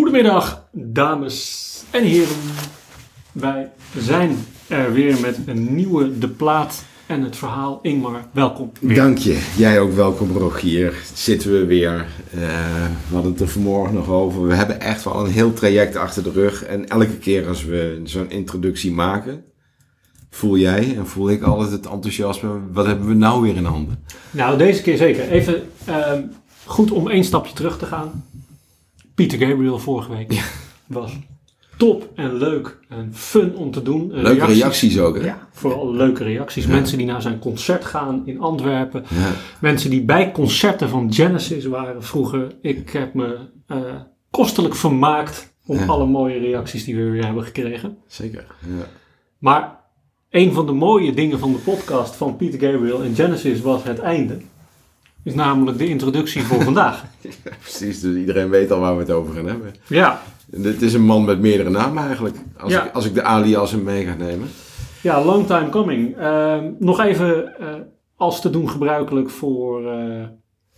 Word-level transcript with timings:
Goedemiddag, 0.00 0.64
dames 0.72 1.82
en 1.90 2.04
heren. 2.04 2.36
Wij 3.32 3.70
zijn 3.98 4.36
er 4.68 4.92
weer 4.92 5.20
met 5.20 5.38
een 5.46 5.74
nieuwe 5.74 6.18
De 6.18 6.28
Plaat 6.28 6.84
en 7.06 7.22
het 7.22 7.36
verhaal. 7.36 7.78
Ingmar, 7.82 8.24
welkom. 8.32 8.72
Weer. 8.80 8.96
Dank 8.96 9.18
je. 9.18 9.48
Jij 9.56 9.80
ook 9.80 9.92
welkom, 9.92 10.36
Rogier. 10.36 10.94
Zitten 11.14 11.52
we 11.52 11.64
weer. 11.64 12.06
Eh, 12.30 12.38
we 13.08 13.14
hadden 13.14 13.32
het 13.32 13.40
er 13.40 13.48
vanmorgen 13.48 13.94
nog 13.94 14.08
over. 14.08 14.46
We 14.46 14.54
hebben 14.54 14.80
echt 14.80 15.04
wel 15.04 15.24
een 15.24 15.30
heel 15.30 15.52
traject 15.52 15.96
achter 15.96 16.22
de 16.22 16.30
rug. 16.30 16.64
En 16.64 16.88
elke 16.88 17.18
keer 17.18 17.48
als 17.48 17.64
we 17.64 18.00
zo'n 18.04 18.30
introductie 18.30 18.92
maken, 18.92 19.44
voel 20.30 20.56
jij 20.56 20.96
en 20.96 21.06
voel 21.06 21.30
ik 21.30 21.42
altijd 21.42 21.70
het 21.70 21.86
enthousiasme. 21.86 22.60
Wat 22.72 22.86
hebben 22.86 23.08
we 23.08 23.14
nou 23.14 23.42
weer 23.42 23.56
in 23.56 23.64
handen? 23.64 24.04
Nou, 24.30 24.58
deze 24.58 24.82
keer 24.82 24.96
zeker. 24.96 25.30
Even 25.30 25.62
ehm, 25.84 26.22
goed 26.64 26.90
om 26.90 27.08
één 27.08 27.24
stapje 27.24 27.52
terug 27.52 27.78
te 27.78 27.86
gaan. 27.86 28.24
Pieter 29.20 29.48
Gabriel 29.48 29.78
vorige 29.78 30.10
week 30.10 30.42
was 30.86 31.12
top 31.76 32.08
en 32.14 32.34
leuk 32.36 32.78
en 32.88 33.10
fun 33.14 33.54
om 33.56 33.70
te 33.70 33.82
doen. 33.82 34.12
Leuke 34.12 34.44
reacties, 34.44 34.98
ook, 34.98 35.16
hè? 35.16 35.24
Ja, 35.24 35.48
vooral 35.52 35.92
leuke 35.94 36.24
reacties. 36.24 36.64
Ja. 36.64 36.70
Mensen 36.70 36.98
die 36.98 37.06
naar 37.06 37.22
zijn 37.22 37.38
concert 37.38 37.84
gaan 37.84 38.22
in 38.24 38.40
Antwerpen. 38.40 39.04
Ja. 39.08 39.32
Mensen 39.60 39.90
die 39.90 40.02
bij 40.04 40.32
concerten 40.32 40.88
van 40.88 41.12
Genesis 41.12 41.64
waren 41.64 42.02
vroeger. 42.04 42.46
Ik 42.62 42.90
heb 42.90 43.14
me 43.14 43.38
eh, 43.66 43.78
kostelijk 44.30 44.74
vermaakt 44.76 45.52
om 45.66 45.78
Ja. 45.78 45.86
alle 45.86 46.06
mooie 46.06 46.38
reacties 46.38 46.84
die 46.84 46.96
we 46.96 47.10
weer 47.10 47.24
hebben 47.24 47.44
gekregen. 47.44 47.96
Zeker. 48.06 48.46
Ja. 48.78 48.84
Maar 49.38 49.76
een 50.30 50.52
van 50.52 50.66
de 50.66 50.72
mooie 50.72 51.14
dingen 51.14 51.38
van 51.38 51.52
de 51.52 51.58
podcast 51.58 52.14
van 52.16 52.36
Peter 52.36 52.60
Gabriel 52.60 53.02
en 53.02 53.14
Genesis 53.14 53.60
was 53.60 53.82
het 53.84 53.98
einde. 53.98 54.38
Is 55.24 55.34
namelijk 55.34 55.78
de 55.78 55.88
introductie 55.88 56.42
voor 56.42 56.62
vandaag. 56.62 57.04
Precies, 57.60 58.00
dus 58.00 58.16
iedereen 58.16 58.50
weet 58.50 58.70
al 58.70 58.80
waar 58.80 58.94
we 58.94 59.00
het 59.00 59.10
over 59.10 59.34
gaan 59.34 59.46
hebben. 59.46 59.74
Ja, 59.86 60.22
Dit 60.46 60.82
is 60.82 60.94
een 60.94 61.04
man 61.04 61.24
met 61.24 61.40
meerdere 61.40 61.70
namen 61.70 62.04
eigenlijk. 62.06 62.36
Als, 62.58 62.72
Ja. 62.72 62.84
ik, 62.86 62.92
als 62.94 63.04
ik 63.04 63.14
de 63.14 63.22
alias 63.22 63.70
hem 63.70 63.82
mee 63.82 64.04
ga 64.04 64.14
nemen. 64.14 64.48
ja 65.02 65.24
long 65.24 65.46
time 65.46 65.68
coming. 65.68 66.16
Ehm, 66.16 66.70
nog 66.78 67.00
even 67.00 67.58
eh, 67.58 67.66
als 68.16 68.40
te 68.40 68.50
doen 68.50 68.70
gebruikelijk 68.70 69.30
voor 69.30 69.92
eh, 69.92 70.24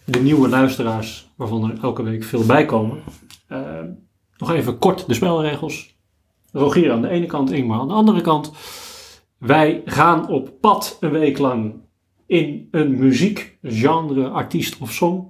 de 0.05 0.21
nieuwe 0.21 0.49
luisteraars, 0.49 1.31
waarvan 1.37 1.71
er 1.71 1.79
elke 1.83 2.03
week 2.03 2.25
veel 2.25 2.45
bij 2.47 2.65
komen. 2.65 2.99
Ehm, 3.49 3.87
nog 4.37 4.53
even 4.53 4.79
kort 4.79 5.07
de 5.07 5.15
spelregels. 5.15 5.97
Rogier 6.53 6.93
aan 6.93 7.03
de 7.03 7.09
ene 7.09 7.27
kant, 7.27 7.51
Ingmar 7.51 7.81
aan 7.81 7.89
de 7.89 7.95
andere 7.95 8.21
kant. 8.21 8.53
Wij 9.39 9.83
gaan 9.85 10.29
op 10.29 10.51
pad 10.61 10.97
een 11.01 11.11
week 11.11 11.39
lang 11.39 11.75
in 12.33 12.69
een 12.71 12.99
muziekgenre, 12.99 14.29
artiest 14.29 14.79
of 14.79 14.93
song. 14.93 15.27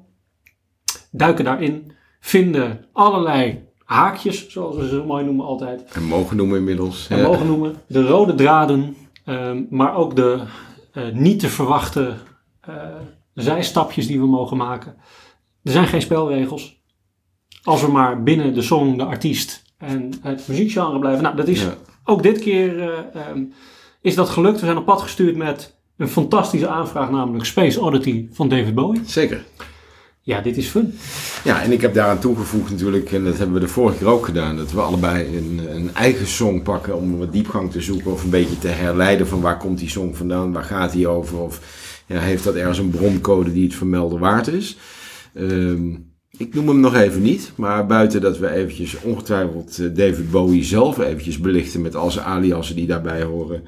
Duiken 1.10 1.44
daarin, 1.44 1.92
vinden 2.20 2.84
allerlei 2.92 3.64
haakjes, 3.84 4.48
zoals 4.48 4.76
we 4.76 4.82
ze 4.82 4.88
zo 4.88 5.04
mooi 5.04 5.24
noemen 5.24 5.44
altijd. 5.46 5.82
En 5.92 6.02
mogen 6.04 6.36
noemen 6.36 6.58
inmiddels. 6.58 7.08
En 7.08 7.18
Ja. 7.18 7.26
mogen 7.26 7.46
noemen. 7.46 7.74
De 7.86 8.06
rode 8.06 8.34
draden, 8.34 8.96
ehm, 9.24 9.62
maar 9.70 9.94
ook 9.94 10.16
de 10.16 10.42
eh, 10.92 11.08
niet 11.12 11.40
te 11.40 11.48
verwachten 11.48 12.18
eh, 12.60 12.74
zijstapjes 13.34 14.06
die 14.06 14.20
we 14.20 14.26
mogen 14.26 14.56
maken. 14.56 14.94
Er 15.62 15.72
zijn 15.72 15.86
geen 15.86 16.02
spelregels. 16.02 16.80
Als 17.62 17.80
we 17.82 17.90
maar 17.90 18.22
binnen 18.22 18.54
de 18.54 18.62
song, 18.62 18.96
de 18.96 19.04
artiest 19.04 19.62
en 19.78 20.12
het 20.22 20.48
muziekgenre 20.48 20.98
blijven. 20.98 21.22
Nou, 21.22 21.36
dat 21.36 21.48
is 21.48 21.62
Ja. 21.62 21.74
ook 22.04 22.22
dit 22.22 22.38
keer 22.38 22.80
eh, 22.82 22.98
ehm, 23.28 23.44
is 24.00 24.14
dat 24.14 24.28
gelukt. 24.28 24.60
We 24.60 24.66
zijn 24.66 24.78
op 24.78 24.84
pad 24.84 25.00
gestuurd 25.02 25.36
met 25.36 25.80
een 26.02 26.08
fantastische 26.08 26.68
aanvraag, 26.68 27.10
namelijk 27.10 27.44
Space 27.44 27.80
Oddity 27.80 28.26
van 28.32 28.48
David 28.48 28.74
Bowie. 28.74 29.00
Zeker. 29.06 29.44
Ja, 30.24 30.40
dit 30.40 30.56
is 30.56 30.66
fun. 30.66 30.94
Ja, 31.44 31.62
en 31.62 31.72
ik 31.72 31.80
heb 31.80 31.94
daaraan 31.94 32.18
toegevoegd 32.18 32.70
natuurlijk, 32.70 33.12
en 33.12 33.24
dat 33.24 33.38
hebben 33.38 33.54
we 33.54 33.60
de 33.60 33.68
vorige 33.68 33.98
keer 33.98 34.06
ook 34.06 34.24
gedaan, 34.24 34.56
dat 34.56 34.72
we 34.72 34.80
allebei 34.80 35.36
een, 35.36 35.60
een 35.74 35.94
eigen 35.94 36.26
song 36.26 36.62
pakken 36.62 36.96
om 36.96 37.18
wat 37.18 37.32
diepgang 37.32 37.70
te 37.70 37.80
zoeken 37.80 38.12
of 38.12 38.24
een 38.24 38.30
beetje 38.30 38.58
te 38.58 38.68
herleiden 38.68 39.26
van 39.26 39.40
waar 39.40 39.58
komt 39.58 39.78
die 39.78 39.88
song 39.88 40.14
vandaan, 40.14 40.52
waar 40.52 40.64
gaat 40.64 40.92
die 40.92 41.08
over 41.08 41.38
of 41.38 41.60
ja, 42.06 42.18
heeft 42.18 42.44
dat 42.44 42.54
ergens 42.54 42.78
een 42.78 42.90
broncode 42.90 43.52
die 43.52 43.64
het 43.64 43.74
vermelden 43.74 44.18
waard 44.18 44.46
is. 44.46 44.76
Ehm, 45.34 45.94
ik 46.36 46.54
noem 46.54 46.68
hem 46.68 46.80
nog 46.80 46.94
even 46.94 47.22
niet, 47.22 47.52
maar 47.56 47.86
buiten 47.86 48.20
dat 48.20 48.38
we 48.38 48.50
eventjes 48.50 49.00
ongetwijfeld 49.00 49.78
eh, 49.78 49.86
David 49.94 50.30
Bowie 50.30 50.64
zelf 50.64 50.98
eventjes 50.98 51.38
belichten 51.38 51.82
met 51.82 51.96
al 51.96 52.10
zijn 52.10 52.26
aliasen 52.26 52.76
die 52.76 52.86
daarbij 52.86 53.22
horen, 53.22 53.62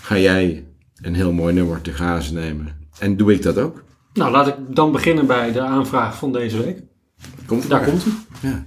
ga 0.00 0.18
jij 0.18 0.64
een 1.02 1.14
heel 1.14 1.32
mooi 1.32 1.54
nummer 1.54 1.80
te 1.80 1.92
grazen 1.92 2.34
nemen. 2.34 2.76
En 2.98 3.16
doe 3.16 3.32
ik 3.32 3.42
dat 3.42 3.58
ook? 3.58 3.82
Nou, 4.12 4.30
laat 4.30 4.46
ik 4.46 4.54
dan 4.68 4.92
beginnen 4.92 5.26
bij 5.26 5.52
de 5.52 5.60
aanvraag 5.60 6.16
van 6.18 6.32
deze 6.32 6.62
week. 6.62 6.82
Komt 7.46 7.68
Daar 7.68 7.80
maar. 7.80 7.88
komt 7.88 8.04
hij. 8.04 8.12
Ja. 8.50 8.66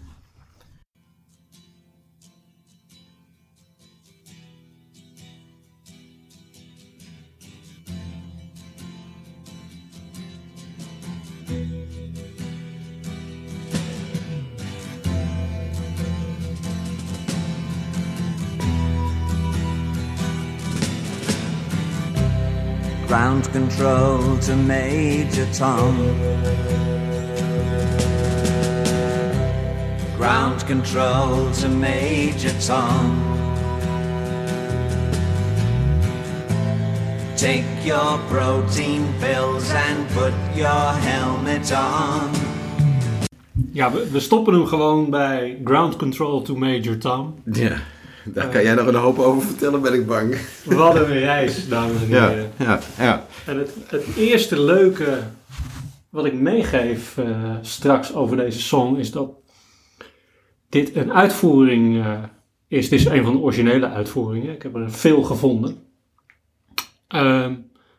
Ground 23.11 23.51
control 23.51 24.37
to 24.37 24.55
Major 24.55 25.45
Tom. 25.51 25.97
Ground 30.17 30.65
control 30.65 31.51
to 31.51 31.67
Major 31.67 32.53
Tom. 32.65 33.03
Take 37.35 37.65
your 37.83 38.17
protein 38.29 39.13
pills 39.19 39.69
and 39.71 40.07
put 40.13 40.33
your 40.55 40.93
helmet 41.03 41.69
on. 41.73 42.31
Ja, 43.73 43.91
we, 43.91 44.09
we 44.11 44.19
stoppen 44.19 44.53
hem 44.53 44.65
gewoon 44.65 45.09
bij 45.09 45.59
Ground 45.63 45.95
Control 45.95 46.41
to 46.41 46.55
Major 46.55 46.97
Tom. 46.97 47.35
Ja, 47.45 47.77
daar 48.35 48.47
kan 48.47 48.63
jij 48.63 48.73
nog 48.73 48.87
een 48.87 48.95
hoop 48.95 49.19
over 49.19 49.41
vertellen, 49.41 49.81
ben 49.81 49.93
ik 49.93 50.07
bang. 50.07 50.37
Wat 50.65 50.95
een 50.95 51.05
reis, 51.19 51.67
dames 51.67 52.01
en 52.01 52.07
Ja, 52.09 52.29
heren. 52.29 52.51
ja, 52.57 52.79
ja. 52.97 53.25
En 53.45 53.57
het, 53.57 53.71
het 53.87 54.03
eerste 54.15 54.61
leuke 54.61 55.19
wat 56.09 56.25
ik 56.25 56.33
meegeef 56.33 57.17
eh, 57.17 57.55
straks 57.61 58.13
over 58.13 58.37
deze 58.37 58.61
song 58.61 58.97
is 58.97 59.11
dat 59.11 59.31
dit 60.69 60.95
een 60.95 61.13
uitvoering 61.13 62.03
eh, 62.05 62.23
is. 62.67 62.89
Dit 62.89 62.99
is 62.99 63.05
een 63.05 63.23
van 63.23 63.33
de 63.33 63.39
originele 63.39 63.89
uitvoeringen. 63.89 64.53
Ik 64.53 64.61
heb 64.63 64.75
er 64.75 64.91
veel 64.91 65.23
gevonden. 65.23 65.83
Ehm, 67.07 67.53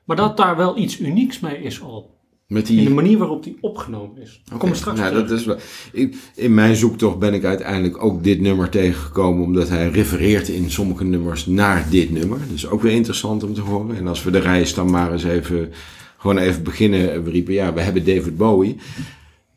maar 0.05 0.17
dat 0.17 0.37
daar 0.37 0.57
wel 0.57 0.77
iets 0.79 1.01
unieks 1.01 1.41
mee 1.41 1.63
is 1.63 1.83
al. 1.83 2.12
Met 2.53 2.69
In 2.69 2.77
de 2.77 2.83
die... 2.83 2.95
manier 2.95 3.19
waarop 3.19 3.43
die 3.43 3.57
opgenomen 3.61 4.23
is. 4.23 4.41
Daar 4.45 4.55
Oké, 4.55 4.59
kom 4.59 4.69
ik 4.69 4.75
straks 4.75 4.99
nou, 4.99 5.15
dat 5.15 5.31
is 5.31 5.45
wel... 5.45 5.57
in, 5.93 6.15
in 6.35 6.55
mijn 6.55 6.77
zoektocht 6.77 7.19
ben 7.19 7.35
ik 7.35 7.45
uiteindelijk 7.45 8.05
ook 8.05 8.25
dit 8.25 8.41
nummer 8.41 8.69
tegengekomen, 8.69 9.45
omdat 9.45 9.69
hij 9.69 9.89
refereert 9.89 10.49
in 10.49 10.71
sommige 10.71 11.05
nummers 11.05 11.47
naar 11.47 11.87
dit 11.91 12.11
nummer. 12.11 12.39
Dus 12.51 12.69
ook 12.69 12.83
weer 12.83 12.93
interessant 12.93 13.43
om 13.43 13.55
te 13.55 13.61
horen. 13.61 13.97
En 13.97 14.07
als 14.07 14.23
we 14.23 14.31
de 14.31 14.39
reis 14.39 14.75
dan 14.75 14.91
maar 14.91 15.13
eens 15.13 15.25
even, 15.25 15.73
gewoon 16.17 16.39
even 16.39 16.63
beginnen, 16.63 17.25
we 17.25 17.31
riepen, 17.31 17.55
ja, 17.55 17.73
we 17.73 17.81
hebben 17.81 18.05
David 18.05 18.37
Bowie. 18.37 18.77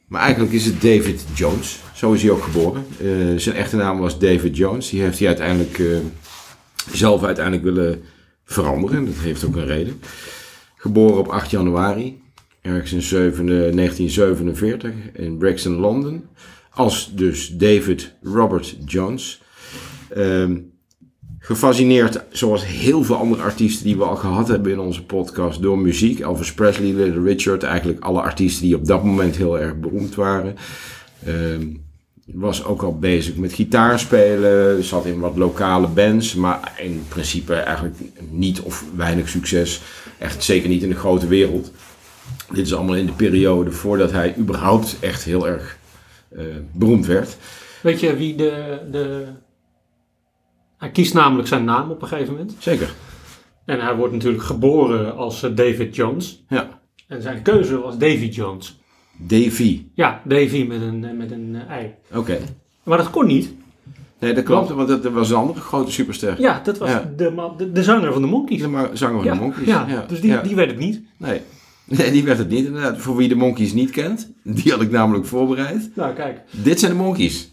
Maar 0.08 0.22
eigenlijk 0.22 0.54
is 0.54 0.66
het 0.66 0.82
David 0.82 1.26
Jones. 1.34 1.80
Zo 1.94 2.14
is 2.14 2.22
hij 2.22 2.32
ook 2.32 2.44
geboren. 2.44 2.86
Eh, 3.00 3.08
zijn 3.38 3.56
echte 3.56 3.76
naam 3.76 4.00
was 4.00 4.20
David 4.20 4.58
Jones. 4.58 4.90
Die 4.90 5.02
heeft 5.02 5.20
hij 5.20 5.28
uiteindelijk 5.28 5.80
eh, 5.80 5.98
zelf 6.92 7.24
uiteindelijk 7.24 7.64
willen 7.64 8.02
veranderen. 8.44 9.06
Dat 9.06 9.16
heeft 9.18 9.46
ook 9.46 9.56
een 9.56 9.66
reden. 9.66 10.02
Geboren 10.76 11.18
op 11.18 11.28
8 11.28 11.52
januari, 11.52 12.24
ergens 12.66 12.94
in 12.94 13.02
7, 13.02 13.50
eh, 13.50 13.74
1947 13.74 14.94
in 15.14 15.38
Brixton, 15.38 15.74
Londen. 15.74 16.30
Als 16.70 17.12
dus 17.16 17.48
David 17.48 18.14
Robert 18.22 18.78
Jones. 18.86 19.42
Ehm, 20.10 20.58
gefascineerd, 21.40 22.24
zoals 22.30 22.66
heel 22.66 23.04
veel 23.04 23.16
andere 23.16 23.42
artiesten 23.42 23.86
die 23.86 23.98
we 23.98 24.04
al 24.04 24.16
gehad 24.16 24.48
hebben 24.48 24.72
in 24.72 24.80
onze 24.80 25.06
podcast, 25.06 25.62
door 25.62 25.80
muziek. 25.80 26.20
Elvis 26.20 26.54
Presley, 26.54 26.94
Little 26.94 27.22
Richard, 27.22 27.64
eigenlijk 27.64 28.00
alle 28.00 28.22
artiesten 28.22 28.66
die 28.66 28.76
op 28.76 28.86
dat 28.86 29.04
moment 29.04 29.36
heel 29.36 29.60
erg 29.60 29.80
beroemd 29.80 30.16
waren. 30.16 30.56
Ehm, 31.26 31.68
was 32.26 32.64
ook 32.64 32.82
al 32.82 33.00
bezig 33.00 33.36
met 33.36 33.54
gitaarspelen, 33.54 34.84
zat 34.84 35.06
in 35.06 35.20
wat 35.20 35.36
lokale 35.36 35.88
bands, 35.88 36.36
maar 36.36 36.74
in 36.78 37.04
principe 37.08 37.54
eigenlijk 37.54 37.96
niet 38.30 38.62
of 38.62 38.86
weinig 38.96 39.30
succes. 39.30 39.82
Echt 40.18 40.44
zeker 40.44 40.70
niet 40.70 40.84
in 40.84 40.90
de 40.90 40.96
grote 40.96 41.28
wereld. 41.28 41.72
Dit 42.52 42.66
is 42.66 42.74
allemaal 42.74 42.96
in 42.96 43.06
de 43.06 43.12
periode 43.12 43.72
voordat 43.72 44.12
hij 44.12 44.36
überhaupt 44.38 44.98
echt 45.00 45.24
heel 45.24 45.48
erg 45.48 45.78
eh, 46.30 46.46
beroemd 46.72 47.06
werd. 47.06 47.38
Weet 47.82 48.00
je 48.00 48.16
wie 48.16 48.36
de, 48.36 48.80
de... 48.92 49.26
Hij 50.78 50.92
kiest 50.92 51.14
namelijk 51.14 51.48
zijn 51.48 51.64
naam 51.64 51.92
op 51.92 52.02
een 52.02 52.08
gegeven 52.08 52.34
moment. 52.34 52.56
Zeker. 52.60 52.94
En 53.66 53.80
hij 53.80 53.96
wordt 53.96 54.14
natuurlijk 54.14 54.44
geboren 54.44 55.16
als 55.16 55.44
eh, 55.44 55.56
David 55.56 55.96
Jones. 55.96 56.44
Ja. 56.50 56.80
En 57.08 57.22
zijn 57.22 57.42
keuze 57.42 57.80
was 57.80 57.98
Davy 57.98 58.26
Jones. 58.26 58.80
Davy. 59.18 59.86
Ja, 59.94 60.22
Davy 60.24 60.66
met 60.68 60.82
een, 60.82 61.18
met 61.18 61.32
een 61.32 61.56
eh, 61.56 61.76
ei. 61.76 61.94
Oké. 62.14 62.38
Maar 62.84 62.98
dat 62.98 63.10
kon 63.10 63.26
niet. 63.28 63.54
Nee, 64.20 64.34
dat 64.34 64.44
klopt, 64.44 64.70
want 64.70 64.88
dat, 64.88 65.04
was 65.04 65.30
een 65.30 65.36
andere 65.36 65.60
grote 65.60 65.92
superster. 65.92 66.42
Ja, 66.42 66.62
dat 66.64 66.78
was 66.78 66.90
Ja. 66.90 67.12
De, 67.18 67.54
de, 67.58 67.72
de 67.72 67.84
zanger 67.84 68.14
van 68.14 68.22
de 68.22 68.28
Monkeys. 68.28 68.62
De 68.62 68.90
zanger 68.94 69.16
van 69.16 69.24
ja, 69.24 69.34
de 69.34 69.40
Monkeys. 69.40 69.68
ja, 69.68 70.06
dus 70.08 70.22
die, 70.22 70.32
ja. 70.32 70.42
die 70.42 70.56
werd 70.56 70.70
het 70.70 70.80
niet. 70.80 71.02
Nee. 71.18 71.42
nee, 71.98 72.12
die 72.12 72.24
werd 72.24 72.38
het 72.38 72.50
niet 72.50 72.66
inderdaad. 72.66 72.98
Voor 72.98 73.16
wie 73.16 73.28
de 73.28 73.36
Monkeys 73.36 73.74
niet 73.74 73.90
kent, 73.90 74.32
die 74.44 74.72
had 74.72 74.82
ik 74.82 74.92
namelijk 74.92 75.26
voorbereid. 75.26 75.90
Nou, 75.96 76.16
kijk. 76.16 76.40
Dit 76.52 76.80
zijn 76.80 76.92
de 76.92 76.98
Monkeys. 76.98 77.52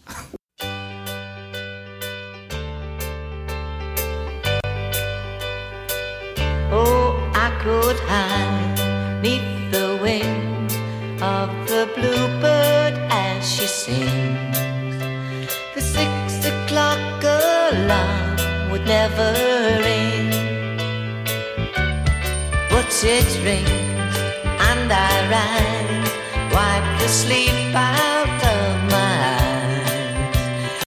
Oh, 6.71 7.15
I 7.35 7.63
could 7.63 7.99
hide 7.99 8.81
neath 9.21 9.71
the 9.71 9.99
wing 10.01 10.71
of 11.21 11.49
the 11.65 11.87
bluebird 11.95 13.11
as 13.11 13.55
she 13.55 13.67
sings. 13.67 14.57
The 15.73 15.81
six 15.81 16.45
o'clock 16.45 17.23
alarm 17.23 18.69
would 18.69 18.85
never 18.85 19.33
ring, 19.83 20.29
but 22.69 23.03
it 23.03 23.43
rings 23.43 23.82
sleep 27.13 27.75
out 27.75 28.41
of 28.41 28.75
my 28.89 29.13
eyes. 29.21 30.81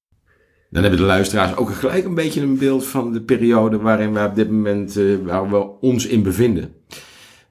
Dan 0.70 0.82
hebben 0.82 1.00
de 1.00 1.06
luisteraars 1.06 1.56
ook 1.56 1.74
gelijk 1.74 2.04
een 2.04 2.14
beetje 2.14 2.40
een 2.40 2.58
beeld 2.58 2.86
van 2.86 3.12
de 3.12 3.22
periode 3.22 3.78
waarin 3.78 4.12
we 4.12 4.24
op 4.24 4.34
dit 4.34 4.50
moment 4.50 4.96
eh, 4.96 5.04
waar 5.24 5.50
we 5.50 5.80
ons 5.80 6.06
in 6.06 6.22
bevinden. 6.22 6.74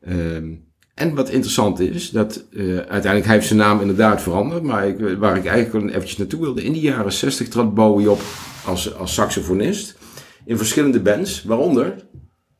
Ehm, 0.01 0.53
en 0.93 1.15
wat 1.15 1.29
interessant 1.29 1.79
is, 1.79 2.09
dat 2.09 2.45
eh, 2.51 2.75
uiteindelijk 2.75 3.25
hij 3.25 3.35
heeft 3.35 3.47
zijn 3.47 3.59
naam 3.59 3.81
inderdaad 3.81 4.21
veranderd, 4.21 4.63
maar 4.63 4.87
ik, 4.87 5.17
waar 5.17 5.37
ik 5.37 5.45
eigenlijk 5.45 5.85
wel 5.85 5.95
eventjes 5.95 6.17
naartoe 6.17 6.41
wilde, 6.41 6.63
in 6.63 6.73
de 6.73 6.79
jaren 6.79 7.13
60 7.13 7.47
trad 7.47 7.73
Bowie 7.73 8.11
op 8.11 8.21
als, 8.65 8.95
als 8.95 9.13
saxofonist 9.13 9.97
in 10.45 10.57
verschillende 10.57 10.99
bands, 10.99 11.43
waaronder 11.43 11.95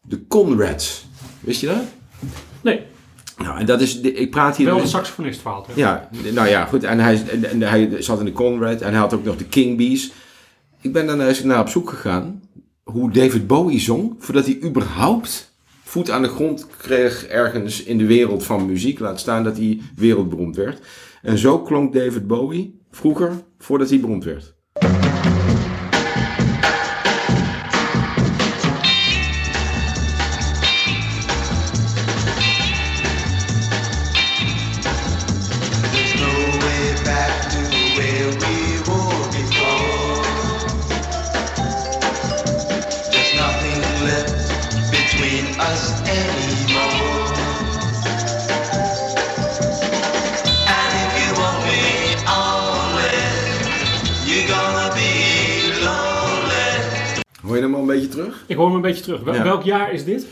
de 0.01 0.27
Conrads. 0.27 1.07
Wist 1.39 1.61
je 1.61 1.67
dat? 1.67 1.83
Nee, 2.61 2.81
Nou, 3.37 3.59
en 3.59 3.65
dat 3.65 3.81
is, 3.81 3.99
ik 3.99 4.31
praat 4.31 4.57
hier... 4.57 4.65
wel 4.65 4.79
een 4.79 4.87
saxofonist 4.87 5.41
verhaal. 5.41 5.65
Ja, 5.73 6.09
nou 6.33 6.47
ja, 6.47 6.65
goed. 6.65 6.83
En 6.83 6.99
hij, 6.99 7.23
en, 7.51 7.61
hij 7.61 8.01
zat 8.01 8.19
in 8.19 8.25
de 8.25 8.31
Conrad 8.31 8.81
en 8.81 8.89
hij 8.89 8.99
had 8.99 9.13
ook 9.13 9.23
nog 9.23 9.37
de 9.37 9.45
King 9.45 9.77
Bees. 9.77 10.11
Ik 10.81 10.93
ben 10.93 11.07
daar 11.07 11.27
eens 11.27 11.43
naar 11.43 11.59
op 11.59 11.69
zoek 11.69 11.89
gegaan 11.89 12.41
hoe 12.83 13.11
David 13.11 13.47
Bowie 13.47 13.79
zong 13.79 14.15
voordat 14.19 14.45
hij 14.45 14.59
überhaupt 14.63 15.53
voet 15.83 16.09
aan 16.09 16.21
de 16.21 16.27
grond 16.27 16.67
kreeg 16.77 17.25
ergens 17.25 17.83
in 17.83 17.97
de 17.97 18.05
wereld 18.05 18.43
van 18.45 18.65
muziek. 18.65 18.99
Laat 18.99 19.19
staan 19.19 19.43
dat 19.43 19.57
hij 19.57 19.81
wereldberoemd 19.95 20.55
werd. 20.55 20.79
En 21.21 21.37
zo 21.37 21.59
klonk 21.59 21.93
David 21.93 22.27
Bowie 22.27 22.79
vroeger 22.91 23.31
voordat 23.57 23.89
hij 23.89 23.99
beroemd 23.99 24.23
werd. 24.23 24.54
Terug? 58.25 58.43
Ik 58.47 58.55
hoor 58.55 58.65
hem 58.65 58.75
een 58.75 58.81
beetje 58.81 59.03
terug. 59.03 59.21
Wel- 59.21 59.33
Ja. 59.33 59.43
Welk 59.43 59.63
jaar 59.63 59.93
is 59.93 60.03
dit? 60.03 60.25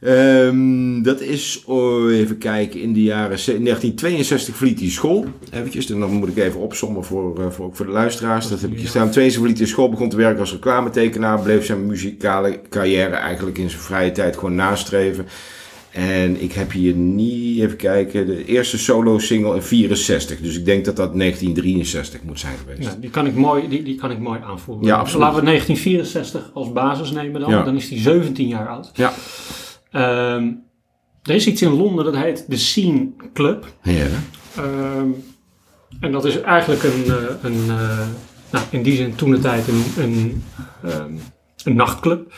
Ehm, 0.00 1.02
dat 1.02 1.20
is, 1.20 1.62
oh, 1.66 2.12
even 2.12 2.38
kijken, 2.38 2.80
in 2.80 2.92
de 2.92 3.02
jaren 3.02 3.38
ze- 3.38 3.58
1962 3.60 4.56
verliet 4.56 4.80
hij 4.80 4.88
school. 4.90 5.24
Eventjes, 5.50 5.90
en 5.90 6.00
dan 6.00 6.10
moet 6.10 6.28
ik 6.28 6.36
even 6.36 6.60
opzommen 6.60 7.04
voor, 7.04 7.40
eh, 7.40 7.50
voor, 7.50 7.64
ook 7.64 7.76
voor 7.76 7.86
de 7.86 7.92
luisteraars. 7.92 8.48
Dat 8.48 8.60
heb 8.60 8.70
ik 8.70 8.78
hier 8.78 8.88
staan. 8.88 9.10
22 9.10 9.38
verliet 9.40 9.58
hij 9.58 9.66
school, 9.66 9.88
begon 9.88 10.08
te 10.08 10.16
werken 10.16 10.40
als 10.40 10.52
reclametekenaar. 10.52 11.40
Bleef 11.40 11.64
zijn 11.64 11.86
muzikale 11.86 12.60
carrière 12.70 13.14
eigenlijk 13.14 13.58
in 13.58 13.70
zijn 13.70 13.82
vrije 13.82 14.12
tijd 14.12 14.34
gewoon 14.36 14.54
nastreven. 14.54 15.26
En 15.94 16.42
ik 16.42 16.52
heb 16.52 16.72
hier 16.72 16.94
niet, 16.94 17.60
even 17.60 17.76
kijken, 17.76 18.26
de 18.26 18.44
eerste 18.44 18.78
solo 18.78 19.18
single 19.18 19.54
in 19.54 19.62
64. 19.62 20.40
Dus 20.40 20.58
ik 20.58 20.64
denk 20.64 20.84
dat 20.84 20.96
dat 20.96 21.18
1963 21.18 22.22
moet 22.22 22.40
zijn 22.40 22.56
geweest. 22.58 22.82
Ja, 22.82 22.96
die, 23.00 23.10
kan 23.10 23.26
ik 23.26 23.34
mooi, 23.34 23.68
die, 23.68 23.82
die 23.82 23.94
kan 23.94 24.10
ik 24.10 24.18
mooi 24.18 24.40
aanvoeren. 24.44 24.86
Ja, 24.86 24.96
absoluut. 24.96 25.22
Laten 25.22 25.38
we 25.38 25.46
1964 25.46 26.50
als 26.54 26.72
basis 26.72 27.10
nemen 27.10 27.40
dan. 27.40 27.50
Ja. 27.50 27.62
Dan 27.62 27.76
is 27.76 27.88
hij 27.88 27.98
17 27.98 28.48
jaar 28.48 28.68
oud. 28.68 28.90
Ja. 28.94 29.12
Ehm, 29.90 30.50
er 31.22 31.34
is 31.34 31.46
iets 31.46 31.62
in 31.62 31.72
Londen 31.72 32.04
dat 32.04 32.16
heet 32.16 32.44
de 32.48 32.56
Scene 32.56 33.08
Club. 33.32 33.74
Ja. 33.82 34.06
Ehm, 34.56 35.08
en 36.00 36.12
dat 36.12 36.24
is 36.24 36.40
eigenlijk 36.40 36.82
een, 36.82 37.04
eh, 37.04 37.14
een 37.42 37.68
eh, 37.68 38.06
nou, 38.50 38.64
in 38.70 38.82
die 38.82 38.96
zin 38.96 39.14
toen 39.14 39.30
de 39.30 39.38
tijd 39.38 39.68
een, 39.68 39.84
een, 39.98 40.42
ehm, 40.82 41.12
een 41.64 41.76
nachtclub. 41.76 42.32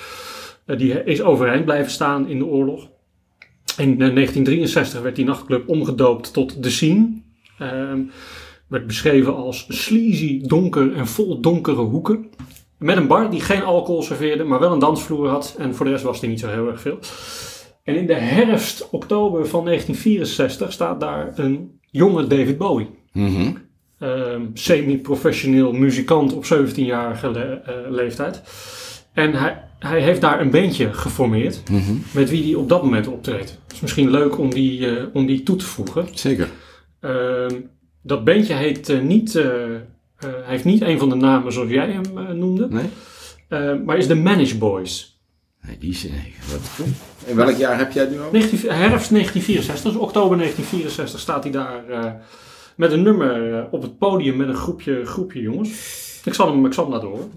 Eh, 0.66 0.78
die 0.78 1.04
is 1.04 1.22
overeind 1.22 1.64
blijven 1.64 1.90
staan 1.90 2.28
in 2.28 2.38
de 2.38 2.46
oorlog. 2.46 2.94
In 3.78 3.90
eh, 3.92 3.96
1963 3.98 5.00
werd 5.00 5.16
die 5.16 5.24
nachtclub 5.24 5.68
omgedoopt 5.68 6.32
tot 6.32 6.62
The 6.62 6.70
Scene. 6.70 7.08
Ehm, 7.58 8.00
werd 8.68 8.86
beschreven 8.86 9.36
als 9.36 9.66
sleazy, 9.68 10.40
donker 10.46 10.92
en 10.94 11.06
vol 11.06 11.40
donkere 11.40 11.82
hoeken. 11.82 12.26
Met 12.78 12.96
een 12.96 13.06
bar 13.06 13.30
die 13.30 13.40
geen 13.40 13.62
alcohol 13.62 14.02
serveerde, 14.02 14.44
maar 14.44 14.60
wel 14.60 14.72
een 14.72 14.78
dansvloer 14.78 15.28
had. 15.28 15.54
En 15.58 15.74
voor 15.74 15.84
de 15.86 15.92
rest 15.92 16.04
was 16.04 16.20
die 16.20 16.28
niet 16.28 16.40
zo 16.40 16.48
heel 16.48 16.68
erg 16.68 16.80
veel. 16.80 16.98
En 17.84 17.96
in 17.96 18.06
de 18.06 18.14
herfst, 18.14 18.88
oktober 18.90 19.46
van 19.46 19.64
1964 19.64 20.72
staat 20.72 21.00
daar 21.00 21.32
een 21.36 21.80
jonge 21.90 22.26
David 22.26 22.58
Bowie. 22.58 22.88
Mhm. 23.12 23.52
Ehm, 23.98 24.42
semi-professioneel 24.54 25.72
muzikant 25.72 26.32
op 26.34 26.44
17-jarige 26.44 27.30
le- 27.30 27.62
eh, 27.64 27.74
leeftijd. 27.90 28.42
En 29.12 29.32
hij, 29.34 29.65
hij 29.78 30.00
heeft 30.00 30.20
daar 30.20 30.40
een 30.40 30.50
bandje 30.50 30.92
geformeerd 30.92 31.70
Mhm. 31.70 31.92
met 32.10 32.30
wie 32.30 32.42
hij 32.44 32.54
op 32.54 32.68
dat 32.68 32.82
moment 32.82 33.06
optreedt. 33.08 33.50
Het 33.62 33.72
is 33.72 33.80
misschien 33.80 34.10
leuk 34.10 34.38
om 34.38 34.50
die, 34.54 34.96
eh, 34.96 35.04
om 35.12 35.26
die 35.26 35.42
toe 35.42 35.56
te 35.56 35.64
voegen. 35.64 36.08
Zeker. 36.14 36.48
Ehm, 37.00 37.54
dat 38.02 38.24
bandje 38.24 38.54
heet 38.54 38.88
eh, 38.88 39.00
niet, 39.00 39.34
eh, 39.36 39.74
eh, 39.74 39.80
hij 40.18 40.42
heeft 40.46 40.64
niet 40.64 40.82
een 40.82 40.98
van 40.98 41.08
de 41.08 41.14
namen 41.14 41.52
zoals 41.52 41.70
jij 41.70 41.90
hem 41.90 42.18
eh, 42.18 42.28
noemde, 42.28 42.68
Nee? 42.70 42.88
eh, 43.48 43.74
maar 43.84 43.96
is 43.96 44.06
de 44.06 44.14
Manage 44.14 44.58
Boys. 44.58 45.20
Nee, 45.66 45.78
die 45.78 45.90
is... 45.90 46.02
Nee, 46.02 46.34
wat? 46.50 46.86
In 47.26 47.36
welk 47.36 47.56
jaar 47.56 47.78
heb 47.78 47.92
jij 47.92 48.02
het 48.02 48.12
nu 48.12 48.18
over? 48.20 48.32
19, 48.32 48.58
herfst 48.70 49.10
1964, 49.10 49.92
dus 49.92 50.00
oktober 50.00 50.36
1964 50.38 51.20
staat 51.20 51.42
hij 51.42 51.52
daar 51.52 51.88
eh, 51.88 52.12
met 52.76 52.92
een 52.92 53.02
nummer 53.02 53.66
op 53.70 53.82
het 53.82 53.98
podium 53.98 54.36
met 54.36 54.48
een 54.48 54.54
groepje, 54.54 55.04
groepje 55.04 55.40
jongens. 55.40 55.70
Ik 56.24 56.34
zal 56.34 56.52
hem, 56.52 56.66
ik 56.66 56.72
zal 56.72 56.84
hem 56.84 56.92
laten 56.92 57.08
horen. 57.08 57.30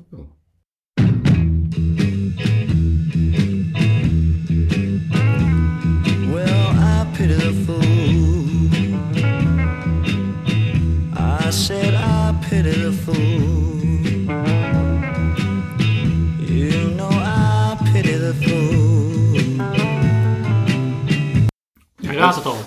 Raadt 22.19 22.35
het 22.35 22.45
al. 22.45 22.57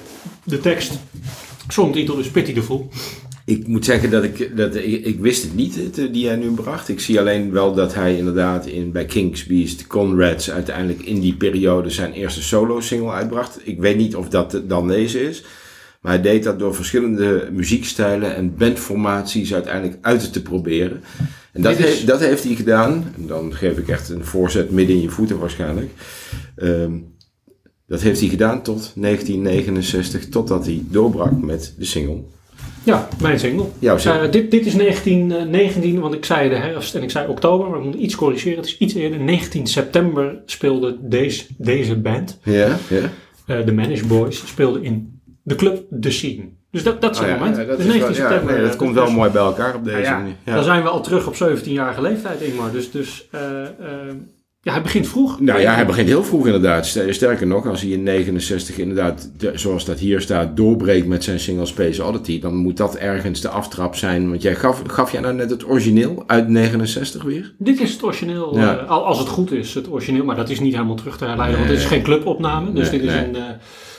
De 0.44 0.60
tekst. 0.60 0.92
Songtitel 1.68 2.18
is 2.18 2.28
Pity 2.30 2.52
the 2.52 2.62
Fool. 2.62 2.88
Ik 3.44 3.66
moet 3.66 3.84
zeggen 3.84 4.10
dat 4.10 4.24
ik, 4.24 4.56
dat 4.56 4.74
ik, 4.74 5.04
ik 5.04 5.20
wist 5.20 5.42
het 5.42 5.54
niet, 5.54 5.74
het, 5.76 5.98
eh, 5.98 6.12
die 6.12 6.26
hij 6.26 6.36
nu 6.36 6.50
bracht. 6.50 6.88
Ik 6.88 7.00
zie 7.00 7.18
alleen 7.18 7.52
wel 7.52 7.74
dat 7.74 7.94
hij 7.94 8.16
inderdaad 8.16 8.66
in, 8.66 8.92
bij 8.92 9.04
King's 9.04 9.44
Beast, 9.46 9.86
Conrads, 9.86 10.50
uiteindelijk 10.50 11.02
in 11.02 11.20
die 11.20 11.34
periode 11.34 11.90
zijn 11.90 12.12
eerste 12.12 12.42
solo-single 12.42 13.10
uitbracht. 13.12 13.58
Ik 13.62 13.80
weet 13.80 13.96
niet 13.96 14.16
of 14.16 14.28
dat 14.28 14.60
dan 14.68 14.88
deze 14.88 15.28
is. 15.28 15.44
Maar 16.00 16.12
hij 16.12 16.22
deed 16.22 16.42
dat 16.44 16.58
door 16.58 16.74
verschillende 16.74 17.48
muziekstijlen 17.52 18.34
en 18.36 18.54
bandformaties 18.56 19.54
uiteindelijk 19.54 19.98
uit 20.00 20.32
te 20.32 20.42
proberen. 20.42 21.02
En 21.52 21.62
dat, 21.62 21.78
is- 21.78 22.04
dat 22.04 22.20
heeft 22.20 22.44
hij 22.44 22.54
gedaan. 22.54 23.12
En 23.16 23.26
dan 23.26 23.54
geef 23.54 23.78
ik 23.78 23.88
echt 23.88 24.08
een 24.08 24.24
voorzet 24.24 24.70
midden 24.70 24.96
in 24.96 25.02
je 25.02 25.10
voeten 25.10 25.38
waarschijnlijk. 25.38 25.90
Ehm, 26.56 26.92
dat 27.86 28.00
heeft 28.00 28.20
hij 28.20 28.28
gedaan 28.28 28.62
tot 28.62 28.92
1969, 28.96 30.28
totdat 30.28 30.64
hij 30.66 30.82
doorbrak 30.88 31.40
met 31.40 31.74
de 31.78 31.84
single. 31.84 32.22
Ja, 32.84 33.08
mijn 33.20 33.38
single. 33.38 33.66
Jouw 33.78 33.98
single. 33.98 34.20
Eh, 34.26 34.30
dit, 34.32 34.50
dit 34.50 34.66
is 34.66 34.74
1919, 34.74 36.00
want 36.00 36.14
ik 36.14 36.24
zei 36.24 36.48
de 36.48 36.54
herfst 36.54 36.94
en 36.94 37.02
ik 37.02 37.10
zei 37.10 37.28
oktober, 37.28 37.68
maar 37.70 37.78
ik 37.78 37.84
moet 37.84 37.94
iets 37.94 38.14
corrigeren. 38.14 38.56
Het 38.56 38.66
is 38.66 38.78
iets 38.78 38.94
eerder. 38.94 39.20
19 39.20 39.66
september 39.66 40.42
speelde 40.46 40.96
deze, 41.00 41.44
deze 41.56 41.96
band, 41.96 42.38
Ja, 42.44 42.78
ja. 42.88 43.10
eh, 43.46 43.66
de 43.66 43.72
Manage 43.72 44.06
Boys, 44.06 44.46
speelde 44.46 44.82
in 44.82 45.20
de 45.42 45.54
club 45.54 45.84
The 46.00 46.10
Scene. 46.10 46.42
Dus 46.70 46.82
dat, 46.82 47.00
dat 47.00 47.10
is 47.10 47.16
Oh 47.20 47.24
het 47.24 47.32
ja, 47.32 47.38
moment. 47.38 47.56
ja, 47.56 47.64
dat 47.64 47.76
dus 47.76 47.86
is 47.86 47.92
19 47.92 48.00
wel- 48.16 48.22
ja, 48.22 48.28
september. 48.30 48.54
nee, 48.54 48.62
dat 48.64 48.72
eh, 48.72 48.78
komt 48.78 48.94
wel 48.94 49.10
mooi 49.10 49.30
bij 49.30 49.42
elkaar 49.42 49.74
op 49.74 49.84
deze 49.84 50.10
manier. 50.10 50.34
Ja. 50.44 50.54
Dan 50.54 50.64
zijn 50.64 50.82
we 50.82 50.88
al 50.88 51.02
terug 51.02 51.26
op 51.26 51.34
17-jarige 51.34 52.02
leeftijd, 52.02 52.40
Ingmar. 52.40 52.72
Dus, 52.72 52.90
dus 52.90 53.28
eh, 53.30 53.62
eh, 53.62 53.68
ja, 54.64 54.72
hij 54.72 54.82
begint 54.82 55.08
vroeg. 55.08 55.40
Nou 55.40 55.60
ja, 55.60 55.74
hij 55.74 55.86
begint 55.86 56.08
heel 56.08 56.24
vroeg 56.24 56.46
inderdaad. 56.46 56.86
Ster- 56.86 57.14
Sterker 57.14 57.46
nog, 57.46 57.66
als 57.66 57.80
hij 57.80 57.90
in 57.90 58.02
69 58.02 58.78
inderdaad, 58.78 59.30
de- 59.38 59.52
zoals 59.54 59.84
dat 59.84 59.98
hier 59.98 60.20
staat, 60.20 60.56
doorbreekt 60.56 61.06
met 61.06 61.24
zijn 61.24 61.40
single 61.40 61.66
Space 61.66 62.04
Oddity, 62.04 62.40
dan 62.40 62.54
moet 62.56 62.76
dat 62.76 62.96
ergens 62.96 63.40
de 63.40 63.48
aftrap 63.48 63.96
zijn. 63.96 64.28
Want 64.28 64.42
jij 64.42 64.54
gaf, 64.54 64.82
gaf 64.86 65.12
jij 65.12 65.20
nou 65.20 65.34
net 65.34 65.50
het 65.50 65.66
origineel 65.68 66.24
uit 66.26 66.48
69 66.48 67.22
weer? 67.22 67.54
Dit 67.58 67.80
is 67.80 67.92
het 67.92 68.02
origineel, 68.02 68.56
Ja. 68.58 68.78
eh, 68.78 68.88
al- 68.90 69.04
als 69.04 69.18
het 69.18 69.28
goed 69.28 69.52
is, 69.52 69.74
het 69.74 69.90
origineel. 69.90 70.24
Maar 70.24 70.36
dat 70.36 70.50
is 70.50 70.60
niet 70.60 70.72
helemaal 70.74 70.96
terug 70.96 71.16
te 71.18 71.24
herleiden, 71.24 71.58
want 71.58 71.70
dit 71.70 71.78
is 71.80 71.84
geen 71.84 72.02
clubopname. 72.02 72.72
Dus 72.72 72.90
Nee, 72.90 73.00
dit 73.00 73.08
is 73.08 73.14
nee. 73.14 73.24
een, 73.24 73.36
eh, 73.36 73.42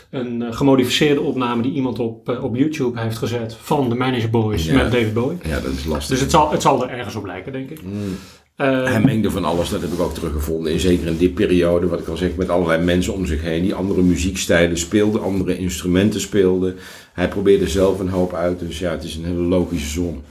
een 0.09 0.41
eh, 0.41 0.53
gemodificeerde 0.55 1.21
opname 1.21 1.61
die 1.61 1.71
iemand 1.73 1.99
op, 1.99 2.39
op 2.41 2.55
YouTube 2.55 2.99
heeft 2.99 3.17
gezet 3.17 3.55
van 3.61 3.89
de 3.89 3.95
Manager 3.95 4.29
Boys 4.29 4.65
Ja. 4.65 4.73
met 4.75 4.91
David 4.91 5.13
Bowie. 5.13 5.37
Ja, 5.43 5.59
dat 5.59 5.71
is 5.71 5.85
lastig. 5.85 6.09
Dus 6.09 6.19
het 6.19 6.31
zal, 6.31 6.51
het 6.51 6.61
zal 6.61 6.83
er 6.83 6.89
ergens 6.89 7.15
op 7.15 7.25
lijken, 7.25 7.51
denk 7.51 7.69
ik. 7.69 7.79
Eh, 8.55 8.83
Hij 8.83 9.01
mengde 9.01 9.31
van 9.31 9.45
alles, 9.45 9.69
dat 9.69 9.81
heb 9.81 9.91
ik 9.91 9.99
ook 9.99 10.13
teruggevonden. 10.13 10.71
En 10.73 10.79
zeker 10.79 11.07
in 11.07 11.17
die 11.17 11.29
periode, 11.29 11.87
wat 11.87 11.99
ik 11.99 12.07
al 12.07 12.17
zeg, 12.17 12.35
met 12.35 12.49
allerlei 12.49 12.83
mensen 12.83 13.13
om 13.13 13.25
zich 13.25 13.41
heen. 13.41 13.61
Die 13.61 13.73
andere 13.75 14.01
muziekstijlen 14.01 14.77
speelden, 14.77 15.21
andere 15.21 15.57
instrumenten 15.57 16.21
speelden. 16.21 16.75
Hij 17.13 17.27
probeerde 17.27 17.67
zelf 17.67 17.99
een 17.99 18.09
hoop 18.09 18.33
uit. 18.33 18.59
Dus 18.59 18.79
ja, 18.79 18.91
het 18.91 19.03
is 19.03 19.15
een 19.15 19.25
hele 19.25 19.41
logische 19.41 19.89
zon. 19.89 20.23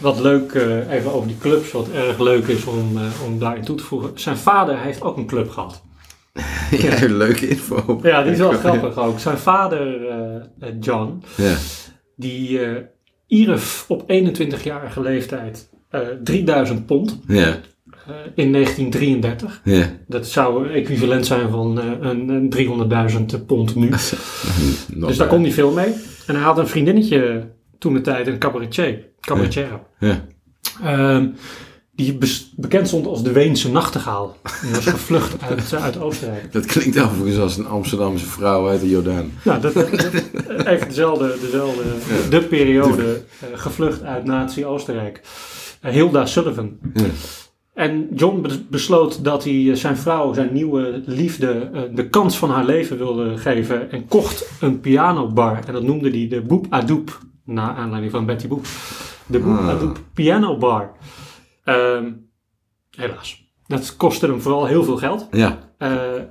Wat 0.00 0.20
leuk, 0.20 0.52
eh, 0.52 0.90
even 0.92 1.12
over 1.12 1.28
die 1.28 1.38
clubs, 1.38 1.72
wat 1.72 1.88
erg 1.94 2.18
leuk 2.18 2.46
is 2.46 2.64
om, 2.64 2.96
eh, 2.96 3.02
om 3.26 3.38
daarin 3.38 3.64
toe 3.64 3.76
te 3.76 3.82
voegen. 3.84 4.10
Zijn 4.14 4.36
vader 4.36 4.78
heeft 4.78 5.02
ook 5.02 5.16
een 5.16 5.26
club 5.26 5.50
gehad. 5.50 5.82
Ja, 6.70 7.06
leuke 7.08 7.48
info. 7.48 8.00
Ja, 8.02 8.22
die 8.22 8.32
is 8.32 8.38
wel 8.38 8.52
grappig 8.64 8.98
ook. 8.98 9.18
Zijn 9.18 9.38
vader, 9.38 10.00
John, 10.80 11.22
Ja. 11.36 11.54
die 12.16 12.60
ierf 13.26 13.84
op 13.88 14.02
21-jarige 14.10 15.00
leeftijd 15.00 15.68
3000 16.24 16.86
pond 16.86 17.18
Ja, 17.26 17.58
eh, 18.06 18.14
in 18.34 18.52
1933. 18.52 19.60
ja. 19.64 19.90
Dat 20.06 20.26
zou 20.26 20.68
equivalent 20.70 21.26
zijn 21.26 21.50
van 21.50 21.80
eh, 21.80 21.86
een, 22.00 22.28
een 22.28 22.52
300.000 23.40 23.46
pond 23.46 23.74
nu. 23.74 23.88
Dus 25.06 25.16
daar 25.16 25.26
kon 25.28 25.42
hij 25.42 25.52
veel 25.52 25.72
mee. 25.72 25.92
En 26.26 26.34
hij 26.34 26.44
had 26.44 26.58
een 26.58 26.68
vriendinnetje 26.68 27.48
toen 27.78 27.94
de 27.94 28.00
tijd, 28.00 28.26
een 28.26 28.38
cabaretier. 28.38 28.98
cabaretier. 29.20 29.66
Ja. 29.98 30.24
Ehm, 30.82 31.26
die 31.94 32.18
bekend 32.56 32.88
stond 32.88 33.06
als 33.06 33.22
de 33.22 33.32
Weense 33.32 33.70
nachtegaal. 33.70 34.36
Die 34.62 34.70
was 34.70 34.86
gevlucht 34.86 35.42
uit, 35.42 35.74
uit 35.74 36.00
Oostenrijk. 36.00 36.52
Dat 36.52 36.66
klinkt 36.66 36.98
overigens 37.00 37.38
als 37.38 37.56
een 37.56 37.66
Amsterdamse 37.66 38.26
vrouw 38.26 38.68
uit 38.68 38.80
de 38.80 38.88
Jordaan. 38.88 39.32
Nou, 39.44 39.60
dat, 39.60 39.74
dat- 39.74 39.88
even 40.66 40.88
dezelfde, 40.88 41.34
dezelfde 41.40 41.82
de 42.30 42.40
periode 42.42 43.22
eh, 43.40 43.48
gevlucht 43.58 44.02
uit 44.02 44.24
Nazi-Oostenrijk. 44.24 45.20
Hilda 45.82 46.26
Sullivan. 46.26 46.78
Ja. 46.94 47.04
En 47.74 48.08
John 48.14 48.40
bes- 48.40 48.68
besloot 48.68 49.24
dat 49.24 49.44
hij 49.44 49.70
eh, 49.70 49.74
zijn 49.74 49.96
vrouw, 49.96 50.32
zijn 50.32 50.52
nieuwe 50.52 51.02
liefde, 51.06 51.70
eh, 51.72 51.82
de 51.94 52.08
kans 52.08 52.38
van 52.38 52.50
haar 52.50 52.64
leven 52.64 52.98
wilde 52.98 53.38
geven. 53.38 53.90
En 53.90 54.06
kocht 54.08 54.50
een 54.60 54.80
pianobar. 54.80 55.60
En 55.66 55.72
dat 55.72 55.82
noemde 55.82 56.10
hij 56.10 56.28
de 56.28 56.40
Boep 56.42 56.66
Adoep. 56.70 57.18
Naar 57.44 57.74
aanleiding 57.74 58.12
van 58.12 58.26
Betty 58.26 58.48
Boep. 58.48 58.64
De 59.26 59.38
Boep 59.38 59.58
Ah. 59.58 59.68
Adoep 59.68 60.00
Piano 60.14 60.56
Bar. 60.58 60.92
Ehm, 61.64 62.10
helaas. 62.90 63.50
Dat 63.66 63.96
kostte 63.96 64.26
hem 64.26 64.40
vooral 64.40 64.66
heel 64.66 64.84
veel 64.84 64.96
geld. 64.96 65.28
Ja, 65.30 65.58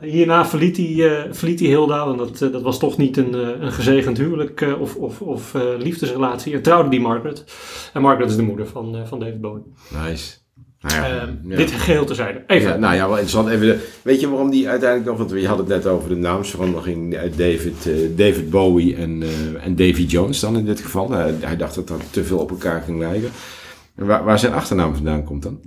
hierna 0.02 0.46
verliet 0.46 0.78
hij, 0.78 1.10
eh, 1.26 1.34
verliet 1.34 1.60
hij 1.60 1.70
Hilda, 1.70 2.06
want 2.06 2.18
dat, 2.18 2.42
eh, 2.42 2.52
dat 2.52 2.62
was 2.62 2.80
toch 2.80 2.98
niet 2.98 3.18
een, 3.18 3.34
eh, 3.36 3.48
een 3.60 3.72
gezegend 3.72 4.18
huwelijk 4.18 4.62
eh, 4.62 4.82
of, 4.82 4.96
of, 4.96 5.22
of 5.22 5.56
eh, 5.56 5.62
liefdesrelatie. 5.78 6.54
En 6.54 6.62
trouwde 6.62 6.90
die 6.90 7.02
Margaret. 7.02 7.44
En 7.94 8.02
Margaret 8.02 8.30
is 8.30 8.36
de 8.36 8.42
moeder 8.44 8.68
van, 8.68 8.96
eh, 8.96 9.06
van 9.06 9.20
David 9.20 9.42
Bowie. 9.42 9.64
nice. 10.08 10.40
Nou 10.82 10.96
ja, 10.96 11.20
Ehm, 11.22 11.34
ja. 11.44 11.56
Dit 11.56 11.72
geheel 11.72 12.06
terzijde. 12.06 12.44
Even. 12.48 12.70
Ja, 12.70 12.78
nou 12.78 12.94
ja, 12.96 13.00
wel 13.08 13.18
interessant. 13.18 13.48
Even 13.50 13.66
de, 13.66 13.88
weet 14.02 14.20
je 14.20 14.30
waarom 14.30 14.50
die 14.50 14.70
uiteindelijk 14.70 15.10
nog, 15.10 15.18
want 15.28 15.42
je 15.42 15.48
had 15.48 15.58
het 15.58 15.68
net 15.68 15.86
over 15.88 16.10
de 16.10 16.16
naamsverandering 16.16 17.18
uit 17.18 17.38
David, 17.38 17.88
eh, 17.88 17.94
David 18.16 18.50
Bowie 18.50 18.96
en, 18.96 19.24
eh, 19.24 19.66
en 19.66 19.76
Davy 19.76 20.02
Jones 20.06 20.40
dan 20.40 20.58
in 20.58 20.66
dit 20.66 20.80
geval. 20.80 21.12
Hij, 21.12 21.58
dacht 21.58 21.76
dat 21.76 21.88
dat 21.88 22.02
te 22.12 22.24
veel 22.24 22.38
op 22.38 22.50
elkaar 22.50 22.82
ging 22.82 23.00
lijken. 23.00 23.30
En 23.96 24.06
Waar, 24.06 24.24
waar 24.24 24.40
zijn 24.40 24.54
achternaam 24.54 24.96
vandaan 24.96 25.24
komt 25.24 25.44
dan? 25.44 25.60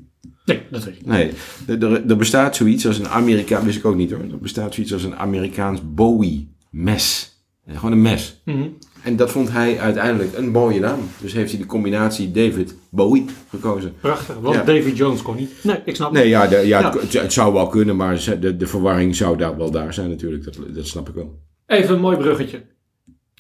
Nee, 0.45 0.63
dat 0.71 0.85
weet 0.85 0.95
ik 0.95 1.01
niet. 1.01 1.11
Nee, 1.11 1.33
er, 1.67 1.83
er, 1.93 2.07
er 2.09 2.17
bestaat 2.17 2.57
zoiets 2.57 2.87
als 2.87 2.99
een 2.99 3.09
Amerikaan, 3.09 3.65
wist 3.65 3.79
ik 3.79 3.85
ook 3.85 3.97
niet 3.97 4.11
hoor. 4.11 4.21
Er 4.21 4.39
bestaat 4.39 4.75
zoiets 4.75 4.93
als 4.93 5.03
een 5.05 5.17
Amerikaans 5.17 5.81
Bowie-mes. 5.95 7.33
Gewoon 7.69 7.93
een 7.93 8.03
mes. 8.03 8.41
Mhm. 8.45 8.69
En 9.03 9.17
dat 9.17 9.31
vond 9.31 9.51
hij 9.51 9.79
uiteindelijk 9.81 10.37
een 10.37 10.49
mooie 10.51 10.81
naam. 10.81 10.99
Dus 11.21 11.33
heeft 11.33 11.51
hij 11.51 11.61
de 11.61 11.67
combinatie 11.67 12.31
David 12.31 12.77
Bowie 12.91 13.25
gekozen. 13.49 13.95
Prachtig, 14.01 14.35
want 14.41 14.55
Ja. 14.55 14.63
David 14.63 14.97
Jones 14.97 15.23
kon 15.23 15.37
niet. 15.37 15.51
Nee, 15.63 15.79
ik 15.85 15.95
snap 15.97 16.13
Nee, 16.13 16.23
het. 16.23 16.31
ja, 16.31 16.47
de, 16.47 16.67
ja, 16.67 16.81
Ja. 16.81 16.93
Het, 16.99 17.13
het 17.13 17.33
zou 17.33 17.53
wel 17.53 17.67
kunnen, 17.67 17.97
maar 17.97 18.37
de, 18.41 18.57
de 18.57 18.67
verwarring 18.67 19.17
zou 19.17 19.37
daar 19.37 19.57
wel 19.57 19.71
daar 19.71 19.95
zijn 19.95 20.09
natuurlijk. 20.09 20.45
Dat, 20.45 20.59
dat 20.75 20.87
snap 20.87 21.09
ik 21.09 21.15
wel. 21.15 21.39
Even 21.67 21.95
een 21.95 22.01
mooi 22.01 22.17
bruggetje. 22.17 22.63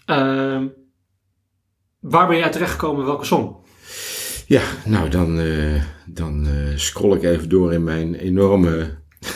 Ehm, 0.07 0.67
waar 2.01 2.29
ben 2.29 2.37
jij 2.37 2.51
terechtgekomen? 2.51 3.05
Welke 3.05 3.25
song? 3.25 3.57
Ja, 4.47 4.63
nou 4.85 5.09
dan, 5.09 5.41
eh, 5.41 5.83
dan 6.07 6.47
eh, 6.47 6.77
scroll 6.77 7.17
ik 7.17 7.23
even 7.23 7.49
door 7.49 7.73
in 7.73 7.85
mijn 7.85 8.15
enorme 8.15 8.95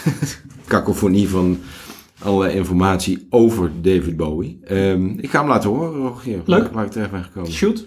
kakofonie 0.66 1.28
van 1.28 1.58
allerlei 2.18 2.54
informatie 2.54 3.26
over 3.30 3.70
David 3.82 4.16
Bowie. 4.16 4.60
Ehm, 4.64 5.06
ik 5.06 5.30
ga 5.30 5.38
hem 5.38 5.48
laten 5.48 5.70
horen, 5.70 6.00
Rogier. 6.00 6.42
Leuk. 6.44 6.62
Waar, 6.62 6.72
waar 6.72 6.84
ik 6.84 6.90
terecht 6.90 7.10
ben 7.10 7.24
gekomen. 7.24 7.50
Shoot. 7.50 7.86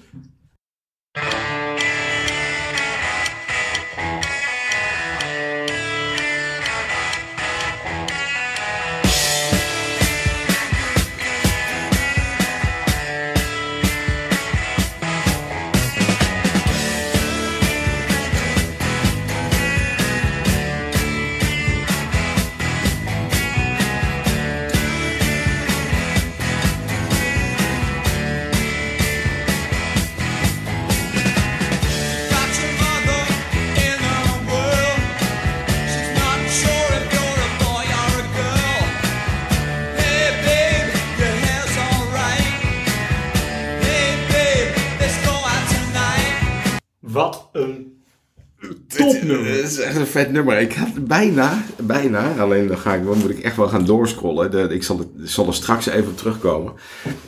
Een 50.02 50.08
vet 50.08 50.32
nummer. 50.32 50.60
Ik 50.60 50.74
had 50.74 51.08
bijna, 51.08 51.64
bijna, 51.84 52.40
alleen 52.40 52.68
dan, 52.68 52.78
ga 52.78 52.94
ik, 52.96 53.04
moet 53.04 53.30
ik 53.30 53.40
echt 53.40 53.56
wel 53.56 53.68
gaan 53.68 53.86
doorscrollen. 53.86 54.72
Ik 54.72 54.84
zal, 54.84 54.98
het, 54.98 55.08
zal 55.24 55.48
er 55.48 55.54
straks 55.54 55.86
even 55.86 56.10
op 56.12 56.18
terugkomen. 56.18 56.74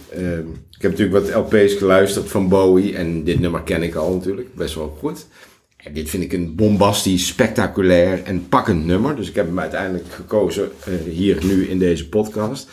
Ehm, 0.10 0.48
ik 0.72 0.82
heb 0.82 0.92
natuurlijk 0.92 1.26
wat 1.26 1.36
LP's 1.36 1.74
geluisterd 1.74 2.30
van 2.30 2.50
Bowie. 2.50 2.96
En 2.96 3.24
dit 3.24 3.40
nummer 3.40 3.62
ken 3.62 3.84
ik 3.84 3.96
al 3.96 4.14
natuurlijk, 4.14 4.56
best 4.56 4.76
wel 4.76 4.98
goed. 5.00 5.26
En 5.78 5.94
dit 5.94 6.10
vind 6.10 6.24
ik 6.24 6.34
een 6.34 6.56
bombastisch, 6.56 7.28
spectaculair 7.28 8.24
en 8.24 8.48
pakkend 8.50 8.86
nummer. 8.86 9.16
Dus 9.16 9.30
ik 9.30 9.36
heb 9.36 9.46
hem 9.46 9.60
uiteindelijk 9.60 10.06
gekozen 10.10 10.72
eh, 10.86 10.94
hier 11.14 11.46
nu 11.46 11.68
in 11.68 11.80
deze 11.80 12.10
podcast. 12.10 12.70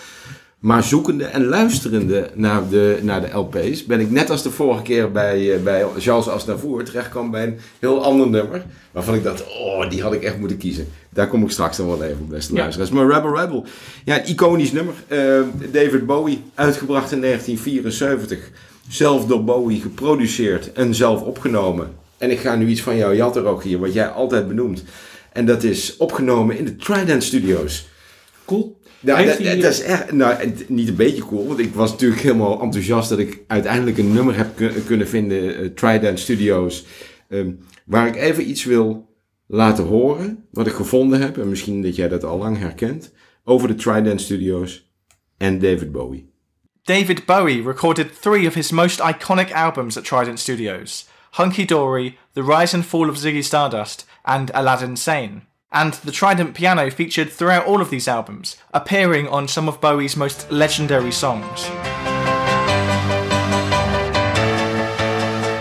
Maar 0.60 0.84
zoekende 0.84 1.24
en 1.24 1.44
luisterende 1.44 2.30
naar 2.34 2.68
de, 2.68 2.98
naar 3.02 3.20
de 3.20 3.38
LP's 3.38 3.84
ben 3.84 4.00
ik 4.00 4.10
net 4.10 4.30
als 4.30 4.42
de 4.42 4.50
vorige 4.50 4.82
keer 4.82 5.12
bij, 5.12 5.54
eh, 5.54 5.62
bij 5.62 5.86
Charles 5.98 6.28
Aznavour 6.28 6.84
terechtkwam 6.84 7.30
bij 7.30 7.44
een 7.44 7.58
heel 7.78 8.04
ander 8.04 8.28
nummer. 8.30 8.62
Waarvan 8.92 9.14
ik 9.14 9.22
dacht, 9.22 9.44
oh, 9.46 9.90
die 9.90 10.02
had 10.02 10.12
ik 10.12 10.22
echt 10.22 10.38
moeten 10.38 10.56
kiezen. 10.56 10.88
Daar 11.10 11.28
kom 11.28 11.42
ik 11.42 11.50
straks 11.50 11.76
dan 11.76 11.86
wel 11.86 12.02
even 12.02 12.18
op, 12.20 12.28
beste 12.28 12.54
Ja. 12.54 12.60
luisteraars. 12.60 12.90
Maar 12.90 13.10
Rebel 13.10 13.36
Rebel, 13.40 13.64
ja, 14.04 14.18
een 14.18 14.28
iconisch 14.28 14.72
nummer. 14.72 14.94
Eh, 15.06 15.18
David 15.72 16.06
Bowie, 16.06 16.42
uitgebracht 16.54 17.12
in 17.12 17.20
1974. 17.20 18.50
Zelf 18.88 19.26
door 19.26 19.44
Bowie 19.44 19.80
geproduceerd 19.80 20.72
en 20.72 20.94
zelf 20.94 21.22
opgenomen. 21.22 21.90
En 22.18 22.30
ik 22.30 22.38
ga 22.38 22.54
nu 22.56 22.66
iets 22.68 22.82
van 22.82 22.96
jou 22.96 23.16
jatten 23.16 23.46
ook 23.46 23.62
hier, 23.62 23.78
wat 23.78 23.92
jij 23.92 24.08
altijd 24.08 24.48
benoemt. 24.48 24.84
En 25.32 25.46
dat 25.46 25.62
is 25.62 25.96
opgenomen 25.96 26.58
in 26.58 26.64
de 26.64 26.76
Trident 26.76 27.22
Studios. 27.24 27.88
Cool. 28.50 28.80
Heeft 29.16 29.62
dat, 29.62 29.72
is 29.72 29.82
echt, 29.82 30.12
nou, 30.12 30.52
niet 30.66 30.88
een 30.88 30.96
beetje 30.96 31.22
cool, 31.26 31.46
want 31.46 31.58
ik 31.58 31.74
was 31.74 31.90
natuurlijk 31.90 32.20
helemaal 32.20 32.60
enthousiast 32.62 33.08
dat 33.08 33.18
ik 33.18 33.40
uiteindelijk 33.46 33.98
een 33.98 34.12
nummer 34.12 34.36
heb 34.36 34.56
kun- 34.56 34.84
kunnen 34.84 35.08
vinden, 35.08 35.56
eh, 35.56 35.66
Trident 35.66 36.20
Studios, 36.20 36.84
ehm, 37.28 37.52
waar 37.84 38.06
ik 38.06 38.16
even 38.16 38.48
iets 38.48 38.64
wil 38.64 39.14
laten 39.46 39.84
horen, 39.84 40.44
wat 40.50 40.66
ik 40.66 40.72
gevonden 40.72 41.20
heb, 41.20 41.38
en 41.38 41.48
misschien 41.48 41.82
dat 41.82 41.96
jij 41.96 42.08
dat 42.08 42.24
al 42.24 42.38
lang 42.38 42.58
herkent, 42.58 43.12
over 43.44 43.68
de 43.68 43.74
Trident 43.74 44.20
Studios 44.20 44.90
en 45.36 45.58
David 45.58 45.92
Bowie. 45.92 46.28
David 46.82 47.24
Bowie 47.24 47.62
recorded 47.62 48.22
three 48.22 48.46
of 48.46 48.54
his 48.54 48.70
most 48.70 49.00
iconic 49.00 49.52
albums 49.52 49.96
at 49.96 50.04
Trident 50.04 50.38
Studios 50.38 51.08
Hunky 51.30 51.64
Dory, 51.64 52.16
The 52.32 52.42
Rise 52.42 52.76
and 52.76 52.86
Fall 52.86 53.08
of 53.08 53.16
Ziggy 53.18 53.42
Stardust, 53.42 54.06
and 54.22 54.52
Aladdin 54.52 54.96
Sane. 54.96 55.48
And 55.72 55.94
the 55.94 56.10
Trident 56.10 56.54
piano 56.54 56.90
featured 56.90 57.30
throughout 57.30 57.64
all 57.64 57.80
of 57.80 57.90
these 57.90 58.08
albums, 58.08 58.56
appearing 58.74 59.28
on 59.28 59.46
some 59.46 59.68
of 59.68 59.80
Bowie's 59.80 60.16
most 60.16 60.50
legendary 60.50 61.12
songs. 61.12 61.68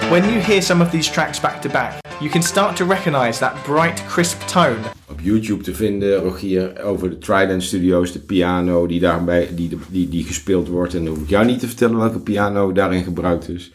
When 0.09 0.27
you 0.27 0.39
hear 0.39 0.63
some 0.63 0.81
of 0.81 0.91
these 0.91 1.07
tracks 1.07 1.39
back 1.39 1.61
to 1.61 1.69
back, 1.69 2.01
you 2.19 2.31
can 2.31 2.41
start 2.41 2.75
to 2.77 2.85
recognize 2.85 3.39
that 3.39 3.63
bright, 3.63 4.01
crisp 4.07 4.41
tone 4.47 4.83
Op 5.09 5.19
YouTube 5.21 5.63
te 5.63 5.75
vinden, 5.75 6.15
Rogier, 6.15 6.81
over 6.83 7.09
de 7.09 7.17
Trident 7.17 7.63
Studios, 7.63 8.11
de 8.11 8.19
piano 8.19 8.87
die 8.87 8.99
daarbij 8.99 9.55
die, 9.55 9.79
die, 9.89 10.09
die 10.09 10.23
gespeeld 10.23 10.67
wordt. 10.67 10.93
En 10.93 11.05
dan 11.05 11.13
hoef 11.13 11.23
ik 11.23 11.29
jou 11.29 11.45
niet 11.45 11.59
te 11.59 11.67
vertellen 11.67 11.97
welke 11.97 12.19
piano 12.19 12.71
daarin 12.71 13.03
gebruikt 13.03 13.49
is. 13.49 13.71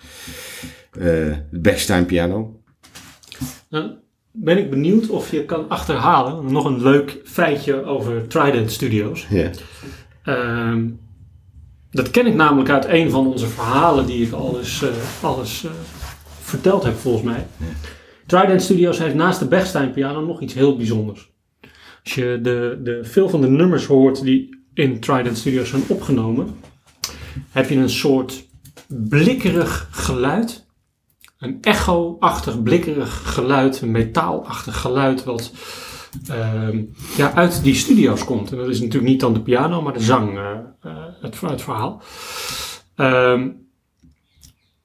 Eh, 0.91 1.03
de 1.51 1.59
Bechstein 1.61 2.07
piano. 2.07 2.61
Dan 3.69 4.04
ben 4.37 4.59
ik 4.59 4.71
benieuwd 4.71 5.09
of 5.09 5.31
je 5.31 5.45
kan 5.45 5.69
achterhalen, 5.69 6.53
nog 6.53 6.65
een 6.65 6.83
leuk 6.83 7.21
feitje 7.25 7.85
over 7.85 8.27
Trident 8.27 8.73
Studios. 8.73 9.27
Ja. 9.31 9.51
Ehm, 10.23 10.89
dat 11.91 12.11
ken 12.11 12.27
ik 12.27 12.35
namelijk 12.35 12.71
uit 12.71 12.85
een 12.85 13.11
van 13.11 13.27
onze 13.27 13.47
verhalen 13.47 14.07
die 14.07 14.27
ik 14.27 14.33
al 14.33 14.59
eens, 14.59 14.83
eh, 14.83 14.91
al 15.23 15.39
eens 15.39 15.65
eh, 15.65 15.71
verteld 16.41 16.83
heb 16.83 16.97
volgens 16.97 17.25
mij. 17.25 17.47
Trident 18.27 18.63
Studios 18.63 18.99
heeft 18.99 19.15
naast 19.15 19.39
de 19.39 19.49
Bechstein 19.49 19.93
piano 19.93 20.25
nog 20.25 20.41
iets 20.41 20.55
heel 20.55 20.77
bijzonders. 20.77 21.33
Als 22.05 22.15
je 22.15 22.39
de, 22.43 22.81
de, 22.83 22.99
veel 23.03 23.29
van 23.29 23.41
de 23.41 23.49
nummers 23.49 23.87
hoort 23.87 24.23
die 24.23 24.63
in 24.75 25.01
Trident 25.01 25.39
Studios 25.39 25.69
zijn 25.69 25.83
opgenomen, 25.87 26.57
heb 27.51 27.69
je 27.69 27.77
een 27.77 27.91
soort 27.91 28.47
blikkerig 28.89 29.89
geluid. 29.91 30.64
Een 31.45 31.59
echo-achtig 31.61 32.63
blikkerig 32.63 33.33
geluid, 33.35 33.81
een 33.81 33.91
metaalachtig 33.91 34.81
geluid 34.81 35.25
wat 35.25 35.53
ehm, 36.29 36.83
ja, 37.17 37.33
uit 37.35 37.63
die 37.63 37.75
studio's 37.75 38.25
komt. 38.25 38.51
En 38.53 38.57
dat 38.57 38.69
is 38.69 38.81
natuurlijk 38.81 39.13
niet 39.13 39.21
dan 39.21 39.33
de 39.35 39.41
piano, 39.43 39.83
maar 39.83 39.93
de 39.93 40.01
zang, 40.01 40.39
eh, 40.39 40.51
eh, 40.81 40.97
het, 41.21 41.41
het 41.41 41.63
verhaal. 41.63 42.03
Ehm, 42.95 43.49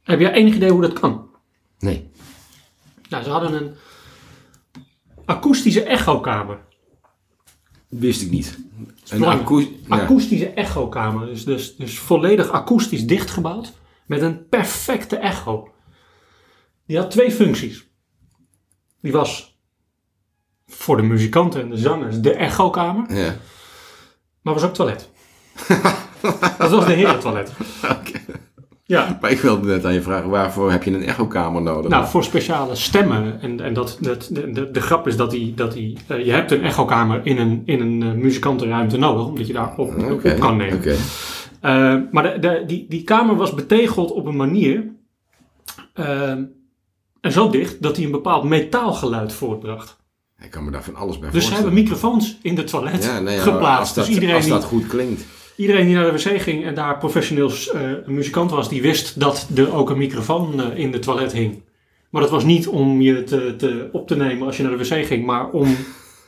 heb 0.03 0.19
jij 0.19 0.31
enig 0.31 0.55
idee 0.55 0.71
hoe 0.71 0.81
dat 0.81 0.99
kan? 0.99 1.27
Nee. 1.79 2.09
Nou, 3.09 3.23
ze 3.23 3.29
hadden 3.29 3.53
een 3.53 3.71
akoestische 5.25 5.83
echokamer. 5.83 6.59
Wist 7.87 8.21
ik 8.21 8.31
niet. 8.31 8.59
Een 9.09 9.19
belangrijk. 9.19 9.41
akoes- 9.41 9.67
ja. 9.87 9.95
Akoestische 10.01 10.49
echokamer. 10.49 11.25
Dus, 11.25 11.45
dus, 11.45 11.75
dus 11.75 11.99
volledig 11.99 12.49
akoestisch 12.51 13.07
dichtgebouwd. 13.07 13.73
Met 14.05 14.21
een 14.21 14.47
perfecte 14.49 15.15
echo. 15.15 15.69
Die 16.89 16.97
had 16.97 17.11
twee 17.11 17.31
functies. 17.31 17.87
Die 19.01 19.11
was 19.11 19.59
voor 20.67 20.97
de 20.97 21.03
muzikanten 21.03 21.61
en 21.61 21.69
de 21.69 21.77
zangers 21.77 22.19
de 22.19 22.33
echokamer. 22.33 23.15
Ja. 23.15 23.35
Maar 24.41 24.53
was 24.53 24.63
ook 24.63 24.73
toilet. 24.73 25.09
dat 26.57 26.69
was 26.69 26.85
de 26.85 26.93
herentoilet. 26.93 27.51
Ja, 28.83 29.17
Maar 29.21 29.31
ik 29.31 29.39
wilde 29.39 29.67
net 29.67 29.85
aan 29.85 29.93
je 29.93 30.01
vragen, 30.01 30.29
waarvoor 30.29 30.71
heb 30.71 30.83
je 30.83 30.91
een 30.91 31.03
echokamer 31.03 31.61
nodig? 31.61 31.91
Nou, 31.91 32.07
voor 32.07 32.23
speciale 32.23 32.75
stemmen. 32.75 33.41
En, 33.41 33.59
en 33.59 33.73
dat, 33.73 33.97
dat, 33.99 34.29
de, 34.31 34.51
de, 34.51 34.71
de 34.71 34.81
grap 34.81 35.07
is 35.07 35.17
dat, 35.17 35.31
die, 35.31 35.53
dat 35.53 35.73
die, 35.73 35.97
eh, 36.07 36.25
je 36.25 36.31
hebt 36.31 36.51
een 36.51 36.63
echokamer 36.63 37.21
in 37.23 37.37
een, 37.37 37.61
in 37.65 37.81
een 37.81 38.03
eh, 38.03 38.11
muzikantenruimte 38.11 38.97
nodig, 38.97 39.25
omdat 39.25 39.47
je 39.47 39.53
daar 39.53 39.77
op, 39.77 40.11
op 40.11 40.35
kan 40.39 40.57
nemen. 40.57 40.81
Eh, 41.61 41.95
maar 42.11 42.23
de, 42.23 42.39
de, 42.39 42.63
die, 42.67 42.85
die 42.89 43.03
kamer 43.03 43.35
was 43.35 43.53
betegeld 43.53 44.11
op 44.11 44.25
een 44.25 44.35
manier, 44.35 44.91
eh, 45.93 46.33
en 47.21 47.31
zo 47.31 47.49
dicht, 47.49 47.81
dat 47.81 47.95
hij 47.95 48.05
een 48.05 48.11
bepaald 48.11 48.43
metaalgeluid 48.43 49.33
voortbracht. 49.33 49.97
Ik 50.41 50.51
kan 50.51 50.65
me 50.65 50.71
daar 50.71 50.83
van 50.83 50.95
alles 50.95 51.19
bij 51.19 51.29
Dus 51.31 51.45
ze 51.45 51.53
hebben 51.53 51.71
voorstellen. 51.71 51.99
microfoons 51.99 52.37
in 52.41 52.55
de 52.55 52.63
toilet 52.63 53.03
ja, 53.03 53.19
nee, 53.19 53.37
geplaatst. 53.37 53.79
Als 53.79 53.93
dat, 53.93 54.05
dus 54.05 54.13
iedereen 54.13 54.35
als 54.35 54.47
dat 54.47 54.63
goed 54.63 54.87
klinkt. 54.87 55.25
Iedereen 55.55 55.85
die 55.85 55.95
naar 55.95 56.11
de 56.11 56.11
wc 56.11 56.41
ging 56.41 56.65
en 56.65 56.75
daar 56.75 56.97
professioneel 56.97 57.51
een 57.73 58.13
muzikant 58.13 58.51
was, 58.51 58.69
die 58.69 58.81
wist 58.81 59.19
dat 59.19 59.47
er 59.55 59.73
ook 59.73 59.89
een 59.89 59.97
microfoon 59.97 60.61
eh, 60.61 60.77
in 60.77 60.91
de 60.91 60.99
toilet 60.99 61.31
hing. 61.31 61.63
Maar 62.09 62.21
dat 62.21 62.31
was 62.31 62.43
niet 62.43 62.67
om 62.67 63.01
je 63.01 63.23
te, 63.23 63.55
te, 63.57 63.89
op 63.91 64.07
te 64.07 64.15
nemen 64.15 64.47
als 64.47 64.57
je 64.57 64.63
naar 64.63 64.77
de 64.77 64.87
wc 64.87 65.05
ging, 65.05 65.25
maar 65.25 65.49
om 65.49 65.75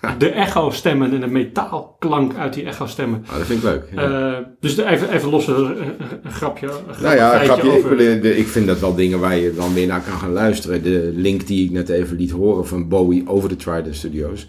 de 0.18 0.30
echo-stemmen 0.30 1.14
en 1.14 1.20
de 1.20 1.28
metaalklank 1.28 2.36
uit 2.36 2.54
die 2.54 2.64
echo-stemmen. 2.64 3.24
Oh, 3.30 3.38
dat 3.38 3.46
vind 3.46 3.60
ik 3.60 3.66
leuk. 3.66 3.84
Ja. 3.96 4.32
Eh, 4.38 4.46
dus 4.60 4.76
de- 4.76 4.86
even, 4.86 5.12
even 5.14 5.30
los, 5.30 5.48
eh, 5.48 5.56
een, 5.56 5.66
een, 5.82 5.94
een 6.24 6.32
grapje. 6.32 6.68
Een 6.68 7.02
nou 7.04 7.16
ja, 7.16 7.30
feitje 7.30 7.46
grapje, 7.52 7.70
ik, 7.72 7.78
over- 7.78 7.90
bedoel, 7.96 8.22
de- 8.22 8.38
ik 8.38 8.48
vind 8.48 8.68
dat 8.68 8.80
wel 8.80 8.96
dingen 8.96 9.20
waar 9.20 9.38
je 9.38 9.54
dan 9.56 9.74
weer 9.74 9.88
naar 9.88 10.02
kan 10.10 10.18
gaan 10.20 10.32
luisteren. 10.34 10.84
De 10.84 11.12
link 11.16 11.48
die 11.48 11.66
ik 11.66 11.72
net 11.72 11.90
even 11.90 12.18
liet 12.18 12.32
horen 12.32 12.68
van 12.68 12.88
Bowie 12.88 13.24
over 13.28 13.50
de 13.50 13.56
Trident 13.56 13.96
Studios. 13.96 14.48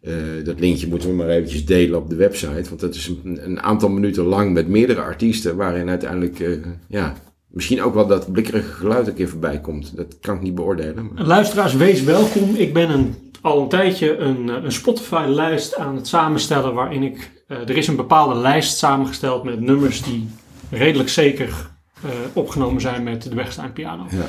eh, 0.00 0.12
dat 0.44 0.60
linkje 0.60 0.88
moeten 0.88 1.08
we 1.08 1.14
maar 1.14 1.28
eventjes 1.28 1.64
delen 1.66 1.98
op 1.98 2.10
de 2.10 2.16
website. 2.16 2.68
Want 2.68 2.80
dat 2.80 2.94
is 2.94 3.12
een, 3.24 3.38
een 3.44 3.60
aantal 3.60 3.88
minuten 3.88 4.24
lang 4.24 4.52
met 4.52 4.68
meerdere 4.68 5.00
artiesten. 5.00 5.56
Waarin 5.56 5.88
uiteindelijk, 5.88 6.40
eh, 6.40 6.48
ja, 6.88 7.14
misschien 7.52 7.82
ook 7.82 7.94
wel 7.94 8.06
dat 8.06 8.32
blikkerige 8.32 8.72
geluid 8.72 9.06
een 9.06 9.14
keer 9.14 9.28
voorbij 9.28 9.60
komt. 9.60 9.96
Dat 9.96 10.18
kan 10.20 10.34
ik 10.34 10.40
niet 10.42 10.54
beoordelen. 10.54 11.10
maar- 11.14 11.24
Luisteraars, 11.24 11.74
wees 11.74 12.02
welkom. 12.02 12.54
Ik 12.54 12.72
ben 12.72 12.90
een, 12.90 13.14
al 13.40 13.60
een 13.62 13.68
tijdje 13.68 14.16
een, 14.16 14.50
eh, 14.50 14.64
een 14.64 14.72
Spotify-lijst 14.72 15.76
aan 15.76 15.96
het 15.96 16.06
samenstellen 16.06 16.74
waarin 16.74 17.02
ik... 17.02 17.30
eh, 17.48 17.56
er 17.58 17.76
is 17.76 17.86
een 17.86 17.96
bepaalde 17.96 18.34
lijst 18.34 18.76
samengesteld 18.78 19.44
met 19.44 19.60
nummers 19.60 20.02
die 20.02 20.28
redelijk 20.70 21.08
zeker 21.08 21.70
eh, 22.02 22.10
opgenomen 22.32 22.80
zijn 22.80 23.02
met 23.02 23.22
de 23.22 23.34
Wegstein 23.34 23.72
piano. 23.72 24.06
Ja. 24.10 24.24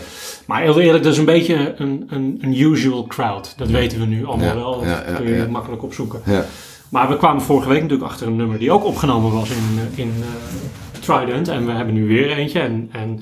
Maar 0.45 0.61
heel 0.61 0.79
eerlijk, 0.79 1.03
dat 1.03 1.11
is 1.13 1.19
een 1.19 1.25
beetje 1.25 1.73
een, 1.77 2.03
een, 2.09 2.37
een 2.41 2.59
usual 2.61 3.07
crowd. 3.07 3.53
Dat 3.57 3.69
weten 3.69 3.99
we 3.99 4.05
nu 4.05 4.25
allemaal 4.25 4.47
Ja, 4.47 4.55
wel. 4.55 4.73
Dat 4.79 4.83
ja, 4.87 5.01
kun 5.15 5.25
je 5.33 5.47
makkelijk 5.49 5.83
opzoeken. 5.83 6.21
Ja. 6.25 6.45
Maar 6.89 7.09
we 7.09 7.17
kwamen 7.17 7.41
vorige 7.41 7.69
week 7.69 7.81
natuurlijk 7.81 8.09
achter 8.11 8.27
een 8.27 8.35
nummer 8.35 8.59
die 8.59 8.71
ook 8.71 8.85
opgenomen 8.85 9.31
was 9.31 9.49
in, 9.49 9.79
in 9.95 10.11
Trident. 11.03 11.47
En 11.47 11.65
we 11.65 11.71
hebben 11.71 11.93
nu 11.93 12.07
weer 12.07 12.31
eentje 12.31 12.59
en, 12.59 12.89
en, 12.91 13.19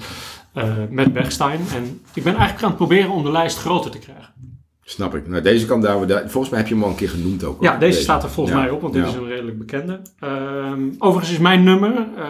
eh, 0.54 0.74
met 0.89 1.13
Bergstein. 1.13 1.60
En 1.76 2.02
ik 2.13 2.24
ben 2.24 2.34
eigenlijk 2.36 2.63
aan 2.63 2.70
het 2.70 2.78
proberen 2.78 3.10
om 3.10 3.24
de 3.24 3.32
lijst 3.32 3.58
groter 3.58 3.91
te 3.91 4.00
krijgen. 4.00 4.34
Snap 4.84 5.15
ik. 5.15 5.28
Nou, 5.28 5.41
deze 5.41 5.65
kan 5.65 5.82
daar, 5.82 5.98
volgens 6.30 6.50
mij 6.50 6.60
heb 6.60 6.67
je 6.67 6.74
hem 6.74 6.84
al 6.84 6.89
een 6.89 6.96
keer 6.96 7.10
genoemd 7.10 7.44
ook. 7.44 7.63
Ja, 7.63 7.78
deze 7.78 8.02
staat 8.02 8.24
er 8.24 8.30
volgens 8.30 8.56
Ja. 8.56 8.62
mij 8.62 8.72
op, 8.72 8.82
want 8.82 8.94
dit 8.94 9.04
Ja. 9.04 9.10
is 9.10 9.15
een 9.15 9.28
redelijk 9.28 9.58
bekende. 9.58 10.02
Ehm, 10.20 10.82
overigens 10.98 11.32
is 11.32 11.39
mijn 11.39 11.63
nummer, 11.63 12.08
eh, 12.17 12.26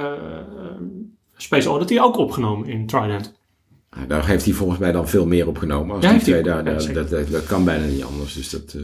Space 1.38 1.70
Oddity, 1.70 2.00
ook 2.00 2.18
opgenomen 2.18 2.68
in 2.68 2.88
Trident. 2.88 3.40
Nou, 3.96 4.08
daar 4.08 4.28
heeft 4.28 4.46
hij 4.46 4.54
volgens 4.54 4.80
mij 4.80 4.92
dan 4.92 5.10
veel 5.10 5.26
meer 5.26 5.48
opgenomen. 5.48 5.96
Als 5.96 6.06
Ja, 6.06 6.12
die 6.12 6.22
twee 6.22 6.44
daar, 6.44 6.64
dat, 6.64 6.90
dat, 6.94 7.10
dat 7.10 7.46
kan 7.46 7.64
bijna 7.64 7.86
niet 7.86 8.04
anders. 8.04 8.34
Dus 8.34 8.50
dat, 8.50 8.74
eh, 8.76 8.82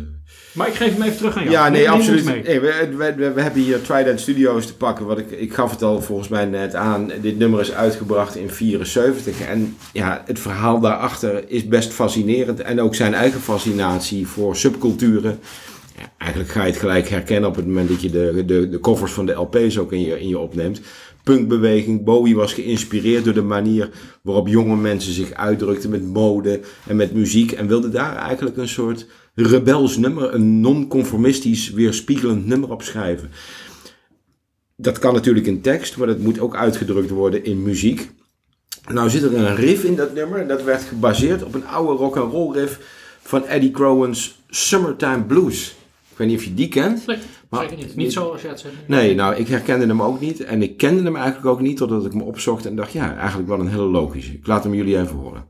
Maar 0.51 0.67
ik 0.67 0.73
geef 0.73 0.93
hem 0.93 1.01
even 1.01 1.17
terug 1.17 1.35
aan 1.37 1.43
jou. 1.43 1.53
Ja, 1.53 1.69
nee, 1.69 1.89
absoluut. 1.89 2.25
mee. 2.25 2.41
Nee, 2.43 2.59
we, 2.59 2.87
we, 2.97 3.13
we, 3.15 3.31
we 3.31 3.41
hebben 3.41 3.61
hier 3.61 3.81
Trident 3.81 4.19
Studios 4.19 4.65
te 4.65 4.75
pakken. 4.75 5.05
Wat 5.05 5.17
ik, 5.17 5.31
ik 5.31 5.53
gaf 5.53 5.71
het 5.71 5.83
al 5.83 6.01
volgens 6.01 6.27
mij 6.27 6.45
net 6.45 6.75
aan. 6.75 7.11
Dit 7.21 7.37
nummer 7.37 7.59
is 7.59 7.71
uitgebracht 7.71 8.35
in 8.35 8.49
74. 8.49 9.41
En 9.41 9.77
ja, 9.93 10.23
het 10.25 10.39
verhaal 10.39 10.79
daarachter 10.79 11.49
is 11.49 11.67
best 11.67 11.91
fascinerend. 11.91 12.61
En 12.61 12.81
ook 12.81 12.95
zijn 12.95 13.13
eigen 13.13 13.41
fascinatie 13.41 14.27
voor 14.27 14.55
subculturen. 14.55 15.39
Ja, 15.97 16.11
eigenlijk 16.17 16.51
ga 16.51 16.61
je 16.63 16.71
het 16.71 16.79
gelijk 16.79 17.09
herkennen 17.09 17.49
op 17.49 17.55
het 17.55 17.65
moment 17.65 17.89
dat 17.89 18.01
je 18.01 18.09
de, 18.09 18.43
de, 18.45 18.69
de 18.69 18.79
covers 18.79 19.11
van 19.11 19.25
de 19.25 19.33
LP's 19.33 19.77
ook 19.77 19.91
in 19.93 20.01
je, 20.01 20.19
in 20.19 20.27
je 20.27 20.39
opneemt. 20.39 20.81
Punkbeweging. 21.27 22.03
Bowie 22.03 22.35
was 22.35 22.53
geïnspireerd 22.53 23.23
door 23.23 23.33
de 23.33 23.41
manier 23.41 23.89
waarop 24.21 24.47
jonge 24.47 24.75
mensen 24.75 25.13
zich 25.13 25.33
uitdrukten 25.33 25.89
met 25.89 26.13
mode 26.13 26.59
en 26.87 26.95
met 26.95 27.13
muziek. 27.13 27.51
En 27.51 27.67
wilde 27.67 27.89
daar 27.89 28.15
eigenlijk 28.15 28.57
een 28.57 28.67
soort 28.67 29.07
rebels 29.35 29.97
nummer, 29.97 30.33
een 30.33 30.59
non-conformistisch 30.59 31.71
weerspiegelend 31.71 32.45
nummer 32.45 32.71
op 32.71 32.81
schrijven. 32.81 33.29
Dat 34.75 34.99
kan 34.99 35.13
natuurlijk 35.13 35.47
in 35.47 35.61
tekst, 35.61 35.97
maar 35.97 36.07
dat 36.07 36.19
moet 36.19 36.39
ook 36.39 36.55
uitgedrukt 36.55 37.09
worden 37.09 37.43
in 37.43 37.63
muziek. 37.63 38.11
Nou 38.91 39.09
zit 39.09 39.23
er 39.23 39.35
een 39.35 39.55
riff 39.55 39.83
in 39.83 39.95
dat 39.95 40.13
nummer 40.13 40.39
en 40.39 40.47
dat 40.47 40.63
werd 40.63 40.83
gebaseerd 40.83 41.43
op 41.43 41.53
een 41.53 41.67
oude 41.67 41.93
rock 41.93 42.17
and 42.17 42.31
roll 42.31 42.53
riff 42.53 42.79
van 43.21 43.45
Eddie 43.45 43.71
Crowan's 43.71 44.39
Summertime 44.49 45.23
Blues. 45.23 45.75
Ik 46.11 46.17
weet 46.17 46.27
niet 46.27 46.37
of 46.37 46.43
je 46.43 46.53
die 46.53 46.67
kent. 46.67 47.05
Nee, 47.49 47.59
Maar- 47.61 47.69
zeker 47.69 47.85
niet. 47.85 47.95
Niet 47.95 48.13
zoals 48.13 48.41
je 48.41 48.47
het 48.47 48.59
zegt. 48.59 48.75
Nee, 48.87 49.15
nou, 49.15 49.35
ik 49.35 49.47
herkende 49.47 49.85
hem 49.85 50.01
ook 50.01 50.19
niet. 50.19 50.43
En 50.43 50.61
ik 50.61 50.77
kende 50.77 51.03
hem 51.03 51.15
eigenlijk 51.15 51.45
ook 51.45 51.61
niet, 51.61 51.77
totdat 51.77 52.05
ik 52.05 52.11
hem 52.11 52.21
opzocht 52.21 52.65
en 52.65 52.75
dacht, 52.75 52.91
ja, 52.91 53.17
eigenlijk 53.17 53.49
wel 53.49 53.59
een 53.59 53.67
hele 53.67 53.83
logische. 53.83 54.33
Ik 54.33 54.47
laat 54.47 54.63
hem 54.63 54.73
jullie 54.73 54.99
even 54.99 55.15
horen. 55.15 55.45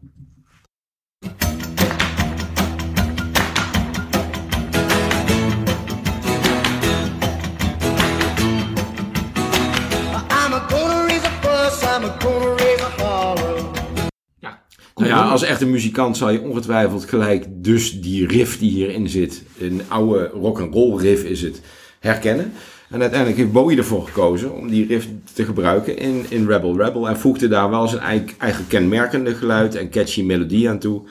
Nou 14.95 15.09
ja, 15.09 15.21
als 15.21 15.43
echte 15.43 15.65
muzikant 15.65 16.17
zal 16.17 16.29
je 16.29 16.41
ongetwijfeld 16.41 17.05
gelijk 17.05 17.45
dus 17.49 18.01
die 18.01 18.27
riff 18.27 18.57
die 18.59 18.71
hierin 18.71 19.09
zit, 19.09 19.43
een 19.59 19.81
oude 19.87 20.27
rock 20.27 20.59
and 20.59 20.73
roll 20.73 21.01
riff 21.01 21.23
is 21.23 21.41
het, 21.41 21.61
herkennen. 21.99 22.53
En 22.89 23.01
uiteindelijk 23.01 23.39
heeft 23.39 23.51
Bowie 23.51 23.77
ervoor 23.77 24.05
gekozen 24.05 24.53
om 24.53 24.69
die 24.69 24.87
riff 24.87 25.07
te 25.33 25.45
gebruiken 25.45 25.97
in, 25.97 26.25
in 26.29 26.47
Rebel 26.47 26.77
Rebel. 26.77 27.09
En 27.09 27.19
voegde 27.19 27.47
daar 27.47 27.69
wel 27.69 27.87
zijn 27.87 28.25
eigen, 28.37 28.67
kenmerkende 28.67 29.35
geluid 29.35 29.75
en 29.75 29.89
catchy 29.89 30.23
melodie 30.23 30.69
aan 30.69 30.79
toe. 30.79 31.01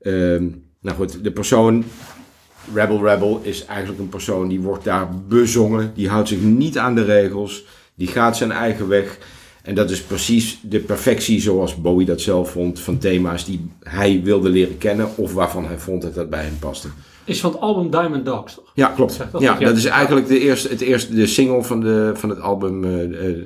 Ehm, 0.00 0.46
nou 0.80 0.96
goed, 0.96 1.24
de 1.24 1.32
persoon 1.32 1.84
Rebel 2.74 3.04
Rebel 3.04 3.40
is 3.42 3.64
eigenlijk 3.64 4.00
een 4.00 4.08
persoon 4.08 4.48
die 4.48 4.60
wordt 4.60 4.84
daar 4.84 5.08
bezongen. 5.28 5.92
Die 5.94 6.08
houdt 6.08 6.28
zich 6.28 6.40
niet 6.40 6.78
aan 6.78 6.94
de 6.94 7.04
regels. 7.04 7.64
Die 7.94 8.08
gaat 8.08 8.36
zijn 8.36 8.52
eigen 8.52 8.88
weg. 8.88 9.18
En 9.62 9.74
dat 9.74 9.90
is 9.90 10.02
precies 10.02 10.58
de 10.62 10.78
perfectie 10.78 11.40
zoals 11.40 11.80
Bowie 11.80 12.06
dat 12.06 12.20
zelf 12.20 12.50
vond 12.50 12.80
van 12.80 12.98
thema's 12.98 13.44
die 13.44 13.70
hij 13.82 14.20
wilde 14.24 14.48
leren 14.48 14.78
kennen 14.78 15.16
of 15.16 15.32
waarvan 15.32 15.66
hij 15.66 15.78
vond 15.78 16.02
dat 16.02 16.14
dat 16.14 16.30
bij 16.30 16.42
hem 16.44 16.58
paste. 16.58 16.88
Is 17.26 17.40
van 17.40 17.50
het 17.52 17.60
album 17.60 17.90
Diamond 17.90 18.24
Dogs, 18.24 18.54
toch? 18.54 18.70
Ja, 18.74 18.88
klopt. 18.88 19.18
Dat 19.32 19.40
ja, 19.40 19.58
dat 19.58 19.76
is 19.76 19.84
eigenlijk 19.84 20.26
de 20.26 20.38
eerste, 20.40 20.68
het 20.68 20.80
eerste, 20.80 21.14
de 21.14 21.26
single 21.26 21.62
van, 21.62 21.80
de, 21.80 22.10
van 22.14 22.28
het 22.30 22.40
album. 22.40 22.84
eh, 22.84 23.02
eh, 23.04 23.28
eh, 23.28 23.38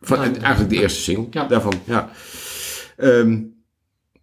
van, 0.00 0.18
Diamond 0.18 0.42
eigenlijk 0.42 0.74
de 0.74 0.80
eerste 0.80 1.00
single 1.00 1.26
Ja. 1.30 1.46
daarvan. 1.46 1.72
Ja. 1.84 2.10
Ehm, 2.96 3.38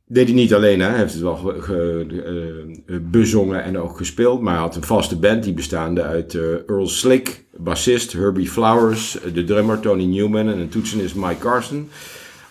deed 0.07 0.25
hij 0.27 0.35
niet 0.35 0.53
alleen, 0.53 0.79
hè. 0.79 0.87
hij 0.89 0.97
heeft 0.97 1.13
het 1.13 1.21
wel 1.21 1.35
ge- 1.35 1.61
ge- 1.61 3.01
bezongen 3.01 3.63
en 3.63 3.77
ook 3.79 3.97
gespeeld. 3.97 4.41
Maar 4.41 4.53
hij 4.53 4.61
had 4.61 4.75
een 4.75 4.83
vaste 4.83 5.15
band 5.17 5.43
die 5.43 5.53
bestaande 5.53 6.01
uit 6.01 6.35
Earl 6.67 6.87
Slick, 6.87 7.45
bassist 7.57 8.13
Herbie 8.13 8.49
Flowers, 8.49 9.17
de 9.33 9.43
drummer 9.43 9.79
Tony 9.79 10.05
Newman 10.05 10.49
en 10.49 10.57
een 10.59 10.69
toetsenist 10.69 11.15
Mike 11.15 11.37
Carson. 11.39 11.89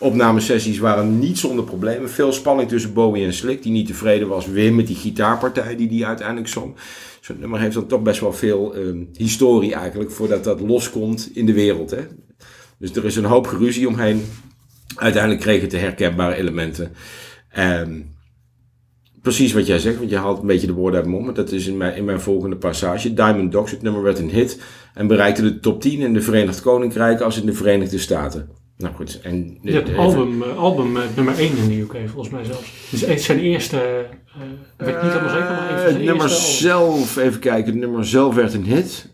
Opnamesessies 0.02 0.78
waren 0.78 1.18
niet 1.18 1.38
zonder 1.38 1.64
problemen. 1.64 2.10
Veel 2.10 2.32
spanning 2.32 2.68
tussen 2.68 2.92
Bowie 2.92 3.24
en 3.24 3.32
Slick, 3.32 3.62
die 3.62 3.72
niet 3.72 3.86
tevreden 3.86 4.28
was 4.28 4.46
weer 4.46 4.74
met 4.74 4.86
die 4.86 4.96
gitaarpartij 4.96 5.76
die 5.76 5.88
hij 5.88 6.06
uiteindelijk 6.06 6.48
zong. 6.48 6.74
Zo'n 7.20 7.38
nummer 7.38 7.60
heeft 7.60 7.74
dan 7.74 7.86
toch 7.86 8.02
best 8.02 8.20
wel 8.20 8.32
veel 8.32 8.74
ehm, 8.74 9.04
historie 9.12 9.74
eigenlijk 9.74 10.10
voordat 10.10 10.44
dat 10.44 10.60
loskomt 10.60 11.30
in 11.34 11.46
de 11.46 11.52
wereld. 11.52 11.90
Hè? 11.90 12.00
Dus 12.78 12.92
er 12.92 13.04
is 13.04 13.16
een 13.16 13.24
hoop 13.24 13.46
geruzie 13.46 13.88
omheen. 13.88 14.24
Uiteindelijk 14.96 15.42
kreeg 15.42 15.60
het 15.60 15.70
de 15.70 15.78
herkenbare 15.78 16.34
elementen. 16.34 16.92
Ehm, 17.48 18.00
precies 19.22 19.52
wat 19.52 19.66
jij 19.66 19.78
zegt, 19.78 19.98
want 19.98 20.10
je 20.10 20.16
haalt 20.16 20.40
een 20.40 20.46
beetje 20.46 20.66
de 20.66 20.72
woorden 20.72 21.00
uit 21.00 21.08
mijn 21.08 21.22
mond. 21.22 21.36
Dat 21.36 21.52
is 21.52 21.66
in 21.66 21.76
mijn, 21.76 21.96
in 21.96 22.04
mijn 22.04 22.20
volgende 22.20 22.56
passage. 22.56 23.14
Diamond 23.14 23.52
Dogs, 23.52 23.70
het 23.70 23.82
nummer 23.82 24.02
werd 24.02 24.18
een 24.18 24.30
hit. 24.30 24.60
En 24.94 25.06
bereikte 25.06 25.42
de 25.42 25.60
top 25.60 25.80
10 25.80 26.00
in 26.00 26.12
de 26.12 26.22
Verenigd 26.22 26.60
Koninkrijk 26.60 27.20
als 27.20 27.40
in 27.40 27.46
de 27.46 27.52
Verenigde 27.52 27.98
Staten. 27.98 28.62
Nou 28.83 28.95
goed, 28.95 29.21
en... 29.23 29.59
Even- 29.62 29.97
album, 29.97 30.42
eh, 30.42 30.57
album 30.57 30.97
eh, 30.97 31.03
nummer 31.16 31.38
1 31.38 31.57
in 31.57 31.68
de 31.68 31.81
UK, 31.81 31.97
volgens 32.09 32.35
mij 32.35 32.45
zelfs. 32.45 32.73
Dus 32.90 33.01
het 33.01 33.11
is 33.11 33.25
zijn 33.25 33.38
eerste, 33.38 33.77
eh 33.77 34.87
weet 34.87 35.03
niet 35.03 35.12
helemaal 35.12 35.29
zeker, 35.31 35.49
maar 35.51 35.85
het 35.85 36.03
nummer 36.03 36.29
eerste 36.29 36.53
zelf, 36.53 37.16
even 37.16 37.40
kijken, 37.40 37.71
het 37.73 37.81
nummer 37.81 38.07
zelf 38.07 38.35
werd 38.35 38.55
een 38.55 38.64
hit 38.64 39.11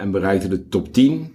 en 0.00 0.10
bereikte 0.10 0.48
de 0.48 0.68
top 0.68 0.92
10. 0.92 1.32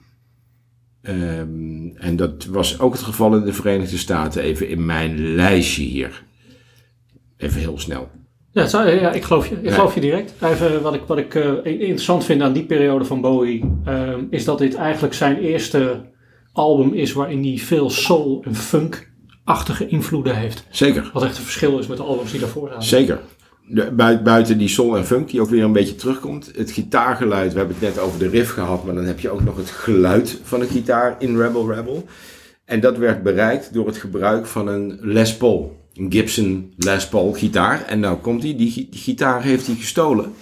Ehm, 1.02 1.88
en 1.96 2.16
dat 2.16 2.46
was 2.46 2.80
ook 2.80 2.94
het 2.94 3.02
geval 3.02 3.36
in 3.36 3.44
de 3.46 3.54
Verenigde 3.54 3.98
Staten, 3.98 4.42
even 4.42 4.70
in 4.70 4.86
mijn 4.86 5.36
lijstje 5.36 5.84
hier. 5.84 6.24
Even 7.38 7.60
heel 7.60 7.80
snel. 7.80 8.10
Ja, 8.52 8.62
het 8.62 8.70
zou- 8.70 8.90
ja, 8.90 9.12
ik 9.12 9.24
geloof 9.24 9.48
je. 9.48 9.56
Ik 9.56 9.64
Ja. 9.66 9.72
geloof 9.74 9.94
je 9.96 10.02
direct. 10.02 10.34
Even 10.42 10.82
wat 10.82 10.94
ik, 10.94 11.02
wat 11.08 11.18
ik 11.18 11.34
interessant 11.64 12.26
vind 12.26 12.42
aan 12.42 12.54
die 12.54 12.66
periode 12.66 13.06
van 13.06 13.22
Bowie, 13.22 13.64
ehm, 13.86 14.24
is 14.30 14.46
dat 14.46 14.58
dit 14.58 14.76
eigenlijk 14.76 15.14
zijn 15.14 15.38
eerste 15.38 16.02
album 16.60 16.94
is 16.94 17.14
waarin 17.14 17.44
hij 17.44 17.58
veel 17.58 17.90
soul 17.90 18.42
en 18.46 18.56
funk-achtige 18.56 19.88
invloeden 19.88 20.36
heeft. 20.36 20.64
Zeker, 20.70 21.10
Wat 21.14 21.24
echt 21.24 21.38
een 21.38 21.44
verschil 21.44 21.80
is 21.80 21.88
met 21.88 21.98
de 21.98 22.04
albums 22.04 22.32
die 22.32 22.40
daarvoor 22.40 22.68
zaten. 22.68 22.84
zeker. 22.84 23.20
De, 23.68 23.92
bui- 23.92 24.22
buiten 24.22 24.58
die 24.58 24.68
soul 24.68 24.98
en 24.98 25.06
funk, 25.06 25.30
die 25.30 25.42
ook 25.42 25.50
weer 25.50 25.64
een 25.64 25.72
beetje 25.72 25.96
terugkomt. 25.96 26.52
Het 26.56 26.72
gitaargeluid, 26.72 27.52
we 27.52 27.58
hebben 27.58 27.78
het 27.80 27.96
net 27.96 28.04
over 28.04 28.20
de 28.20 28.28
riff 28.30 28.52
gehad, 28.54 28.84
maar 28.86 28.96
dan 28.96 29.06
heb 29.06 29.20
je 29.20 29.30
ook 29.30 29.44
nog 29.44 29.58
het 29.58 29.70
geluid 29.70 30.40
van 30.44 30.60
de 30.60 30.68
gitaar 30.68 31.16
in 31.20 31.42
Rebel 31.42 31.74
Rebel. 31.74 32.06
En 32.66 32.80
dat 32.80 32.98
werd 32.98 33.24
bereikt 33.24 33.74
door 33.74 33.88
het 33.88 33.98
gebruik 33.98 34.46
van 34.46 34.68
een 34.68 34.98
Les 35.02 35.38
Paul. 35.38 35.78
Een 35.94 36.12
Gibson 36.12 36.74
Les 36.78 37.08
Paul 37.08 37.32
gitaar. 37.34 37.86
En 37.86 38.00
nou 38.00 38.18
komt 38.18 38.44
hij, 38.44 38.56
die, 38.58 38.88
die 38.90 39.00
gitaar 39.00 39.44
heeft 39.44 39.66
hij 39.66 39.76
gestolen 39.76 40.34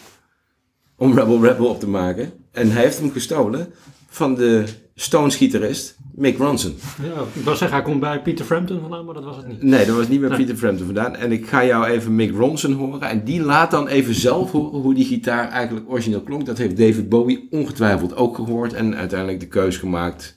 om 0.98 1.18
Rebel 1.18 1.42
Rebel 1.44 1.66
op 1.66 1.80
te 1.80 1.88
maken. 1.90 2.32
En 2.52 2.72
hij 2.72 2.84
heeft 2.84 3.00
hem 3.00 3.12
gestolen 3.12 3.74
van 4.08 4.36
de 4.36 4.64
Stones-gitarist 5.00 5.98
Mick 6.16 6.38
Ronson. 6.38 6.76
Ja, 7.02 7.22
ik 7.34 7.44
wil 7.44 7.56
zeggen, 7.56 7.78
hij 7.78 7.82
komt 7.82 8.00
bij 8.00 8.22
Peter 8.22 8.46
Frampton 8.46 8.80
vandaan, 8.80 9.06
maar 9.06 9.14
dat 9.14 9.24
was 9.24 9.36
het 9.36 9.48
niet. 9.48 9.62
Nee, 9.62 9.86
dat 9.86 9.96
was 9.96 10.08
niet 10.08 10.22
bij 10.22 10.38
Peter 10.38 10.56
Frampton 10.56 10.86
vandaan. 10.86 11.16
En 11.16 11.32
ik 11.32 11.48
ga 11.48 11.66
jou 11.66 11.86
even 11.86 12.16
Mick 12.16 12.36
Ronson 12.36 12.74
horen. 12.74 13.02
En 13.02 13.24
die 13.24 13.42
laat 13.42 13.72
dan 13.72 13.88
even 13.88 14.16
zelf 14.16 14.52
horen 14.52 14.82
hoe 14.82 14.94
die 14.94 15.06
gitaar 15.06 15.50
eigenlijk 15.50 15.90
origineel 15.90 16.22
klonk. 16.22 16.46
Dat 16.46 16.58
heeft 16.58 16.78
David 16.78 17.10
Bowie 17.10 17.48
ongetwijfeld 17.52 18.16
ook 18.16 18.36
gehoord. 18.36 18.74
En 18.74 18.96
uiteindelijk 18.96 19.40
de 19.40 19.48
keus 19.48 19.78
gemaakt 19.78 20.36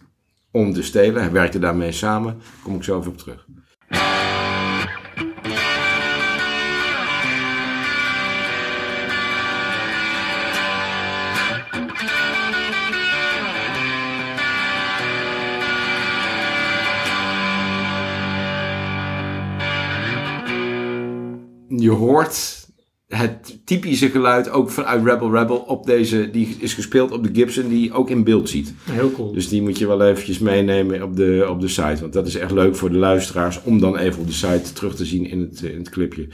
om 0.51 0.73
te 0.73 0.83
stelen. 0.83 1.23
Hij 1.23 1.33
werkte 1.33 1.59
daarmee 1.59 1.93
samen. 1.93 2.33
Daar 2.33 2.63
kom 2.63 2.75
ik 2.75 2.83
zo 2.83 2.99
even 2.99 3.11
op 3.11 3.19
terug. 3.19 3.47
Je 21.77 21.91
hoort 21.91 22.67
het 23.07 23.59
typische 23.65 24.11
geluid 24.11 24.51
ook 24.51 24.71
vanuit 24.71 25.05
Rebel 25.05 25.33
Rebel 25.33 25.57
op 25.57 25.87
deze. 25.87 26.31
Die 26.31 26.57
is 26.59 26.75
gespeeld 26.75 27.11
op 27.11 27.23
de 27.23 27.31
Gibson 27.33 27.69
die 27.69 27.85
je 27.85 27.93
ook 27.93 28.11
in 28.11 28.25
beeld 28.25 28.49
ziet. 28.49 28.75
Heel 28.91 29.13
cool. 29.13 29.33
Dus 29.33 29.49
die 29.49 29.63
moet 29.63 29.79
je 29.79 29.87
wel 29.87 30.03
eventjes 30.03 30.39
meenemen 30.39 31.03
op 31.03 31.17
de, 31.17 31.47
op 31.49 31.61
de 31.61 31.69
site. 31.69 32.01
Want 32.01 32.13
dat 32.13 32.27
is 32.27 32.37
echt 32.37 32.51
leuk 32.51 32.77
voor 32.77 32.91
de 32.91 32.97
luisteraars 32.97 33.63
om 33.63 33.81
dan 33.81 33.97
even 33.97 34.21
op 34.21 34.27
de 34.27 34.33
site 34.33 34.73
terug 34.73 34.95
te 34.95 35.05
zien 35.05 35.27
in 35.27 35.41
het, 35.41 35.63
in 35.63 35.79
het 35.79 35.89
clipje. 35.89 36.29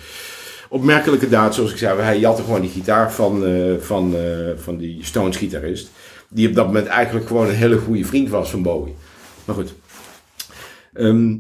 Opmerkelijke 0.69 1.29
daad, 1.29 1.55
zoals 1.55 1.71
ik 1.71 1.77
zei. 1.77 2.01
Hij 2.01 2.19
jatte 2.19 2.43
gewoon 2.43 2.61
die 2.61 2.71
gitaar 2.71 3.13
van, 3.13 3.47
eh, 3.47 3.77
van, 3.79 4.17
eh, 4.17 4.51
van 4.57 4.77
die 4.77 5.05
Stones 5.05 5.37
gitarist. 5.37 5.91
Die 6.29 6.49
op 6.49 6.55
dat 6.55 6.67
moment 6.67 6.87
eigenlijk 6.87 7.27
gewoon 7.27 7.49
een 7.49 7.55
hele 7.55 7.79
goede 7.79 8.05
vriend 8.05 8.29
was 8.29 8.51
van 8.51 8.63
Bowie. 8.63 8.95
Maar 9.45 9.55
goed. 9.55 9.75
Ehm, 10.93 11.37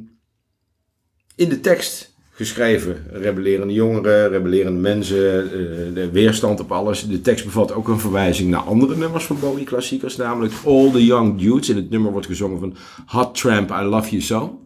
in 1.35 1.49
de 1.49 1.61
tekst 1.61 2.16
geschreven. 2.37 3.05
Rebellerende 3.11 3.73
jongeren, 3.73 4.29
rebellerende 4.29 4.81
mensen, 4.81 5.43
eh, 5.43 5.95
de 5.95 6.11
weerstand 6.13 6.61
op 6.61 6.73
alles. 6.73 7.09
De 7.09 7.21
tekst 7.21 7.45
bevat 7.45 7.73
ook 7.73 7.89
een 7.89 7.99
verwijzing 7.99 8.51
naar 8.51 8.61
andere 8.61 8.97
nummers 8.97 9.25
van 9.25 9.41
Bowie 9.41 9.65
klassiekers. 9.65 10.17
Namelijk 10.17 10.55
All 10.65 10.91
the 10.91 11.05
Young 11.05 11.39
Dudes. 11.39 11.69
In 11.69 11.77
het 11.77 11.91
nummer 11.91 12.13
wordt 12.13 12.27
gezongen 12.27 12.59
van 12.59 12.77
Hot 13.07 13.35
Tramp, 13.35 13.71
I 13.71 13.83
Love 13.83 14.11
You 14.11 14.23
So. 14.23 14.61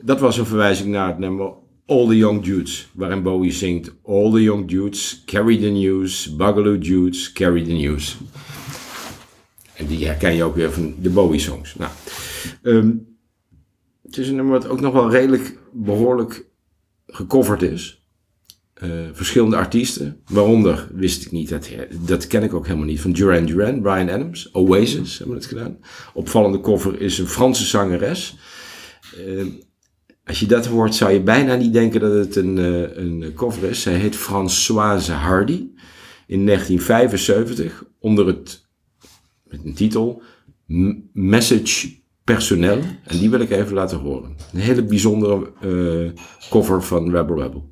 Dat 0.00 0.20
was 0.20 0.38
een 0.38 0.46
verwijzing 0.46 0.90
naar 0.90 1.08
het 1.08 1.18
nummer 1.18 1.52
All 1.86 2.06
the 2.06 2.16
Young 2.16 2.42
Dudes. 2.42 2.90
Waarin 2.92 3.22
Bowie 3.22 3.52
zingt 3.52 3.94
All 4.04 4.30
the 4.30 4.42
Young 4.42 4.68
Dudes, 4.68 5.22
Carry 5.26 5.58
the 5.58 5.68
News, 5.68 6.36
Bugaloo 6.36 6.78
Dudes, 6.78 7.32
Carry 7.32 7.64
the 7.64 7.72
News. 7.72 8.18
En 9.74 9.86
die 9.86 10.06
herken 10.06 10.34
je 10.34 10.44
ook 10.44 10.54
weer 10.54 10.72
van 10.72 10.94
de 11.00 11.10
Bowie 11.10 11.40
songs. 11.40 11.74
Nou, 11.74 11.90
ehm, 12.62 12.90
het 14.02 14.16
is 14.16 14.28
een 14.28 14.34
nummer 14.34 14.52
wat 14.60 14.68
ook 14.68 14.80
nog 14.80 14.92
wel 14.92 15.10
redelijk 15.10 15.58
behoorlijk 15.72 16.48
gecoverd 17.10 17.62
is. 17.62 18.04
Eh, 18.74 18.88
verschillende 19.12 19.56
artiesten, 19.56 20.20
waaronder, 20.28 20.88
wist 20.92 21.24
ik 21.24 21.32
niet, 21.32 21.48
dat, 21.48 21.70
dat 22.06 22.26
ken 22.26 22.42
ik 22.42 22.54
ook 22.54 22.66
helemaal 22.66 22.86
niet, 22.86 23.00
van 23.00 23.12
Duran 23.12 23.44
Duran, 23.44 23.80
Brian 23.80 24.10
Adams, 24.10 24.48
Oasis 24.52 25.18
hebben 25.18 25.36
het 25.36 25.46
gedaan. 25.46 25.78
Opvallende 26.14 26.60
cover 26.60 27.00
is 27.00 27.18
een 27.18 27.26
Franse 27.26 27.64
zangeres. 27.64 28.36
Eh, 29.16 29.46
als 30.24 30.40
je 30.40 30.46
dat 30.46 30.66
hoort, 30.66 30.94
zou 30.94 31.12
je 31.12 31.22
bijna 31.22 31.54
niet 31.54 31.72
denken 31.72 32.00
dat 32.00 32.12
het 32.12 32.36
een, 32.36 32.58
eh, 32.58 32.96
een 32.96 33.32
cover 33.34 33.68
is. 33.68 33.82
Zij 33.82 33.94
heet 33.94 34.16
Françoise 34.16 35.12
Hardy 35.12 35.66
in 36.26 36.44
1975 36.44 37.84
onder 37.98 38.26
het, 38.26 38.66
met 39.44 39.64
een 39.64 39.74
titel, 39.74 40.22
Message 41.12 41.99
Personnel. 42.34 42.78
En 43.06 43.18
die 43.18 43.30
wil 43.30 43.40
ik 43.40 43.50
even 43.50 43.74
laten 43.74 43.98
horen. 43.98 44.36
Een 44.52 44.60
hele 44.60 44.84
eh, 45.60 46.22
cover 46.50 46.80
Rebel 46.88 47.40
Rebel. 47.40 47.62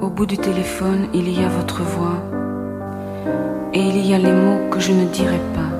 Au 0.00 0.10
bout 0.10 0.28
du 0.28 0.36
téléphone, 0.36 1.08
il 1.12 1.28
y 1.28 1.44
a 1.44 1.48
votre 1.48 1.82
voix. 1.82 2.22
Et 3.72 3.80
il 3.80 4.06
y 4.06 4.14
a 4.14 4.18
les 4.18 4.32
mots 4.32 4.68
que 4.70 4.80
je 4.80 4.92
ne 4.92 5.10
dirai 5.10 5.40
pas. 5.54 5.72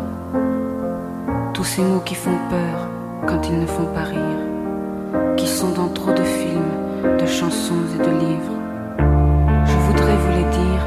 Tous 1.52 1.66
ces 1.66 1.82
mots 1.82 2.02
qui 2.04 2.14
font 2.14 2.38
peur 2.48 2.88
quand 3.26 3.48
ils 3.50 3.58
ne 3.58 3.66
font 3.66 3.88
pas 3.94 4.04
rire. 4.04 4.40
Qui 5.36 5.46
sont 5.46 5.72
dans 5.74 5.92
trop 5.92 6.12
de 6.12 6.24
films, 6.38 6.72
de 7.20 7.26
chansons 7.26 7.84
et 7.94 7.98
de 8.08 8.12
livres. 8.24 8.58
Je 9.70 9.76
voudrais 9.86 10.16
vous 10.22 10.32
les 10.38 10.48
dire. 10.60 10.82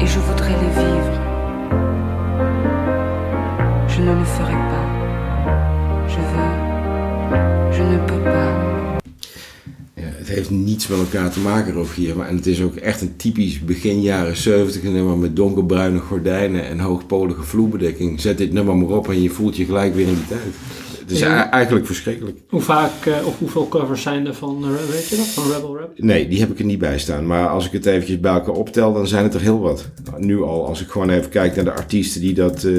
Et 0.00 0.06
je 0.06 0.18
voudrais 0.18 0.56
les 0.62 0.72
vivre. 0.82 1.22
Je 3.96 4.00
ne 4.02 4.14
le 4.18 4.24
ferai 4.24 4.52
pas. 4.70 4.86
Je 6.14 6.20
veux. 6.32 7.76
Je 7.76 7.82
ne 7.82 7.98
peux 8.06 8.22
pas. 8.22 8.50
Ja, 9.94 10.08
het 10.18 10.28
heeft 10.28 10.50
niets 10.50 10.86
met 10.88 10.98
elkaar 10.98 11.30
te 11.30 11.40
maken, 11.40 11.72
Rogier. 11.72 12.16
Maar, 12.16 12.28
en 12.28 12.36
het 12.36 12.46
is 12.46 12.62
ook 12.62 12.74
echt 12.76 13.00
een 13.00 13.16
typisch 13.16 13.60
begin 13.64 14.00
jaren 14.00 14.36
70 14.36 14.82
nummer 14.82 15.16
met 15.16 15.36
donkerbruine 15.36 15.98
gordijnen 15.98 16.64
en 16.66 16.78
hoogpolige 16.80 17.42
vloerbedekking. 17.42 18.20
Zet 18.20 18.38
dit 18.38 18.52
nummer 18.52 18.76
maar 18.76 18.96
op 18.96 19.08
en 19.08 19.22
je 19.22 19.30
voelt 19.30 19.56
je 19.56 19.64
gelijk 19.64 19.94
weer 19.94 20.06
in 20.08 20.14
die 20.14 20.26
tijd. 20.28 20.40
Het 21.00 21.10
is 21.10 21.18
Ja. 21.18 21.50
eigenlijk 21.50 21.86
verschrikkelijk. 21.86 22.38
Hoe 22.48 22.60
vaak 22.60 23.06
eh, 23.06 23.26
of 23.26 23.38
hoeveel 23.38 23.68
covers 23.68 24.02
zijn 24.02 24.26
er 24.26 24.34
van, 24.34 24.64
eh, 24.64 24.90
weet 24.90 25.08
je 25.08 25.16
dat, 25.16 25.26
van 25.26 25.52
Rebel 25.52 25.78
Rap? 25.78 25.92
Nee, 25.96 26.28
die 26.28 26.40
heb 26.40 26.50
ik 26.50 26.58
er 26.58 26.64
niet 26.64 26.78
bij 26.78 26.98
staan. 26.98 27.26
Maar 27.26 27.48
als 27.48 27.66
ik 27.66 27.72
het 27.72 27.86
eventjes 27.86 28.20
bij 28.20 28.32
elkaar 28.32 28.54
optel, 28.54 28.92
dan 28.92 29.06
zijn 29.06 29.24
het 29.24 29.34
er 29.34 29.40
heel 29.40 29.60
wat. 29.60 29.88
Nu 30.18 30.42
al, 30.42 30.66
als 30.66 30.80
ik 30.82 30.88
gewoon 30.88 31.10
even 31.10 31.30
kijk 31.30 31.54
naar 31.56 31.64
de 31.64 31.72
artiesten 31.72 32.20
die 32.20 32.34
dat, 32.34 32.64
eh, 32.64 32.72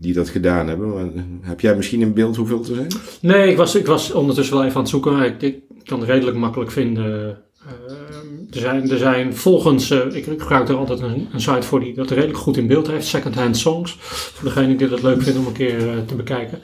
die 0.00 0.14
dat 0.14 0.28
gedaan 0.28 0.68
hebben. 0.68 0.88
Maar, 0.88 1.04
eh, 1.04 1.22
heb 1.40 1.60
jij 1.60 1.76
misschien 1.76 2.02
een 2.02 2.14
beeld 2.14 2.36
hoeveel 2.36 2.58
er 2.58 2.74
zijn? 2.74 2.88
Nee, 3.20 3.50
ik 3.50 3.56
was, 3.56 3.74
ik 3.74 3.86
was 3.86 4.12
ondertussen 4.12 4.54
wel 4.54 4.64
even 4.64 4.76
aan 4.76 4.82
het 4.82 4.90
zoeken. 4.90 5.22
Ik, 5.22 5.42
ik 5.42 5.60
kan 5.84 6.00
het 6.00 6.08
redelijk 6.08 6.36
makkelijk 6.36 6.70
vinden. 6.70 7.38
Ehm, 7.66 8.26
er, 8.50 8.60
zijn, 8.60 8.90
er 8.90 8.98
zijn 8.98 9.36
volgens, 9.36 9.90
eh, 9.90 9.98
ik, 10.06 10.26
ik 10.26 10.40
gebruik 10.40 10.68
er 10.68 10.76
altijd 10.76 11.00
een, 11.00 11.28
een 11.32 11.40
site 11.40 11.62
voor 11.62 11.80
die 11.80 11.94
dat 11.94 12.10
redelijk 12.10 12.38
goed 12.38 12.56
in 12.56 12.66
beeld 12.66 12.86
heeft. 12.86 13.06
Secondhand 13.06 13.56
Songs. 13.56 13.96
Voor 14.00 14.48
degene 14.48 14.76
die 14.76 14.88
dat 14.88 15.02
leuk 15.02 15.22
vindt 15.22 15.38
om 15.38 15.46
een 15.46 15.52
keer 15.52 15.88
eh, 15.88 15.98
te 16.06 16.14
bekijken. 16.14 16.60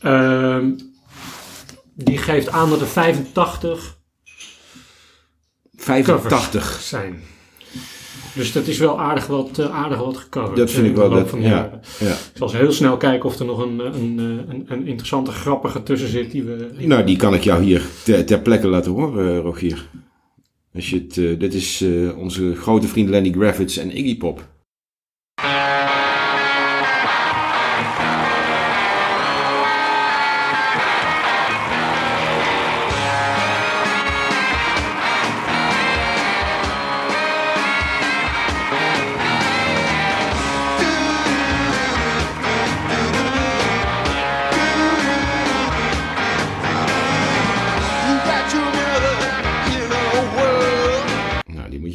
Ehm, 0.00 0.70
die 1.94 2.18
geeft 2.18 2.48
aan 2.48 2.70
dat 2.70 2.80
er 2.80 2.86
85 2.86 4.00
85. 5.76 6.80
zijn. 6.80 7.22
Dus 8.34 8.52
dat 8.52 8.66
is 8.66 8.78
wel 8.78 9.00
aardig 9.00 9.26
wat, 9.26 9.58
eh, 9.58 9.74
aardig 9.74 9.98
wat 9.98 10.16
gecoverd. 10.16 10.56
Dat 10.56 10.70
vind 10.70 10.84
in 10.84 10.90
ik 10.90 10.96
wel. 10.96 11.10
Dat, 11.10 11.28
van 11.28 11.40
ja, 11.40 11.80
ja. 11.98 12.12
Ik 12.12 12.30
zal 12.34 12.46
eens 12.46 12.56
heel 12.56 12.72
snel 12.72 12.96
kijken 12.96 13.28
of 13.28 13.38
er 13.38 13.44
nog 13.44 13.58
een, 13.58 13.78
een, 13.78 14.18
een, 14.18 14.44
een, 14.48 14.64
een 14.68 14.86
interessante, 14.86 15.32
grappige 15.32 15.82
tussen 15.82 16.08
zit. 16.08 16.30
Die 16.30 16.42
we, 16.42 16.68
Nou, 16.78 17.04
die 17.04 17.16
kan 17.16 17.34
ik 17.34 17.42
jou 17.42 17.62
hier 17.62 17.82
ter, 18.04 18.24
ter 18.24 18.40
plekke 18.40 18.66
laten 18.66 18.92
horen, 18.92 19.36
eh, 19.36 19.42
Rogier. 19.42 19.88
Als 20.74 20.90
je 20.90 20.96
het, 20.96 21.16
eh, 21.16 21.38
dit 21.38 21.54
is 21.54 21.80
eh, 21.80 22.18
onze 22.18 22.54
grote 22.54 22.88
vriend 22.88 23.08
Lenny 23.08 23.32
Gravitz 23.32 23.78
en 23.78 23.96
Iggy 23.98 24.16
Pop. 24.16 24.48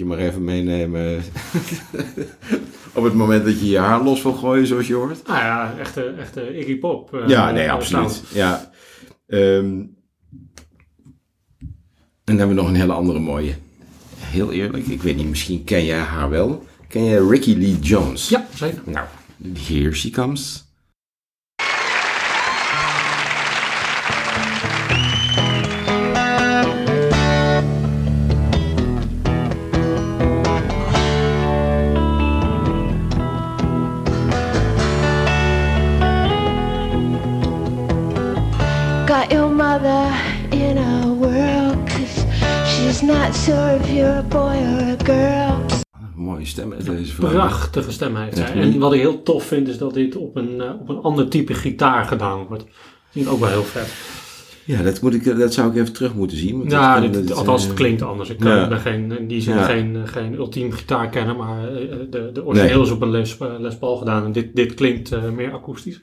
Moet 0.05 0.17
je 0.17 0.23
maar 0.23 0.27
even 0.31 0.43
meenemen. 0.43 1.23
Op 2.93 3.03
het 3.03 3.13
moment 3.13 3.45
dat 3.45 3.60
je 3.60 3.69
je 3.69 3.77
haar 3.77 4.03
los 4.03 4.21
wil 4.23 4.33
gooien, 4.33 4.67
zoals 4.67 4.88
je 4.88 4.93
hoort. 4.93 5.27
Nou 5.27 5.39
ja, 5.39 5.75
echte, 5.79 6.03
echte 6.03 6.57
Iggy 6.60 6.77
Pop. 6.77 7.13
eh, 7.13 7.27
Ja, 7.27 7.51
nee, 7.51 7.63
eh, 7.63 7.71
absoluut. 7.73 8.23
Ja. 8.33 8.71
Ehm, 9.27 9.65
en 9.65 9.95
dan 12.23 12.38
hebben 12.38 12.55
we 12.55 12.62
nog 12.62 12.67
een 12.67 12.75
hele 12.75 12.93
andere 12.93 13.19
mooie. 13.19 13.53
Heel 14.17 14.51
eerlijk, 14.51 14.86
ik 14.88 15.01
weet 15.01 15.15
niet, 15.15 15.29
misschien 15.29 15.63
ken 15.63 15.86
jij 15.86 15.99
haar 15.99 16.29
wel. 16.29 16.63
Ken 16.88 17.03
jij 17.05 17.17
Ricky 17.19 17.55
Lee 17.55 17.79
Jones? 17.79 18.29
Ja, 18.29 18.47
zeker. 18.55 18.81
Nou, 18.86 19.07
here 19.67 19.93
she 19.93 20.10
comes. 20.10 20.66
Not 43.01 43.36
sure 43.36 43.75
if 43.75 43.89
you're 43.89 44.17
a 44.17 44.21
boy 44.21 44.55
or 44.55 44.81
a 44.81 44.95
girl. 45.03 45.65
Mooie 46.15 46.45
stem, 46.45 46.73
deze 46.83 47.13
vrouw. 47.13 47.29
Prachtige 47.29 47.91
stem 47.91 48.15
heeft 48.15 48.38
zij. 48.38 48.55
Ja. 48.55 48.62
En 48.62 48.79
wat 48.79 48.93
ik 48.93 48.99
heel 48.99 49.23
tof 49.23 49.43
vind, 49.43 49.67
is 49.67 49.77
dat 49.77 49.93
dit 49.93 50.15
op 50.15 50.36
een, 50.36 50.62
eh, 50.62 50.69
op 50.79 50.89
een 50.89 50.97
ander 51.01 51.29
type 51.29 51.53
gitaar 51.53 52.05
gedaan 52.05 52.45
wordt. 52.47 52.63
Dat 52.63 52.73
vind 53.12 53.25
ik 53.25 53.31
ook 53.31 53.39
wel 53.39 53.49
heel 53.49 53.63
vet. 53.63 53.93
Ja, 54.65 54.81
dat, 54.83 55.01
moet 55.01 55.13
ik, 55.13 55.38
dat 55.38 55.53
zou 55.53 55.69
ik 55.71 55.75
even 55.75 55.93
terug 55.93 56.13
moeten 56.13 56.38
zien. 56.38 56.57
want 56.57 56.71
Ja, 56.71 56.99
dat- 56.99 57.13
dit, 57.13 57.27
dat- 57.27 57.38
althans 57.38 57.62
eh, 57.62 57.67
het 57.67 57.77
klinkt 57.77 58.01
anders. 58.01 58.29
Ik 58.29 58.39
kan 58.39 58.51
ja. 58.51 58.63
ik 58.63 58.69
ben 58.69 58.79
geen, 58.79 59.17
in 59.17 59.27
die 59.27 59.41
zin 59.41 59.55
Ja. 59.55 59.63
geen, 59.63 59.95
eh, 59.95 60.01
geen 60.12 60.33
ultiem 60.33 60.71
gitaarkenner, 60.71 61.36
maar 61.36 61.67
eh, 61.67 61.75
de, 62.10 62.29
de 62.33 62.45
origineel 62.45 62.75
Nee. 62.75 62.86
is 62.86 62.91
op 62.91 63.01
een 63.01 63.10
Les, 63.10 63.38
eh, 63.38 63.47
Les 63.60 63.77
Paul 63.77 63.95
gedaan. 63.97 64.25
En 64.25 64.31
dit, 64.31 64.55
dit 64.55 64.73
klinkt 64.73 65.12
eh, 65.12 65.29
meer 65.36 65.53
akoestisch. 65.53 65.99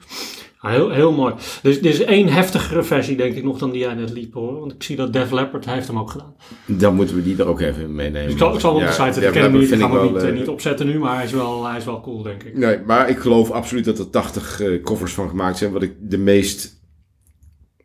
Ja, 0.61 0.69
heel, 0.69 0.89
heel 0.89 1.11
mooi. 1.11 1.33
Dus 1.61 1.77
er 1.77 1.85
is 1.85 1.99
één 2.01 2.27
heftigere 2.27 2.83
versie, 2.83 3.15
denk 3.17 3.35
ik, 3.35 3.43
nog 3.43 3.57
dan 3.57 3.71
die 3.71 3.81
jij 3.81 3.93
net 3.93 4.11
liep 4.11 4.33
hoor. 4.33 4.59
Want 4.59 4.73
ik 4.73 4.83
zie 4.83 4.95
dat 4.95 5.13
Def 5.13 5.31
Leppard 5.31 5.65
heeft 5.65 5.87
hem 5.87 5.99
ook 5.99 6.09
gedaan. 6.09 6.35
Dan 6.65 6.95
moeten 6.95 7.15
we 7.15 7.23
die 7.23 7.37
er 7.37 7.47
ook 7.47 7.61
even 7.61 7.95
meenemen. 7.95 8.23
Dus 8.23 8.31
ik 8.31 8.37
zal, 8.37 8.53
ik 8.53 8.59
zal 8.59 8.73
op 8.73 8.81
de 8.81 8.91
site 8.91 9.03
zetten. 9.03 9.21
ja, 9.21 9.27
Ik 9.27 9.33
ken 9.33 9.43
hem 9.43 9.51
niet, 9.51 9.61
ik 9.61 9.67
vind 9.67 9.81
ga 9.81 9.87
hem 9.87 9.95
ook 9.97 10.03
wel, 10.03 10.11
niet, 10.11 10.21
eh, 10.21 10.29
eh, 10.29 10.35
niet 10.35 10.47
opzetten 10.47 10.87
nu, 10.87 10.99
maar 10.99 11.15
hij 11.15 11.25
is 11.25 11.31
wel, 11.31 11.65
hij 11.67 11.77
is 11.77 11.85
wel 11.85 12.01
cool, 12.01 12.21
denk 12.21 12.43
ik. 12.43 12.57
Nee, 12.57 12.79
maar 12.85 13.09
ik 13.09 13.17
geloof 13.17 13.51
absoluut 13.51 13.85
dat 13.85 13.99
er 13.99 14.09
80 14.09 14.61
eh, 14.61 14.83
covers 14.83 15.13
van 15.13 15.29
gemaakt 15.29 15.57
zijn. 15.57 15.71
Wat 15.71 15.83
ik 15.83 15.93
de 15.99 16.17
meest. 16.17 16.73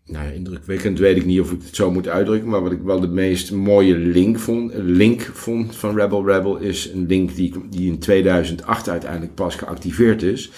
Nou, 0.04 0.24
ja, 0.24 0.30
indrukwekkend 0.30 0.98
weet 0.98 1.16
ik 1.16 1.24
niet 1.24 1.40
of 1.40 1.52
ik 1.52 1.62
het 1.62 1.76
zo 1.76 1.90
moet 1.90 2.08
uitdrukken. 2.08 2.48
Maar 2.48 2.62
wat 2.62 2.72
ik 2.72 2.80
wel 2.82 3.00
de 3.00 3.08
meest 3.08 3.52
mooie 3.52 3.96
link 3.96 4.38
vond, 4.38 4.72
link 4.74 5.20
vond 5.32 5.76
van 5.76 5.96
Rebel 5.96 6.26
Rebel 6.26 6.56
is 6.56 6.90
een 6.94 7.06
link 7.06 7.34
die, 7.34 7.54
die 7.70 7.88
in 7.90 7.98
2008 7.98 8.88
uiteindelijk 8.88 9.34
pas 9.34 9.54
geactiveerd 9.54 10.22
is. 10.22 10.50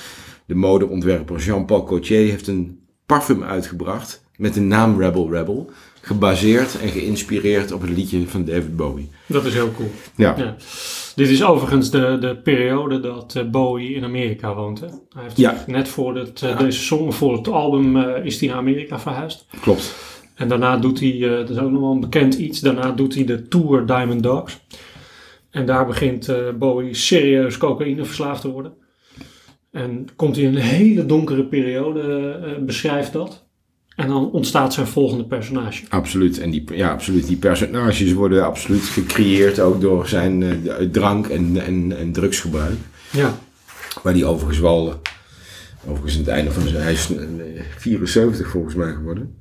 De 0.53 0.59
modeontwerper 0.59 1.39
Jean-Paul 1.39 1.87
Gaultier 1.87 2.31
heeft 2.31 2.47
een 2.47 2.79
parfum 3.07 3.43
uitgebracht 3.43 4.25
met 4.37 4.55
de 4.55 4.61
naam 4.61 5.01
Rebel 5.01 5.31
Rebel. 5.31 5.71
Gebaseerd 6.01 6.81
en 6.81 6.89
geïnspireerd 6.89 7.73
op 7.73 7.81
het 7.81 7.91
liedje 7.91 8.29
van 8.29 8.45
David 8.45 8.77
Bowie. 8.77 9.09
Dat 9.27 9.45
is 9.45 9.55
heel 9.55 9.73
cool. 9.77 9.91
Ja, 10.17 10.35
Ja. 10.37 10.57
Dit 11.15 11.29
is 11.29 11.45
overigens 11.45 11.91
de, 11.91 12.17
de 12.21 12.37
periode 12.37 13.01
dat 13.01 13.35
eh, 13.37 13.45
Bowie 13.51 13.95
in 13.95 14.05
Amerika 14.05 14.55
woont. 14.55 14.81
Hè? 14.81 14.87
Hij 14.87 15.23
heeft 15.23 15.37
Ja. 15.37 15.65
net 15.67 15.89
voor 15.89 16.17
het, 16.17 16.43
eh, 16.43 16.59
deze 16.59 16.79
song, 16.81 17.11
voor 17.13 17.37
het 17.37 17.49
album, 17.49 17.97
eh, 17.97 18.25
is 18.25 18.41
hij 18.41 18.49
naar 18.49 18.59
Amerika 18.59 19.01
verhuisd. 19.01 19.47
klopt. 19.61 19.95
En 20.35 20.49
daarna 20.49 20.77
doet 20.77 21.01
hij, 21.01 21.19
dat 21.19 21.51
is 21.51 21.59
ook 21.59 21.71
nog 21.71 21.81
wel 21.81 21.91
een 21.93 22.01
bekend 22.01 22.35
iets, 22.35 22.61
daarna 22.61 22.91
doet 22.91 23.15
hij 23.15 23.25
de 23.25 23.49
Tour 23.49 23.87
Diamond 23.87 24.23
Dogs. 24.23 24.61
En 25.51 25.67
daar 25.67 25.87
begint 25.87 26.35
Bowie 26.59 26.95
serieus 26.95 27.59
cocaïne 27.59 28.05
verslaafd 28.05 28.41
te 28.41 28.51
worden. 28.51 28.73
En 29.73 30.09
komt 30.17 30.37
hij 30.37 30.45
in 30.45 30.55
een 30.55 30.63
hele 30.63 31.07
donkere 31.07 31.45
periode, 31.45 32.31
eh, 32.45 32.65
beschrijft 32.65 33.13
dat. 33.13 33.45
En 33.97 34.09
dan 34.09 34.31
ontstaat 34.31 34.73
zijn 34.73 34.87
volgende 34.87 35.25
personage. 35.25 35.85
Absoluut. 35.89 36.39
En 36.41 36.51
die, 36.51 36.65
ja, 36.75 36.93
absoluut. 36.93 37.27
die 37.27 37.37
personages 37.37 38.13
worden 38.13 38.45
absoluut 38.45 38.83
gecreëerd 38.83 39.61
ook 39.61 39.81
door 39.81 40.09
zijn 40.09 40.43
eh, 40.43 40.87
drank- 40.91 41.29
en, 41.29 41.57
en, 41.65 41.97
en 41.99 42.13
drugsgebruik. 42.13 42.79
Ja, 43.13 43.39
Waar 44.03 44.13
die 44.13 44.25
overigens 44.25 44.59
wel, 44.59 44.89
eh, 44.89 45.91
overigens 45.91 46.15
het 46.15 46.29
einde 46.29 46.53
van 46.53 46.69
zijn, 46.69 46.83
hij 46.83 46.93
is 46.93 47.15
eh, 47.15 47.63
74 47.77 48.51
volgens 48.51 48.75
mij 48.75 48.93
geworden. 48.93 49.35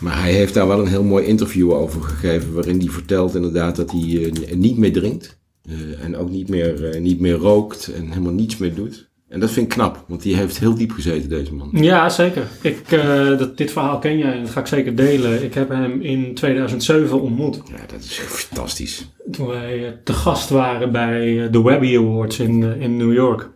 Maar 0.00 0.20
hij 0.20 0.32
heeft 0.32 0.54
daar 0.54 0.66
wel 0.66 0.80
een 0.80 0.86
heel 0.86 1.04
mooi 1.04 1.26
interview 1.26 1.72
over 1.72 2.02
gegeven, 2.02 2.52
waarin 2.52 2.78
hij 2.78 2.88
vertelt 2.88 3.34
inderdaad 3.34 3.76
dat 3.76 3.90
hij 3.90 4.32
niet 4.54 4.78
meer 4.78 4.92
drinkt. 4.92 5.40
Eh, 5.68 6.04
en 6.04 6.16
ook 6.16 6.30
niet 6.30 6.48
meer, 6.48 6.90
eh, 6.90 7.00
niet 7.00 7.20
meer 7.20 7.34
rookt 7.36 7.92
en 7.96 8.08
helemaal 8.08 8.32
niets 8.32 8.56
meer 8.56 8.74
doet. 8.74 9.10
En 9.28 9.40
dat 9.40 9.50
vind 9.50 9.66
ik 9.66 9.72
knap, 9.72 10.04
want 10.08 10.22
die 10.22 10.36
heeft 10.36 10.58
heel 10.58 10.74
diep 10.74 10.90
gezeten, 10.90 11.28
deze 11.28 11.54
man. 11.54 11.68
Ja, 11.72 12.08
zeker. 12.08 12.46
Ik, 12.62 12.92
eh, 12.92 13.38
dat, 13.38 13.56
dit 13.56 13.70
verhaal 13.72 13.98
ken 13.98 14.18
jij 14.18 14.32
en 14.32 14.42
dat 14.42 14.50
ga 14.50 14.60
ik 14.60 14.66
zeker 14.66 14.94
delen. 14.96 15.44
Ik 15.44 15.54
heb 15.54 15.68
hem 15.68 16.00
in 16.00 16.34
2007 16.34 17.20
ontmoet. 17.20 17.60
Ja, 17.64 17.86
dat 17.86 18.00
is 18.00 18.18
fantastisch. 18.18 19.08
Toen 19.30 19.46
wij 19.46 20.00
te 20.04 20.12
gast 20.12 20.48
waren 20.50 20.92
bij 20.92 21.48
de 21.50 21.62
Webby 21.62 21.96
Awards 21.96 22.38
in, 22.38 22.80
in 22.80 22.96
New 22.96 23.12
York. 23.12 23.50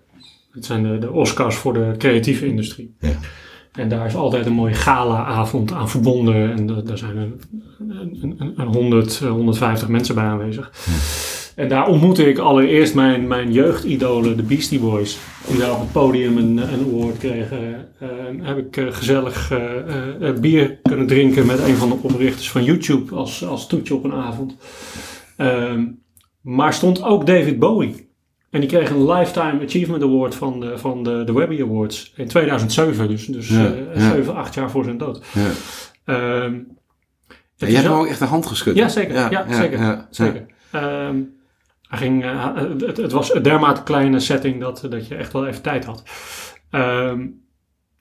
Het 0.51 0.65
zijn 0.65 0.83
de, 0.83 0.99
de 0.99 1.11
Oscars 1.13 1.57
voor 1.57 1.73
de 1.73 1.95
creatieve 1.99 2.47
industrie. 2.47 2.95
Ja. 3.01 3.19
En 3.73 3.89
daar 3.89 4.07
is 4.07 4.15
altijd 4.15 4.47
een 4.47 4.53
mooie 4.53 4.75
gala-avond 4.75 5.73
aan 5.73 5.91
verbonden. 5.91 6.53
En 6.53 6.67
da- 6.67 6.81
daar 6.81 6.99
zijn 6.99 7.17
een, 7.17 7.41
een, 7.89 8.35
een, 8.39 8.53
een 8.57 8.67
100, 8.67 9.21
eh, 9.23 9.31
150 9.31 9.89
mensen 9.89 10.15
bij 10.15 10.25
aanwezig. 10.25 10.71
En 11.57 11.69
daar 11.69 11.89
ontmoette 11.89 12.29
ik 12.29 12.39
allereerst 12.39 12.95
mijn, 12.95 13.27
mijn 13.27 13.53
jeugdidolen, 13.53 14.37
de 14.37 14.43
Beastie 14.43 14.81
Boys. 14.81 15.19
Die 15.49 15.59
daar 15.59 15.73
op 15.73 15.81
het 15.81 15.93
podium 15.93 16.37
een, 16.37 16.57
een 16.57 16.87
award 16.87 17.19
kregen. 17.19 17.89
Eh, 17.99 18.09
heb 18.41 18.59
ik 18.59 18.77
eh, 18.77 18.87
gezellig 18.91 19.51
eh, 19.51 20.33
bier 20.41 20.79
kunnen 20.83 21.07
drinken 21.07 21.47
met 21.47 21.59
een 21.59 21.77
van 21.77 21.89
de 21.89 21.97
oprichters 22.01 22.51
van 22.51 22.65
YouTube 22.65 23.15
als, 23.15 23.45
als 23.47 23.67
toetje 23.67 23.95
op 23.95 24.05
een 24.05 24.13
avond. 24.13 24.57
Ehm, 25.37 25.85
maar 26.41 26.73
stond 26.73 27.03
ook 27.03 27.27
David 27.27 27.59
Bowie. 27.59 28.07
En 28.51 28.61
die 28.61 28.71
kreeg 28.71 28.91
een 28.91 29.11
Lifetime 29.13 29.65
Achievement 29.65 30.03
Award 30.03 30.35
van 30.35 30.61
de, 30.61 30.79
van 30.79 31.03
de, 31.03 31.25
de 31.25 31.33
Webby 31.33 31.63
Awards 31.63 32.13
in 32.17 32.29
2007. 32.29 33.09
Dus, 33.09 33.27
dus 33.27 33.49
Ja, 33.49 33.73
eh, 33.73 34.01
ja. 34.01 34.11
7, 34.11 34.35
8 34.35 34.55
jaar 34.55 34.71
voor 34.71 34.85
zijn 34.85 34.99
dood. 34.99 35.25
Ja. 35.35 35.51
Ehm, 36.05 36.59
je 37.55 37.67
hebt 37.67 37.87
hem 37.87 37.93
ook 37.93 38.07
echt 38.07 38.19
de 38.19 38.25
hand 38.25 38.47
geschud. 38.47 38.77
Ja, 38.77 38.89
zeker. 38.89 39.15
Ja, 39.15 39.47
zeker. 39.51 39.79
ja, 39.79 40.07
zeker. 40.11 40.47
Ehm, 40.71 41.17
hij 41.89 41.99
ging, 41.99 42.25
eh, 42.25 42.55
het, 42.87 42.97
het 42.97 43.13
was 43.13 43.35
een 43.35 43.43
dermate 43.43 43.83
kleine 43.83 44.21
setting 44.21 44.61
dat, 44.61 44.87
dat 44.91 45.09
je 45.09 45.15
echt 45.15 45.33
wel 45.33 45.47
even 45.47 45.63
tijd 45.63 45.85
had. 45.85 46.03
Toen 46.71 47.41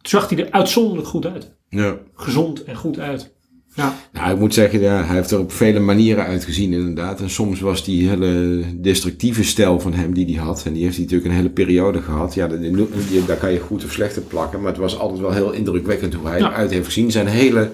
zag 0.01 0.29
hij 0.29 0.39
er 0.45 0.51
uitzonderlijk 0.51 1.07
goed 1.07 1.25
uit. 1.25 1.55
Ja. 1.69 1.97
Gezond 2.13 2.63
en 2.63 2.75
goed 2.75 2.99
uit. 2.99 3.33
Ja, 3.75 3.93
Nou, 4.13 4.31
ik 4.33 4.39
moet 4.39 4.53
zeggen, 4.53 4.79
ja, 4.79 5.03
hij 5.03 5.15
heeft 5.15 5.31
er 5.31 5.39
op 5.39 5.51
vele 5.51 5.79
manieren 5.79 6.25
uitgezien 6.25 6.73
inderdaad. 6.73 7.21
En 7.21 7.29
soms 7.29 7.59
was 7.59 7.83
die 7.83 8.09
hele 8.09 8.63
destructieve 8.81 9.43
stijl 9.43 9.79
van 9.79 9.93
hem 9.93 10.13
die 10.13 10.25
hij 10.35 10.45
had. 10.45 10.63
En 10.65 10.73
die 10.73 10.83
heeft 10.83 10.95
hij 10.95 11.03
natuurlijk 11.03 11.31
een 11.31 11.37
hele 11.37 11.49
periode 11.53 12.01
gehad. 12.01 12.33
Ja, 12.33 12.47
dat- 12.47 12.61
die- 12.61 13.25
daar 13.25 13.37
kan 13.37 13.51
je 13.51 13.59
goed 13.59 13.83
of 13.85 13.91
slecht 13.91 14.17
op 14.17 14.29
plakken. 14.29 14.59
Maar 14.61 14.71
het 14.71 14.81
was 14.81 14.99
altijd 14.99 15.19
wel 15.19 15.31
heel 15.31 15.51
indrukwekkend 15.51 16.13
hoe 16.13 16.27
hij 16.27 16.39
Ja. 16.39 16.49
eruit 16.51 16.71
heeft 16.71 16.85
gezien. 16.85 17.11
Zijn 17.11 17.27
hele 17.27 17.71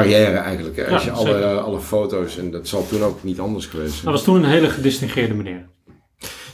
carrière 0.00 0.36
eigenlijk. 0.36 0.88
Als 0.90 1.04
Ja, 1.04 1.10
je 1.10 1.16
alle, 1.16 1.44
alle 1.60 1.80
foto's, 1.80 2.38
en 2.38 2.50
dat 2.50 2.68
zal 2.68 2.86
toen 2.88 3.02
ook 3.02 3.22
niet 3.22 3.40
anders 3.40 3.66
geweest 3.66 3.92
zijn. 3.92 4.04
dat 4.04 4.12
was 4.14 4.22
toen 4.24 4.36
een 4.36 4.50
hele 4.50 4.68
gedistingeerde 4.70 5.34
meneer. 5.34 5.70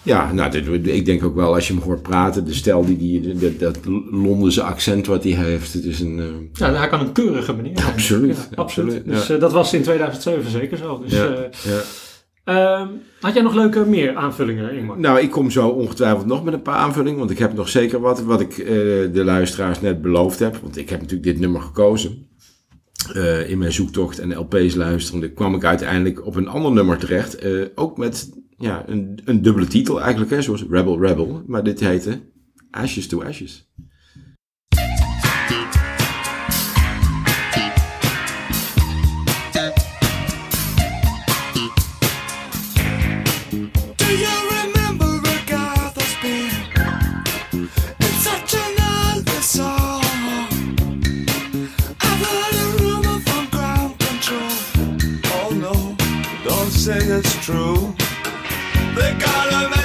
Ja, 0.03 0.33
nou, 0.33 0.51
dit- 0.51 0.87
ik 0.87 1.05
denk 1.05 1.24
ook 1.24 1.35
wel 1.35 1.55
als 1.55 1.68
je 1.68 1.74
hem 1.74 1.83
hoort 1.83 2.03
praten, 2.03 2.44
de 2.44 2.55
stijl 2.55 2.85
die 2.85 2.96
die, 2.96 3.35
dat, 3.35 3.59
dat 3.59 3.79
Londense 4.11 4.62
accent 4.62 5.07
wat 5.07 5.24
hij 5.24 5.33
heeft. 5.33 5.72
Het 5.72 5.85
is 5.85 6.01
een... 6.01 6.18
eh, 6.18 6.24
Ja, 6.53 6.72
hij 6.74 6.88
kan 6.88 7.01
een 7.01 7.12
keurige 7.12 7.55
meneer 7.55 7.79
zijn. 7.79 7.92
Absoluut, 7.92 8.37
Ja, 8.51 8.57
absoluut, 8.57 9.05
Dus 9.05 9.31
eh, 9.31 9.40
dat 9.40 9.53
was 9.53 9.72
in 9.74 9.83
2007 9.83 10.51
zeker 10.51 10.77
zo. 10.77 11.01
Dus, 11.03 11.12
eh, 11.12 11.20
ja. 11.64 11.81
ehm, 12.44 12.88
had 13.20 13.35
jij 13.35 13.42
nog 13.42 13.55
leuke 13.55 13.85
meer 13.87 14.16
aanvullingen, 14.16 14.72
Ingmar? 14.72 14.98
Nou, 14.98 15.20
ik 15.20 15.31
kom 15.31 15.51
zo 15.51 15.68
ongetwijfeld 15.68 16.27
nog 16.27 16.44
met 16.44 16.55
een 16.55 16.62
paar 16.62 16.77
aanvullingen, 16.77 17.18
want 17.18 17.31
ik 17.31 17.38
heb 17.38 17.55
nog 17.55 17.68
zeker 17.68 18.01
wat, 18.01 18.22
wat 18.22 18.40
ik 18.40 18.57
de 19.12 19.22
luisteraars 19.24 19.81
net 19.81 20.03
beloofd 20.03 20.38
heb. 20.38 20.57
Want 20.62 20.77
ik 20.77 20.88
heb 20.90 21.01
natuurlijk 21.01 21.29
dit 21.29 21.40
nummer 21.40 21.61
gekozen. 21.61 22.27
Eh, 23.14 23.51
in 23.51 23.59
mijn 23.59 23.73
zoektocht 23.73 24.18
en 24.18 24.37
LP's 24.38 24.75
luisterende 24.75 25.33
kwam 25.33 25.55
ik 25.55 25.64
uiteindelijk 25.64 26.27
op 26.27 26.35
een 26.35 26.49
ander 26.49 26.73
nummer 26.73 26.99
terecht. 26.99 27.35
eh, 27.35 27.64
ook 27.75 27.97
met 27.99 28.31
ja, 28.57 28.88
een, 28.88 29.21
een 29.25 29.42
dubbele 29.42 29.66
titel 29.66 30.01
eigenlijk, 30.01 30.31
hè, 30.31 30.42
zoals 30.42 30.64
Rebel 30.71 31.01
Rebel. 31.01 31.42
Maar 31.47 31.64
dit 31.64 31.81
heette 31.81 32.21
Ashes 32.71 33.07
to 33.07 33.23
Ashes. 33.23 33.71
Say 56.88 57.01
it's 57.01 57.35
true. 57.44 57.94
They 58.96 59.12
got 59.18 59.74
a 59.74 59.77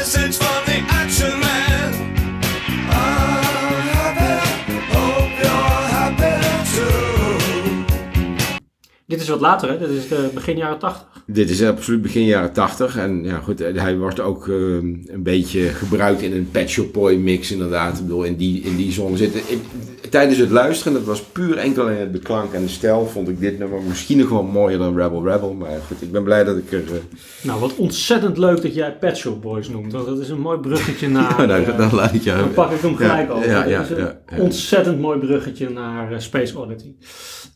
Dit 9.13 9.21
is 9.21 9.29
wat 9.29 9.39
later, 9.39 9.69
hè? 9.69 9.77
Dit 9.77 9.89
is 9.89 10.07
de 10.07 10.29
begin 10.33 10.57
jaren 10.57 10.79
80. 10.79 11.07
Dit 11.25 11.49
is 11.49 11.63
absoluut 11.63 12.01
begin 12.01 12.25
jaren 12.25 12.53
80. 12.53 12.97
En 12.97 13.23
ja, 13.23 13.37
goed, 13.37 13.59
hij 13.59 13.97
wordt 13.97 14.19
ook 14.19 14.47
eh, 14.47 14.55
een 14.55 15.23
beetje 15.23 15.61
gebruikt 15.61 16.21
in 16.21 16.31
een 16.33 16.49
Pet 16.51 16.69
Shop 16.69 16.93
Boy 16.93 17.15
mix 17.15 17.51
inderdaad. 17.51 17.97
Ik 17.97 18.01
bedoel, 18.03 18.23
in 18.23 18.35
die, 18.35 18.61
in 18.61 18.75
die 18.75 18.91
zone 18.91 19.17
zitten. 19.17 19.39
Ik- 19.47 19.61
tijdens 20.09 20.37
het 20.37 20.49
luisteren, 20.49 20.93
dat 20.93 21.03
was 21.03 21.21
puur 21.23 21.57
enkel 21.57 21.89
in 21.89 22.11
de 22.11 22.19
klank 22.19 22.53
en 22.53 22.61
de 22.61 22.67
stijl, 22.67 23.05
vond 23.05 23.29
ik 23.29 23.39
dit 23.39 23.59
nummer 23.59 23.81
misschien 23.87 24.17
nog 24.17 24.29
wel 24.29 24.43
mooier 24.43 24.77
dan 24.77 24.97
Rebel 24.97 25.23
Rebel. 25.27 25.53
Maar 25.53 25.69
goed, 25.87 26.01
ik 26.01 26.11
ben 26.11 26.23
blij 26.23 26.43
dat 26.43 26.57
ik 26.57 26.71
er... 26.71 26.83
eh, 26.85 26.99
Nou, 27.43 27.59
wat 27.59 27.75
ontzettend 27.75 28.37
leuk 28.37 28.61
dat 28.61 28.73
jij 28.75 28.97
Pet 28.97 29.17
Shop 29.17 29.41
Boys 29.41 29.69
noemt. 29.69 29.91
Want 29.91 30.05
dat 30.05 30.19
is 30.19 30.29
een 30.29 30.39
mooi 30.39 30.57
bruggetje 30.59 31.09
naar... 31.17 31.41
ja, 31.41 31.45
dan, 31.47 31.63
eh, 31.65 31.77
dan 31.77 31.95
laat 31.95 32.13
ik 32.13 32.21
jou... 32.21 32.39
dan 32.39 32.53
pak 32.53 32.71
ik 32.71 32.81
hem 32.81 32.95
gelijk 32.95 33.27
Ja, 33.27 33.33
over. 33.33 33.49
ja, 33.49 33.65
ja, 33.65 33.81
is 33.81 33.89
een 33.89 33.97
ja, 33.97 34.19
ontzettend 34.37 34.99
mooi 34.99 35.19
bruggetje 35.19 35.69
naar 35.69 36.11
eh, 36.11 36.19
Space 36.19 36.57
Oddity. 36.59 36.95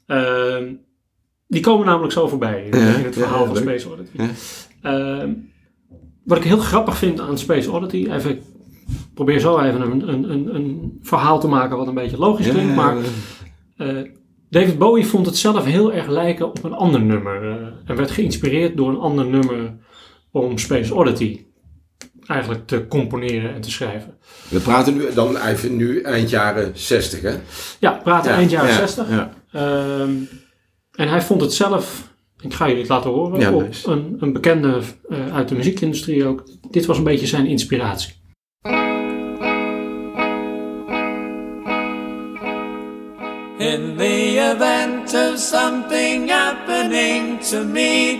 Ehm, 0.08 0.63
die 1.48 1.62
komen 1.62 1.86
namelijk 1.86 2.14
zo 2.14 2.28
voorbij 2.28 2.64
in, 2.72 2.80
Ja, 2.80 2.96
in 2.96 3.04
het 3.06 3.16
verhaal 3.16 3.42
ja, 3.42 3.46
van. 3.48 3.56
Space 3.56 3.90
Oddity. 3.90 4.10
Ja. 4.14 4.30
Ehm, 4.82 5.32
wat 6.24 6.38
ik 6.38 6.44
heel 6.44 6.58
grappig 6.58 6.98
vind 6.98 7.20
aan 7.20 7.38
Space 7.38 7.72
Oddity, 7.72 8.08
even, 8.12 8.32
ik 8.32 8.42
probeer 9.14 9.40
zo 9.40 9.60
even 9.60 9.82
een, 9.82 10.10
een, 10.10 10.32
een, 10.32 10.56
een 10.56 11.00
verhaal 11.02 11.40
te 11.40 11.48
maken 11.48 11.78
wat 11.78 11.88
een 11.88 11.94
beetje 11.94 12.18
logisch 12.18 12.48
klinkt, 12.50 12.70
ja, 12.70 12.76
maar 12.76 12.98
eh, 13.78 13.96
David 14.50 14.78
Bowie 14.78 15.06
vond 15.06 15.26
het 15.26 15.38
zelf 15.38 15.66
heel 15.66 15.94
erg 15.94 16.08
lijken 16.08 16.48
op 16.48 16.64
een 16.64 16.74
ander 16.74 17.02
nummer. 17.02 17.44
eh, 17.52 17.68
en 17.86 17.96
werd 17.96 18.12
geïnspireerd 18.12 18.78
door 18.78 18.90
een 18.90 18.98
ander 19.00 19.26
nummer 19.26 19.74
om 20.32 20.58
Space 20.58 20.94
Oddity 20.96 21.46
eigenlijk 22.28 22.68
te 22.68 22.88
componeren 22.88 23.54
en 23.54 23.62
te 23.62 23.72
schrijven. 23.72 24.18
We 24.50 24.60
praten 24.60 24.98
nu 24.98 25.14
dan 25.14 25.38
even 25.38 25.76
nu 25.76 26.02
eind 26.02 26.30
jaren 26.30 26.72
60, 26.74 27.22
hè? 27.22 27.36
Ja, 27.80 27.96
we 27.98 28.04
praten 28.04 28.32
Ja, 28.32 28.38
eind 28.38 28.52
jaren 28.52 28.70
ja, 28.70 28.76
60. 28.76 29.10
Ja. 29.10 29.34
Ehm, 29.52 30.12
en 30.98 31.08
hij 31.10 31.22
vond 31.22 31.42
het 31.42 31.54
zelf, 31.54 32.14
ik 32.40 32.54
ga 32.54 32.66
jullie 32.66 32.82
het 32.82 32.90
laten 32.90 33.10
horen, 33.10 33.40
Ja, 33.40 33.50
nice. 33.50 33.90
een, 33.92 34.18
een 34.20 34.34
bekende 34.34 34.80
eh, 35.10 35.36
uit 35.36 35.48
de 35.50 35.56
muziekindustrie 35.56 36.26
ook. 36.26 36.44
Dit 36.72 36.86
was 36.86 36.98
een 36.98 37.04
beetje 37.04 37.28
zijn 37.28 37.46
inspiratie. 37.46 38.16
In 43.60 43.98
the 43.98 44.38
event 44.40 45.14
of 45.14 45.40
something 45.40 46.30
happening 46.30 47.40
to 47.50 47.64
me, 47.64 48.20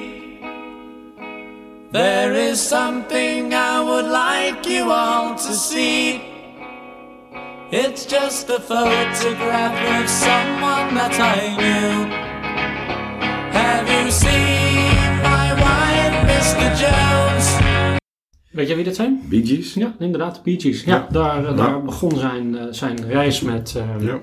there 1.92 2.34
is 2.50 2.68
something 2.68 3.54
I 3.54 3.82
would 3.84 4.06
like 4.06 4.66
you 4.70 4.92
all 4.92 5.36
to 5.36 5.54
see. 5.54 6.22
It's 7.72 8.06
just 8.06 8.50
a 8.50 8.60
photograph 8.60 10.02
of 10.02 10.10
someone 10.10 10.96
that 10.96 11.20
I 11.20 11.56
knew. 11.58 12.27
Weet 18.52 18.68
jij 18.68 18.76
wie 18.76 18.86
dat 18.86 18.96
zijn? 18.96 19.22
Bee 19.30 19.46
Gees? 19.46 19.74
Ja, 19.74 19.96
inderdaad, 20.00 20.36
de 20.36 20.42
Bee 20.44 20.60
Gees. 20.60 20.84
Ja, 20.84 20.96
Ja. 20.96 21.08
daar, 21.12 21.46
eh, 21.46 21.58
daar 21.58 21.84
begon 21.84 22.18
zijn, 22.18 22.58
eh, 22.58 22.66
zijn 22.72 23.08
reis 23.08 23.42
met 23.42 23.76
ehm, 23.78 24.06
Ja. 24.06 24.14
eh, 24.14 24.20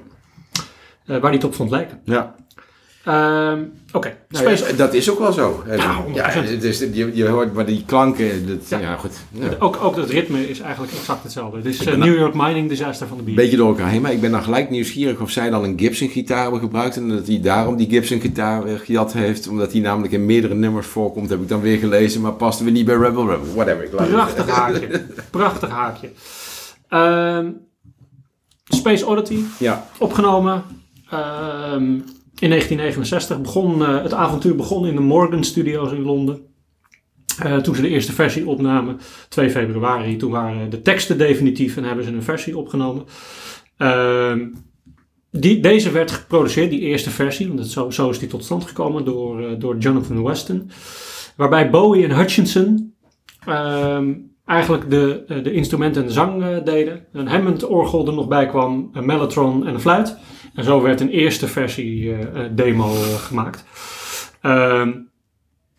waar 1.06 1.20
hij 1.20 1.32
het 1.32 1.44
op 1.44 1.54
vond 1.54 1.70
lijken. 1.70 2.00
Ja. 2.04 2.34
Ehm, 3.04 3.62
Oké, 3.94 4.16
Nou 4.28 4.50
ja, 4.50 4.72
dat 4.76 4.94
is 4.94 5.10
ook 5.10 5.18
wel 5.18 5.32
zo. 5.32 5.62
Ja, 5.66 5.74
ja, 5.74 6.32
100%. 6.32 6.48
het 6.48 6.62
is, 6.62 6.78
je, 6.78 7.10
je 7.14 7.28
hoort 7.28 7.52
maar 7.52 7.66
die 7.66 7.82
klanken. 7.86 8.46
Dat, 8.46 8.68
ja. 8.68 8.78
Ja. 8.78 8.96
goed. 8.96 9.12
Ook, 9.58 9.78
ook 9.82 9.96
het 9.96 10.10
ritme 10.10 10.48
is 10.48 10.60
eigenlijk 10.60 10.92
exact 10.92 11.22
hetzelfde. 11.22 11.70
Eh, 11.70 11.84
ben 11.84 11.98
New 11.98 12.18
York 12.18 12.34
Mining 12.34 12.68
Disaster 12.68 13.06
van 13.06 13.16
de 13.16 13.24
Een 13.26 13.34
beetje 13.34 13.56
door 13.56 13.68
elkaar 13.68 13.90
heen, 13.90 14.02
maar 14.02 14.12
ik 14.12 14.20
ben 14.20 14.30
dan 14.30 14.42
gelijk 14.42 14.70
nieuwsgierig 14.70 15.20
of 15.20 15.30
zij 15.30 15.50
dan 15.50 15.64
een 15.64 15.78
Gibson 15.78 16.08
gitaar 16.08 16.42
hebben 16.42 16.60
gebruikt 16.60 16.96
en 16.96 17.08
dat 17.08 17.26
hij 17.26 17.40
daarom 17.40 17.76
die 17.76 17.88
Gibson 17.88 18.20
gitaar 18.20 18.64
weer 18.64 18.78
gejat 18.78 19.12
heeft, 19.12 19.48
omdat 19.48 19.72
hij 19.72 19.80
namelijk 19.80 20.12
in 20.12 20.26
meerdere 20.26 20.54
nummers 20.54 20.86
voorkomt, 20.86 21.30
heb 21.30 21.40
ik 21.40 21.48
dan 21.48 21.60
weer 21.60 21.78
gelezen, 21.78 22.20
maar 22.20 22.32
paste 22.32 22.64
weer 22.64 22.72
niet 22.72 22.86
bij 22.86 22.96
Rebel 22.96 23.30
Rebel. 23.30 23.54
Whatever. 23.54 23.88
Prachtig 23.88 24.48
haakje. 24.48 25.04
Prachtig 25.30 25.68
haakje. 25.68 26.10
Ehm, 26.88 27.50
Space 28.64 29.06
Oddity, 29.06 29.38
Ja, 29.58 29.86
opgenomen 29.98 30.62
ehm, 31.10 31.98
in 32.38 32.48
1969. 32.48 33.40
Begon, 33.40 33.82
eh, 33.82 34.02
het 34.02 34.12
avontuur 34.12 34.56
begon 34.56 34.86
in 34.86 34.94
de 34.94 35.00
Morgan 35.00 35.44
Studios 35.44 35.92
in 35.92 36.02
Londen. 36.02 36.40
Eh, 37.42 37.56
toen 37.56 37.74
ze 37.74 37.82
de 37.82 37.88
eerste 37.88 38.12
versie 38.12 38.46
opnamen, 38.46 39.00
2 39.28 39.50
februari, 39.50 40.16
toen 40.16 40.30
waren 40.30 40.70
de 40.70 40.82
teksten 40.82 41.18
definitief 41.18 41.76
en 41.76 41.84
hebben 41.84 42.04
ze 42.04 42.10
een 42.10 42.22
versie 42.22 42.58
opgenomen. 42.58 43.04
Ehm, 43.76 44.46
die, 45.30 45.60
deze 45.60 45.90
werd 45.90 46.10
geproduceerd, 46.10 46.70
die 46.70 46.80
eerste 46.80 47.10
versie, 47.10 47.48
want 47.48 47.66
zo, 47.66 47.90
zo 47.90 48.10
is 48.10 48.18
die 48.18 48.28
tot 48.28 48.44
stand 48.44 48.64
gekomen 48.64 49.04
door, 49.04 49.46
eh, 49.46 49.58
door 49.58 49.78
Jonathan 49.78 50.22
Weston. 50.22 50.70
Waarbij 51.36 51.70
Bowie 51.70 52.04
en 52.04 52.16
Hutchinson 52.16 52.94
ehm, 53.46 54.12
eigenlijk 54.46 54.90
de, 54.90 55.24
de 55.42 55.52
instrumenten 55.52 56.02
en 56.02 56.08
de 56.08 56.14
zang 56.14 56.62
deden. 56.62 57.06
Een 57.12 57.28
Hammond-orgel 57.28 58.06
er 58.06 58.14
nog 58.14 58.28
bij 58.28 58.46
kwam, 58.46 58.90
een 58.92 59.06
mellotron 59.06 59.66
en 59.66 59.74
een 59.74 59.80
fluit. 59.80 60.16
En 60.54 60.64
zo 60.64 60.82
werd 60.82 61.00
een 61.00 61.08
eerste 61.10 61.48
versie 61.48 62.12
eh, 62.14 62.20
eh, 62.44 62.50
demo 62.52 62.94
eh, 62.94 63.14
gemaakt. 63.14 63.64
Ehm, 64.40 64.92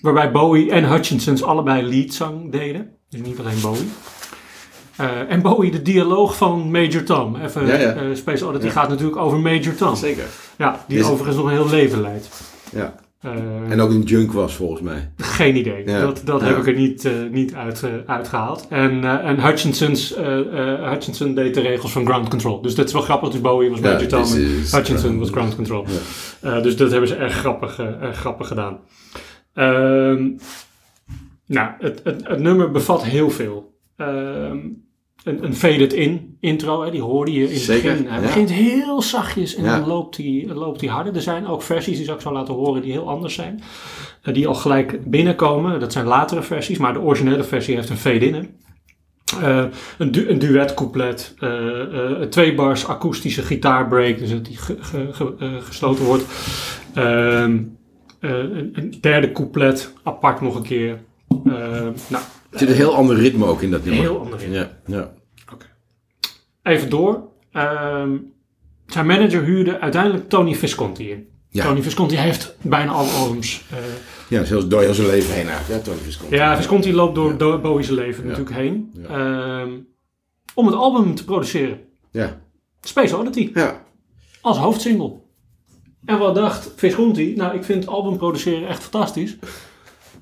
waarbij 0.01 0.31
Bowie 0.31 0.71
en 0.71 0.89
Hutchinsons 0.89 1.43
allebei 1.43 1.83
leadzang 1.83 2.51
deden. 2.51 2.91
Dus 3.09 3.21
niet 3.21 3.39
alleen 3.39 3.61
Bowie. 3.61 3.89
En 5.27 5.41
Bowie 5.41 5.71
de 5.71 5.81
dialoog 5.81 6.37
van 6.37 6.71
Major 6.71 7.03
Tom. 7.03 7.35
Even, 7.35 7.67
Ja, 7.67 7.75
ja. 7.75 7.93
eh, 7.93 8.01
Space 8.15 8.45
Oddity 8.45 8.65
Ja. 8.65 8.71
gaat 8.71 8.89
natuurlijk 8.89 9.17
over 9.17 9.39
Major 9.39 9.75
Tom. 9.75 9.95
zeker. 9.95 10.23
Ja, 10.57 10.83
die 10.87 10.97
Is- 10.99 11.05
overigens 11.05 11.35
nog 11.35 11.45
een 11.45 11.51
heel 11.51 11.69
leven 11.69 12.01
leidt. 12.01 12.29
Ja. 12.71 12.95
Eh, 13.25 13.71
En 13.71 13.81
ook 13.81 13.89
een 13.89 14.01
junk 14.01 14.31
was 14.31 14.55
volgens 14.55 14.81
mij. 14.81 15.11
Geen 15.17 15.55
idee. 15.55 15.85
Ja. 15.87 16.01
Dat, 16.01 16.21
dat 16.25 16.41
Ja. 16.41 16.47
heb 16.47 16.57
ik 16.57 16.67
er 16.67 16.73
niet, 16.73 17.05
eh, 17.05 17.11
niet 17.31 17.53
uit, 17.53 17.83
eh, 17.83 17.89
uitgehaald. 18.05 18.67
En, 18.69 19.03
en 19.23 19.39
Hutchinson's, 19.41 20.15
Hutchinson 20.89 21.35
deed 21.35 21.53
de 21.53 21.61
regels 21.61 21.91
van 21.91 22.05
ground 22.05 22.29
control. 22.29 22.61
Dus 22.61 22.75
dat 22.75 22.85
is 22.87 22.93
wel 22.93 23.01
grappig. 23.01 23.29
Dus 23.29 23.41
Bowie 23.41 23.69
was 23.69 23.79
Ja, 23.79 23.95
Tom 23.97 24.19
en 24.23 24.25
eh, 24.25 24.71
Hutchinson 24.71 25.19
was 25.19 25.29
ground 25.29 25.55
control. 25.55 25.85
Dus 26.41 26.77
dat 26.77 26.91
hebben 26.91 27.09
ze 27.09 27.15
erg 27.15 27.33
grappig, 27.33 27.79
erg 27.79 28.17
grappig 28.17 28.47
gedaan. 28.47 28.79
Ehm, 29.53 30.29
nou, 31.45 31.69
het, 31.79 32.01
het, 32.03 32.27
het 32.27 32.39
nummer 32.39 32.71
bevat 32.71 33.03
heel 33.03 33.29
veel. 33.29 33.73
Ehm, 33.97 34.57
een, 35.25 35.43
een 35.43 35.55
faded 35.55 35.93
in 35.93 36.37
intro, 36.39 36.83
hè, 36.83 36.91
die 36.91 37.01
hoorde 37.01 37.31
je 37.31 37.43
in 37.47 37.53
het 37.53 37.61
Zeker, 37.61 37.91
begin. 37.91 38.07
Hij 38.07 38.15
ja. 38.19 38.25
begint 38.25 38.51
heel 38.51 39.01
zachtjes 39.01 39.55
en 39.55 39.63
Ja. 39.63 39.79
dan 39.79 39.87
loopt 39.87 40.17
hij, 40.17 40.45
loopt 40.53 40.81
hij 40.81 40.89
harder. 40.89 41.15
Er 41.15 41.21
zijn 41.21 41.47
ook 41.47 41.61
versies, 41.61 41.95
die 41.97 42.05
zal 42.05 42.15
ik 42.15 42.21
zo 42.21 42.31
laten 42.31 42.53
horen, 42.53 42.81
die 42.81 42.91
heel 42.91 43.09
anders 43.09 43.33
zijn. 43.33 43.61
Eh, 44.21 44.33
die 44.33 44.47
al 44.47 44.53
gelijk 44.55 45.09
binnenkomen. 45.09 45.79
Dat 45.79 45.91
zijn 45.91 46.05
latere 46.05 46.41
versies, 46.41 46.77
maar 46.77 46.93
de 46.93 46.99
originele 47.01 47.43
versie 47.43 47.75
heeft 47.75 47.89
een 47.89 47.97
fade-in. 47.97 48.33
hè. 48.33 48.41
Eh, 49.41 49.65
een, 49.97 50.11
du 50.11 50.29
een 50.29 50.39
duetcouplet, 50.39 51.33
eh, 51.39 51.49
eh, 51.81 52.19
een 52.19 52.29
twee 52.29 52.55
bars 52.55 52.87
akoestische 52.87 53.41
gitaarbreak, 53.41 54.17
dus 54.19 54.29
dat 54.31 54.45
die 54.45 54.57
ge- 54.57 54.77
ge- 54.79 55.07
ge- 55.11 55.33
eh, 55.39 55.47
gesloten 55.61 56.05
wordt. 56.05 56.23
Ehm, 56.93 57.57
eh, 58.19 58.31
een, 58.31 58.69
een 58.73 58.93
derde 59.01 59.31
couplet, 59.31 59.93
apart 60.03 60.41
nog 60.41 60.55
een 60.55 60.63
keer. 60.63 60.99
Ehm, 61.45 61.91
nou, 62.07 62.23
Er 62.55 62.61
zit 62.61 62.69
een 62.69 62.75
heel 62.75 62.95
ander 62.95 63.15
ritme 63.17 63.45
ook 63.45 63.61
in 63.61 63.71
dat 63.71 63.83
nummer. 63.85 64.03
heel 64.03 64.19
ander 64.19 64.41
in. 64.41 64.51
Ja, 64.51 64.77
ja. 64.85 65.13
Even 66.63 66.89
door. 66.89 67.27
Ehm, 67.51 68.17
zijn 68.87 69.05
manager 69.05 69.43
huurde 69.43 69.79
uiteindelijk 69.79 70.29
Tony 70.29 70.55
Visconti 70.55 71.09
in. 71.11 71.27
Ja. 71.49 71.63
Tony 71.65 71.81
Visconti 71.81 72.15
heeft 72.15 72.55
bijna 72.61 72.91
alle 72.91 73.09
albums. 73.11 73.63
eh, 73.71 73.77
ja, 74.29 74.43
zelfs 74.43 74.67
door 74.67 74.81
heel 74.81 74.93
zijn 74.93 75.07
leven 75.07 75.33
heen 75.33 75.47
eigenlijk. 75.47 75.85
Ja, 75.85 75.91
Tony 75.91 76.03
Visconti. 76.03 76.35
ja, 76.35 76.55
Visconti 76.55 76.93
loopt 76.93 77.15
door, 77.15 77.37
door 77.37 77.59
Bowie's 77.61 77.89
leven 77.89 78.23
natuurlijk 78.27 78.55
heen. 78.55 78.93
Ehm, 79.07 79.71
om 80.53 80.65
het 80.65 80.75
album 80.75 81.15
te 81.15 81.25
produceren. 81.25 81.79
Ja, 82.11 82.41
Space 82.81 83.17
Oddity. 83.17 83.51
ja. 83.53 83.83
als 84.41 84.57
hoofdsingle. 84.57 85.13
En 86.05 86.17
wat 86.19 86.35
dacht 86.35 86.71
Visconti? 86.75 87.33
Nou, 87.35 87.55
ik 87.55 87.63
vind 87.63 87.83
het 87.83 87.93
album 87.93 88.17
produceren 88.17 88.67
echt 88.67 88.81
fantastisch. 88.83 89.37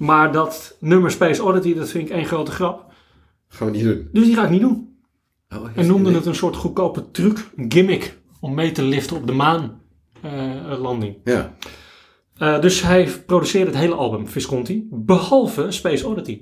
Maar 0.03 0.31
dat 0.31 0.75
nummer 0.79 1.11
Space 1.11 1.43
Oddity, 1.43 1.73
dat 1.73 1.89
vind 1.89 2.09
ik 2.09 2.15
één 2.15 2.25
grote 2.25 2.51
grap. 2.51 2.93
gaan 3.47 3.67
we 3.71 3.73
niet 3.77 3.83
doen. 3.83 4.09
Dus 4.11 4.25
die 4.25 4.35
ga 4.35 4.43
ik 4.43 4.49
niet 4.49 4.61
doen. 4.61 4.97
Oh, 5.49 5.65
En 5.75 5.87
noemde 5.87 6.13
het 6.13 6.25
een 6.25 6.35
soort 6.35 6.55
goedkope 6.55 7.11
truc, 7.11 7.49
een 7.55 7.71
gimmick, 7.71 8.17
om 8.39 8.53
mee 8.53 8.71
te 8.71 8.83
liften 8.83 9.17
op 9.17 9.27
de 9.27 9.33
maanlanding. 9.33 11.15
Ja, 11.23 11.55
Eh, 12.37 12.61
dus 12.61 12.81
hij 12.81 13.09
produceerde 13.25 13.71
het 13.71 13.79
hele 13.79 13.95
album, 13.95 14.27
Visconti, 14.27 14.87
behalve 14.91 15.71
Space 15.71 16.07
Oddity. 16.07 16.41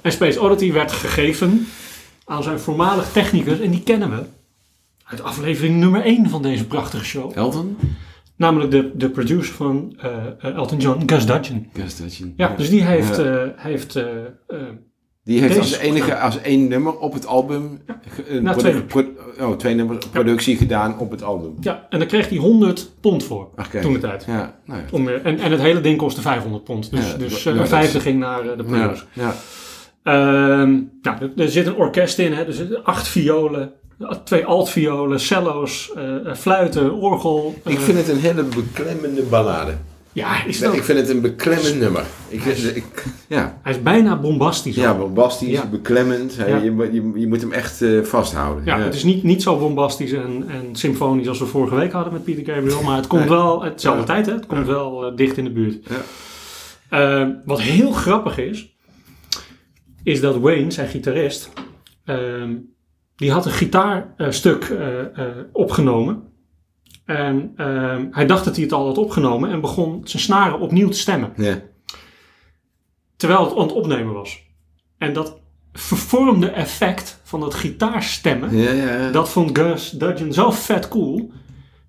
En 0.00 0.12
Space 0.12 0.40
Oddity 0.40 0.72
werd 0.72 0.92
gegeven 0.92 1.66
aan 2.24 2.42
zijn 2.42 2.58
voormalig 2.60 3.12
technicus, 3.12 3.60
en 3.60 3.70
die 3.70 3.82
kennen 3.82 4.10
we 4.10 4.22
uit 5.04 5.22
aflevering 5.22 5.76
nummer 5.76 6.04
1 6.04 6.28
van 6.28 6.42
deze 6.42 6.66
prachtige 6.66 7.04
show. 7.04 7.32
Elton? 7.36 7.76
Namelijk 8.36 8.70
de, 8.70 8.90
de 8.96 9.10
producer 9.10 9.54
van 9.54 9.94
eh, 10.00 10.10
eh, 10.40 10.54
Elton 10.56 10.78
John, 10.78 11.02
Gus 11.06 11.26
Dudgeon. 11.26 11.66
Gus 11.72 11.96
Dudgeon. 11.96 12.34
Ja, 12.36 12.54
dus 12.56 12.70
die 12.70 12.82
heeft, 12.84 13.16
Ja. 13.16 13.22
eh, 13.24 13.48
heeft 13.56 13.98
Die 15.24 15.40
heeft 15.40 15.58
als 15.58 15.76
enige, 15.78 16.18
als 16.18 16.40
één 16.40 16.68
nummer 16.68 16.98
op 16.98 17.12
het 17.12 17.26
album, 17.26 17.82
een 18.28 18.42
Nou, 18.42 18.58
twee. 18.58 18.82
pro- 18.82 19.12
oh, 19.40 19.56
twee 19.56 19.74
nummers, 19.74 20.06
productie 20.06 20.56
gedaan 20.56 20.98
op 20.98 21.10
het 21.10 21.22
album. 21.22 21.54
ja, 21.60 21.86
en 21.90 21.98
daar 21.98 22.08
kreeg 22.08 22.28
hij 22.28 22.38
100 22.38 22.90
pond 23.00 23.24
voor, 23.24 23.48
toen 23.82 23.92
de 23.92 23.98
tijd. 23.98 24.24
Ja, 24.26 24.58
nou. 24.64 24.80
Om, 24.90 25.08
en, 25.08 25.38
en 25.38 25.50
het 25.50 25.60
hele 25.60 25.80
ding 25.80 25.98
kostte 25.98 26.20
500 26.20 26.64
pond. 26.64 26.90
Dus, 26.90 27.10
Ja, 27.10 27.16
dus 27.16 27.44
een 27.44 27.66
vijfde 27.66 28.00
ging 28.00 28.18
naar 28.18 28.56
de 28.56 28.64
producer. 28.64 29.06
ja. 29.12 29.34
Ehm, 30.02 30.70
nou, 31.02 31.16
er, 31.20 31.30
er 31.36 31.48
zit 31.48 31.66
een 31.66 31.74
orkest 31.76 32.18
in, 32.18 32.32
hè, 32.32 32.44
dus 32.44 32.82
acht 32.82 33.08
violen, 33.08 33.72
twee 34.24 34.44
altviolen, 34.44 35.20
cello's, 35.20 35.90
eh, 35.96 36.14
eh, 36.26 36.34
fluiten, 36.34 36.92
orgel. 36.94 37.54
Ik 37.64 37.78
vind 37.78 37.98
het 37.98 38.08
een 38.08 38.18
hele 38.18 38.42
beklemmende 38.42 39.22
ballade. 39.22 39.72
ja, 40.12 40.44
is 40.44 40.58
dat, 40.58 40.74
ik 40.74 40.82
vind 40.84 40.98
het 40.98 41.08
een 41.08 41.20
beklemmend 41.20 41.78
nummer. 41.78 42.02
Ik, 42.28 42.44
ik, 42.44 43.04
ja, 43.28 43.58
hij 43.62 43.72
is 43.72 43.82
bijna 43.82 44.16
bombastisch. 44.16 44.74
ja 44.76 44.94
bombastisch, 44.94 45.48
Ja. 45.50 45.66
beklemmend. 45.66 46.36
Hij- 46.36 46.48
Ja. 46.48 46.56
Je, 46.56 46.70
moet- 46.70 46.92
je, 46.92 47.12
je 47.14 47.26
moet 47.28 47.40
hem 47.40 47.52
echt 47.52 47.82
eh, 47.82 48.02
vasthouden. 48.02 48.64
Ja, 48.64 48.78
het 48.78 48.94
is 48.94 49.04
niet, 49.04 49.22
niet 49.22 49.42
zo 49.42 49.58
bombastisch 49.58 50.12
en, 50.12 50.44
en 50.48 50.68
symfonisch 50.76 51.28
als 51.28 51.38
we 51.38 51.46
vorige 51.46 51.74
week 51.74 51.92
hadden 51.92 52.12
met 52.12 52.24
Peter 52.24 52.54
Gabriel. 52.54 52.82
Maar 52.82 52.96
het 52.96 53.06
komt 53.06 53.20
Nee. 53.20 53.30
wel, 53.30 53.62
hetzelfde 53.62 54.04
tijd 54.04 54.26
hè, 54.26 54.32
het 54.32 54.46
komt 54.46 54.66
wel 54.66 55.12
dicht 55.16 55.36
in 55.36 55.44
de 55.44 55.50
buurt. 55.52 55.76
Ja. 55.88 56.00
Eh, 57.22 57.28
wat 57.44 57.60
heel 57.60 57.92
grappig 57.92 58.38
is, 58.38 58.76
is 60.02 60.20
dat 60.20 60.36
Wayne, 60.36 60.70
zijn 60.70 60.88
gitarist, 60.88 61.50
ehm, 62.04 62.50
die 63.16 63.32
had 63.32 63.46
een 63.46 63.52
gitaarstuk 63.52 64.64
eh, 64.64 65.00
eh, 65.18 65.36
opgenomen. 65.52 66.22
En 67.04 67.52
ehm, 67.56 68.06
hij 68.10 68.26
dacht 68.26 68.44
dat 68.44 68.54
hij 68.54 68.64
het 68.64 68.72
al 68.72 68.86
had 68.86 68.98
opgenomen 68.98 69.50
en 69.50 69.60
begon 69.60 70.00
zijn 70.04 70.22
snaren 70.22 70.58
opnieuw 70.60 70.88
te 70.88 70.98
stemmen. 70.98 71.32
Ja. 71.36 71.62
Terwijl 73.16 73.44
het 73.44 73.54
aan 73.56 73.62
het 73.62 73.72
opnemen 73.72 74.12
was. 74.14 74.42
En 74.98 75.12
dat 75.12 75.40
vervormde 75.72 76.48
effect 76.50 77.20
van 77.22 77.40
dat 77.40 77.54
gitaarstemmen, 77.54 78.56
Ja, 78.56 78.70
ja, 78.70 78.96
ja. 78.96 79.10
dat 79.10 79.28
vond 79.28 79.58
Gus 79.58 79.90
Dudgeon 79.90 80.32
zo 80.32 80.50
vet 80.50 80.88
cool, 80.88 81.32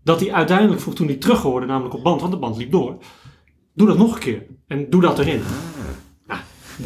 dat 0.03 0.19
hij 0.19 0.33
uiteindelijk 0.33 0.81
vroeg 0.81 0.95
toen 0.95 1.07
hij 1.07 1.15
terug 1.15 1.41
hoorde, 1.41 1.65
namelijk 1.65 1.95
op 1.95 2.03
band, 2.03 2.21
want 2.21 2.33
de 2.33 2.39
band 2.39 2.57
liep 2.57 2.71
door, 2.71 2.97
doe 3.73 3.87
dat 3.87 3.97
nog 3.97 4.13
een 4.13 4.19
keer 4.19 4.45
en 4.67 4.89
doe 4.89 5.01
dat 5.01 5.19
erin. 5.19 5.41
Ja, 6.27 6.43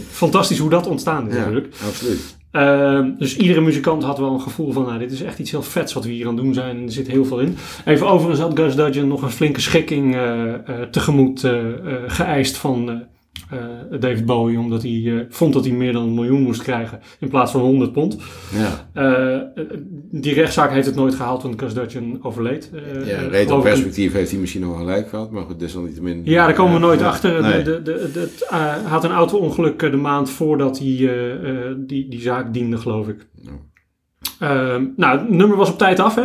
fantastisch 0.09 0.59
hoe 0.59 0.69
dat 0.69 0.87
ontstaan 0.87 1.27
is 1.27 1.35
natuurlijk. 1.35 1.75
absoluut. 1.87 2.37
Ehm, 2.51 3.11
dus 3.17 3.37
iedere 3.37 3.61
muzikant 3.61 4.03
had 4.03 4.17
wel 4.17 4.33
een 4.33 4.41
gevoel 4.41 4.71
van, 4.71 4.85
nou, 4.85 4.99
dit 4.99 5.11
is 5.11 5.21
echt 5.21 5.39
iets 5.39 5.51
heel 5.51 5.63
vets 5.63 5.93
wat 5.93 6.03
we 6.03 6.11
hier 6.11 6.27
aan 6.27 6.35
doen 6.35 6.53
zijn. 6.53 6.77
En 6.77 6.83
er 6.83 6.91
zit 6.91 7.07
heel 7.07 7.25
veel 7.25 7.39
in. 7.39 7.57
Even 7.85 8.07
overigens 8.07 8.39
had 8.39 8.59
Gus 8.59 8.75
Dudgeon 8.75 9.07
nog 9.07 9.21
een 9.21 9.31
flinke 9.31 9.61
schikking 9.61 10.15
eh, 10.15 10.53
eh, 10.53 10.61
tegemoet 10.91 11.43
eh, 11.43 11.57
geëist 12.07 12.57
van 12.57 13.03
David 13.99 14.25
Bowie. 14.25 14.59
Omdat 14.59 14.81
hij 14.81 15.03
eh, 15.05 15.25
vond 15.29 15.53
dat 15.53 15.65
hij 15.65 15.73
meer 15.73 15.93
dan 15.93 16.03
een 16.03 16.13
miljoen 16.13 16.41
moest 16.41 16.61
krijgen 16.61 16.99
in 17.19 17.29
plaats 17.29 17.51
van 17.51 17.61
100 17.61 17.91
pond. 17.91 18.17
Ja. 18.53 18.89
Eh, 18.93 19.33
eh, 19.35 19.41
die 20.11 20.33
rechtszaak 20.33 20.71
heeft 20.71 20.85
het 20.85 20.95
nooit 20.95 21.15
gehaald, 21.15 21.43
want 21.43 21.59
Gus 21.61 21.73
Dudgeon 21.73 22.19
overleed. 22.21 22.71
Eh, 22.73 23.07
Ja, 23.07 23.15
eh, 23.17 23.27
reed 23.27 23.51
op 23.51 23.61
perspectief 23.61 24.13
heeft 24.13 24.31
hij 24.31 24.39
misschien 24.39 24.61
nog 24.61 24.77
gelijk 24.77 25.09
gehad, 25.09 25.31
maar 25.31 25.43
goed, 25.43 25.59
desalniettemin. 25.59 26.21
ja, 26.25 26.45
daar 26.45 26.55
komen 26.55 26.73
we 26.73 26.79
nooit 26.79 27.01
achter. 27.01 27.41
nee. 27.41 27.63
De, 27.63 27.81
de, 27.81 28.33
eh, 28.49 28.57
hij 28.59 28.79
had 28.89 29.03
een 29.03 29.11
auto-ongeluk 29.11 29.81
eh, 29.83 29.91
de 29.91 29.97
maand 29.97 30.29
voordat 30.29 30.79
hij 30.79 30.87
eh, 30.87 31.49
eh, 31.69 31.75
die, 31.77 32.07
die 32.09 32.21
zaak 32.21 32.53
diende, 32.53 32.77
geloof 32.77 33.07
ik. 33.07 33.27
Ehm, 34.39 34.85
nou, 34.95 35.19
het 35.19 35.29
nummer 35.29 35.57
was 35.57 35.69
op 35.71 35.77
tijd 35.77 35.99
af, 35.99 36.15
hè? 36.15 36.23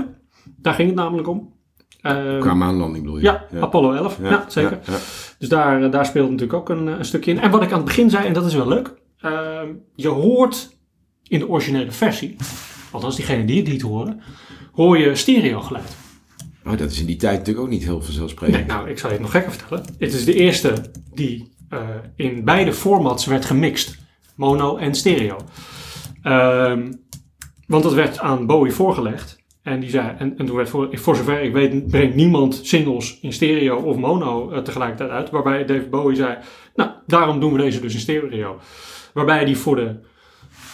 Daar 0.57 0.75
ging 0.75 0.89
het 0.89 0.97
namelijk 0.99 1.29
om. 1.29 1.53
Ehm, 2.01 2.41
Qua 2.41 2.55
maanlanding 2.55 3.05
bedoel 3.05 3.19
je? 3.19 3.25
ja, 3.25 3.45
Apollo 3.61 3.93
11. 3.93 4.19
Ja, 4.23 4.45
zeker. 4.49 4.79
ja, 4.87 4.93
ja. 4.93 4.99
Dus 5.45 5.53
daar, 5.53 5.83
eh, 5.83 5.91
daar 5.91 6.07
speelt 6.07 6.31
natuurlijk 6.31 6.59
ook 6.59 6.69
een, 6.69 6.89
eh, 6.89 6.99
een 6.99 7.05
stukje 7.05 7.31
in. 7.31 7.41
En 7.41 7.51
wat 7.51 7.63
ik 7.63 7.71
aan 7.71 7.77
het 7.77 7.87
begin 7.87 8.11
zei, 8.11 8.27
en 8.27 8.33
dat 8.33 8.47
is 8.47 8.55
wel 8.55 8.69
leuk. 8.69 8.95
ehm, 9.21 9.69
je 9.95 10.09
hoort 10.09 10.77
in 11.23 11.39
de 11.39 11.49
originele 11.49 11.93
versie, 11.93 12.37
althans 12.91 13.17
diegene 13.17 13.45
die 13.45 13.57
het 13.57 13.69
niet 13.69 13.83
horen, 13.83 14.21
hoor 14.73 14.99
je 14.99 15.15
stereo 15.15 15.61
geluid. 15.61 15.97
Oh, 16.67 16.79
dat 16.79 16.91
is 16.91 17.01
in 17.01 17.07
die 17.07 17.17
tijd 17.17 17.39
natuurlijk 17.39 17.67
ook 17.67 17.73
niet 17.73 17.85
heel 17.85 18.03
vanzelfsprekend. 18.03 18.67
Nee, 18.67 18.77
nou, 18.77 18.91
ik 18.91 18.99
zal 18.99 19.09
je 19.09 19.15
het 19.15 19.25
nog 19.25 19.31
gekker 19.31 19.53
vertellen. 19.53 19.85
Het 19.99 20.13
is 20.13 20.25
de 20.25 20.35
eerste 20.35 20.91
die 21.15 21.53
eh, 21.69 21.79
in 22.17 22.45
beide 22.45 22.73
formats 22.73 23.27
werd 23.27 23.45
gemixt. 23.45 23.99
Mono 24.37 24.77
en 24.77 24.95
stereo. 24.95 25.37
Ehm, 26.23 26.93
want 27.67 27.83
dat 27.83 27.95
werd 27.95 28.19
aan 28.19 28.47
Bowie 28.47 28.73
voorgelegd. 28.73 29.43
En, 29.65 29.81
die 29.81 29.91
zei, 29.91 30.15
en, 30.19 30.39
en 30.39 30.47
toen 30.47 30.57
werd 30.57 30.69
voor, 30.69 30.89
voor 30.99 31.17
zover 31.17 31.43
ik 31.43 31.53
weet, 31.53 31.87
brengt 31.87 32.15
niemand 32.15 32.61
singles 32.63 33.19
in 33.21 33.33
stereo 33.33 33.77
of 33.77 33.97
mono 33.97 34.51
eh, 34.51 34.59
tegelijkertijd 34.63 35.11
uit. 35.11 35.31
Waarbij 35.31 35.65
David 35.65 35.91
Bowie 35.91 36.17
zei, 36.17 36.37
nou, 36.75 36.91
daarom 37.07 37.41
doen 37.41 37.53
we 37.53 37.59
deze 37.59 37.81
dus 37.81 37.95
in 37.95 38.01
stereo. 38.01 38.59
Waarbij 39.15 39.45
die 39.45 39.57
voor 39.57 39.77
de 39.77 39.97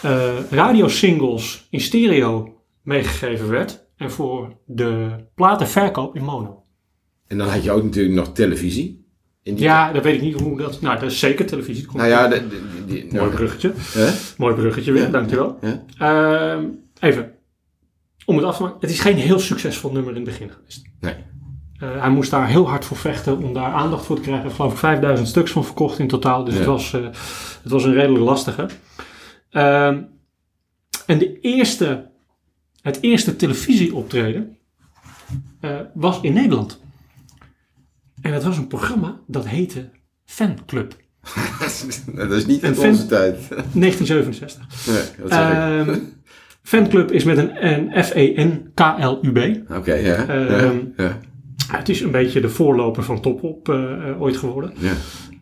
eh 0.02 0.36
radiosingles 0.50 1.66
in 1.70 1.80
stereo 1.80 2.62
meegegeven 2.82 3.48
werd. 3.48 3.86
En 3.96 4.10
voor 4.10 4.56
de 4.66 5.08
platenverkoop 5.34 6.16
in 6.16 6.24
mono. 6.24 6.62
En 7.26 7.38
dan 7.38 7.48
had 7.48 7.64
je 7.64 7.70
ook 7.72 7.82
natuurlijk 7.82 8.14
nog 8.14 8.32
televisie. 8.32 9.08
In 9.42 9.54
die 9.54 9.64
Ja, 9.64 9.92
dat 9.92 10.02
weet 10.04 10.14
ik 10.14 10.20
niet 10.20 10.40
hoe 10.40 10.58
dat... 10.58 10.80
Nou, 10.80 11.00
dat 11.00 11.10
is 11.10 11.18
zeker 11.18 11.46
televisie. 11.46 11.86
Nou 11.92 12.08
ja, 12.08 12.28
de, 12.28 12.48
de- 12.48 12.84
die- 12.86 13.02
Mooi 13.02 13.14
nou, 13.14 13.30
bruggetje. 13.30 13.72
hè? 13.76 14.10
Mooi 14.36 14.54
bruggetje 14.54 14.92
weer, 14.92 15.02
Ja, 15.02 15.08
dankjewel. 15.10 15.58
Ja. 15.60 15.84
Ehm, 15.98 16.64
even, 17.00 17.32
om 18.30 18.36
het 18.36 18.44
af 18.46 18.56
te 18.56 18.62
maken. 18.62 18.80
Het 18.80 18.90
is 18.90 19.00
geen 19.00 19.16
heel 19.16 19.38
succesvol 19.38 19.92
nummer 19.92 20.10
in 20.10 20.16
het 20.20 20.24
begin 20.24 20.50
geweest. 20.50 20.82
Nee. 21.00 21.14
Eh, 21.78 22.00
hij 22.00 22.10
moest 22.10 22.30
daar 22.30 22.48
heel 22.48 22.68
hard 22.68 22.84
voor 22.84 22.96
vechten 22.96 23.38
om 23.38 23.52
daar 23.54 23.72
aandacht 23.72 24.04
voor 24.04 24.16
te 24.16 24.22
krijgen. 24.22 24.42
Hij 24.42 24.50
heeft 24.50 24.56
geloof 24.60 24.72
ik 24.72 24.78
5000 24.78 25.28
stuks 25.28 25.50
van 25.50 25.64
verkocht 25.64 25.98
in 25.98 26.08
totaal. 26.08 26.44
Dus 26.44 26.52
Ja. 26.54 26.58
het, 26.60 26.68
was, 26.68 26.92
eh, 26.92 27.02
het 27.62 27.72
was 27.72 27.84
een 27.84 27.92
redelijk 27.92 28.24
lastige. 28.24 28.66
Ehm, 29.50 30.02
en 31.06 31.18
de 31.18 31.40
eerste, 31.40 32.10
het 32.80 32.98
eerste 33.00 33.36
televisieoptreden 33.36 34.56
eh, 35.60 35.76
was 35.94 36.20
in 36.20 36.32
Nederland. 36.32 36.80
En 38.22 38.32
dat 38.32 38.44
was 38.44 38.56
een 38.56 38.66
programma 38.66 39.20
dat 39.26 39.46
heette 39.46 39.90
Fanclub. 40.24 40.96
dat 42.14 42.30
is 42.30 42.46
niet 42.46 42.62
in 42.62 42.78
onze 42.78 43.06
tijd. 43.06 43.48
1967. 43.74 44.86
Nee, 44.86 45.02
dat 45.18 45.32
zeg 45.32 45.48
ik. 45.48 45.54
Ehm 45.56 45.98
fanclub 46.70 47.12
is 47.12 47.24
met 47.24 47.38
een, 47.38 47.66
een 47.66 48.04
F-E-N-K-L-U-B. 48.04 49.70
Oké, 49.76 49.94
ja. 49.94 50.26
ehm, 50.26 50.78
ja, 50.96 51.04
ja, 51.04 51.18
Het 51.66 51.88
is 51.88 52.00
een 52.00 52.10
beetje 52.10 52.40
de 52.40 52.48
voorloper 52.48 53.02
van 53.02 53.20
Top 53.20 53.42
Op 53.42 53.68
eh, 53.68 54.08
eh, 54.08 54.22
ooit 54.22 54.36
geworden. 54.36 54.72
ja. 54.78 54.92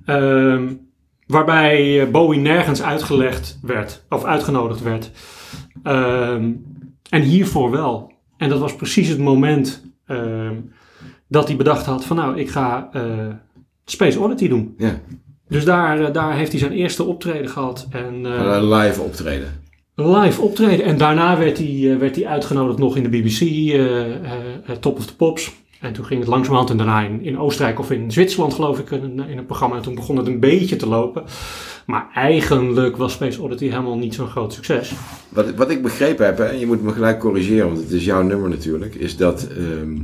Ehm, 0.05 0.73
waarbij 1.27 2.01
eh, 2.01 2.11
Bowie 2.11 2.41
nergens 2.41 2.83
uitgelegd 2.83 3.59
werd, 3.63 4.05
of 4.09 4.25
uitgenodigd 4.25 4.83
werd. 4.83 5.11
Ehm, 5.83 6.53
en 7.11 7.23
hiervoor 7.23 7.71
wel. 7.71 8.13
En 8.37 8.49
dat 8.49 8.59
was 8.59 8.77
precies 8.77 9.09
het 9.09 9.19
moment 9.19 9.85
ehm, 10.07 10.55
dat 11.29 11.49
hij 11.49 11.57
bedacht 11.57 11.87
had 11.87 12.05
van 12.05 12.17
nou, 12.17 12.39
ik 12.39 12.51
ga 12.51 12.91
Space 13.85 14.21
Oddity 14.21 14.49
doen. 14.49 14.75
ja. 14.79 15.01
Dus 15.49 15.65
daar, 15.65 16.13
daar 16.13 16.35
heeft 16.35 16.51
hij 16.51 16.61
zijn 16.61 16.73
eerste 16.73 17.05
optreden 17.05 17.51
gehad. 17.51 17.87
En, 17.91 18.25
Een 18.25 18.69
live 18.69 19.01
optreden. 19.01 19.68
Live 20.01 20.43
optreden. 20.43 20.85
En 20.85 20.99
daarna 20.99 21.39
werd 21.39 21.59
hij, 21.59 21.93
eh, 21.93 21.97
werd 21.97 22.17
hij 22.17 22.27
uitgenodigd 22.27 22.79
nog 22.79 22.97
in 22.97 23.03
de 23.03 23.09
BBC, 23.09 23.41
eh, 23.41 24.15
eh, 24.15 24.77
Top 24.81 24.97
of 24.97 25.07
the 25.07 25.17
Pops. 25.17 25.53
En 25.81 25.93
toen 25.93 26.05
ging 26.05 26.21
het 26.21 26.29
langzamerhand 26.29 26.71
en 26.71 26.77
daarna 26.77 27.01
in, 27.01 27.23
in 27.23 27.39
Oostenrijk 27.39 27.79
of 27.79 27.91
in 27.91 28.13
Zwitserland 28.13 28.55
geloof 28.55 28.79
ik 28.79 28.91
in, 28.91 29.21
in 29.29 29.39
een 29.39 29.47
programma. 29.47 29.77
En 29.77 29.83
toen 29.83 29.95
begon 29.95 30.17
het 30.17 30.27
een 30.27 30.41
beetje 30.41 30.77
te 30.77 30.89
lopen. 30.89 31.25
Maar 31.87 32.11
eigenlijk 32.15 32.97
was 32.97 33.13
Space 33.13 33.43
Oddity 33.43 33.69
helemaal 33.69 33.99
niet 33.99 34.15
zo'n 34.15 34.29
groot 34.29 34.53
succes. 34.53 34.93
Wat, 35.29 35.55
wat 35.55 35.71
ik 35.71 35.83
begrepen 35.83 36.27
heb, 36.27 36.39
en 36.41 36.59
je 36.59 36.67
moet 36.67 36.83
me 36.83 36.93
gelijk 36.93 37.19
corrigeren, 37.19 37.67
want 37.67 37.79
het 37.79 37.91
is 37.91 38.05
jouw 38.05 38.23
nummer 38.23 38.49
natuurlijk, 38.49 38.95
is 38.95 39.17
dat 39.17 39.49
ehm, 39.49 39.97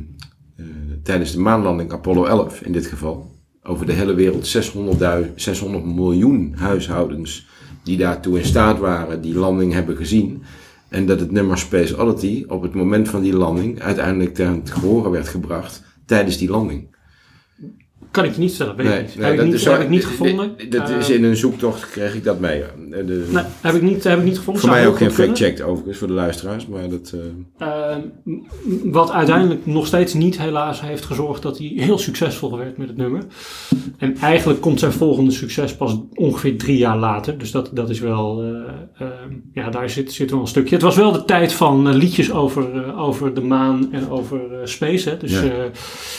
eh, 0.56 0.64
tijdens 1.02 1.32
de 1.32 1.40
maanlanding 1.40 1.92
Apollo 1.92 2.24
11 2.24 2.60
in 2.60 2.72
dit 2.72 2.86
geval, 2.86 3.32
over 3.62 3.86
de 3.86 3.92
hele 3.92 4.14
wereld 4.14 4.46
600, 4.46 5.30
600 5.34 5.84
miljoen 5.84 6.54
huishoudens 6.56 7.46
die 7.84 7.96
daartoe 7.96 8.38
in 8.38 8.44
staat 8.44 8.78
waren, 8.78 9.20
die 9.20 9.34
landing 9.34 9.72
hebben 9.72 9.96
gezien. 9.96 10.42
En 10.88 11.06
dat 11.06 11.20
het 11.20 11.30
nummer 11.30 11.58
Space 11.58 11.96
Oddity 11.96 12.44
op 12.48 12.62
het 12.62 12.74
moment 12.74 13.08
van 13.08 13.22
die 13.22 13.36
landing 13.36 13.80
uiteindelijk 13.80 14.34
ten 14.34 14.62
gehoren 14.64 15.10
werd 15.10 15.28
gebracht 15.28 15.82
tijdens 16.06 16.38
die 16.38 16.50
landing. 16.50 16.93
Kan 18.14 18.24
ik 18.24 18.34
je 18.34 18.40
niet 18.40 18.54
vertellen, 18.54 18.76
weet 18.76 18.86
ik 18.86 19.06
niet. 19.06 19.16
nee, 19.16 19.24
heb, 19.24 19.32
ik 19.34 19.38
dat 19.40 19.46
niet 19.48 19.64
heb 19.64 19.80
ik 19.80 19.88
niet 19.88 20.06
gevonden. 20.06 20.52
Dat 20.70 20.88
is 20.88 21.08
Eh, 21.08 21.14
in 21.16 21.24
een 21.24 21.36
zoektocht 21.36 21.90
kreeg 21.90 22.14
ik 22.14 22.24
dat 22.24 22.40
mee. 22.40 22.62
Eh, 22.62 23.06
de- 23.06 23.28
Nee, 23.32 23.42
heb 23.60 23.74
ik 23.74 23.82
niet, 23.82 24.04
heb 24.04 24.18
ik 24.18 24.24
niet 24.24 24.38
gevonden. 24.38 24.62
voor 24.62 24.70
mij 24.72 24.86
ook 24.86 24.96
geen 24.96 25.06
goed 25.08 25.16
kunnen. 25.16 25.36
fact-check 25.36 25.66
overigens 25.66 25.98
voor 25.98 26.06
de 26.08 26.12
luisteraars, 26.14 26.66
maar 26.66 26.88
dat... 26.88 27.14
eh, 27.58 27.68
Ehm, 27.68 28.00
wat 28.84 29.10
uiteindelijk 29.10 29.66
nog 29.66 29.86
steeds 29.86 30.14
niet 30.14 30.38
helaas 30.38 30.80
heeft 30.80 31.04
gezorgd 31.04 31.42
dat 31.42 31.58
hij 31.58 31.72
heel 31.76 31.98
succesvol 31.98 32.58
werd 32.58 32.76
met 32.76 32.88
het 32.88 32.96
nummer. 32.96 33.22
En 33.98 34.16
eigenlijk 34.16 34.60
komt 34.60 34.78
zijn 34.80 34.92
volgende 34.92 35.30
succes 35.30 35.76
pas 35.76 35.96
ongeveer 36.14 36.58
drie 36.58 36.76
jaar 36.78 36.98
later. 36.98 37.38
Dus 37.38 37.50
dat, 37.50 37.70
dat 37.72 37.90
is 37.90 38.00
wel, 38.00 38.42
eh, 38.42 38.48
ehm, 39.06 39.32
ja, 39.52 39.70
daar 39.70 39.90
zit, 39.90 40.12
zit 40.12 40.30
wel 40.30 40.40
een 40.40 40.46
stukje. 40.46 40.74
Het 40.74 40.84
was 40.84 40.96
wel 40.96 41.12
de 41.12 41.24
tijd 41.24 41.52
van 41.52 41.94
liedjes 41.96 42.32
over, 42.32 42.94
over 42.96 43.34
de 43.34 43.40
maan 43.40 43.92
en 43.92 44.10
over 44.10 44.40
space. 44.64 45.08
Hè? 45.08 45.16
Dus 45.16 45.32
Ja. 45.32 45.42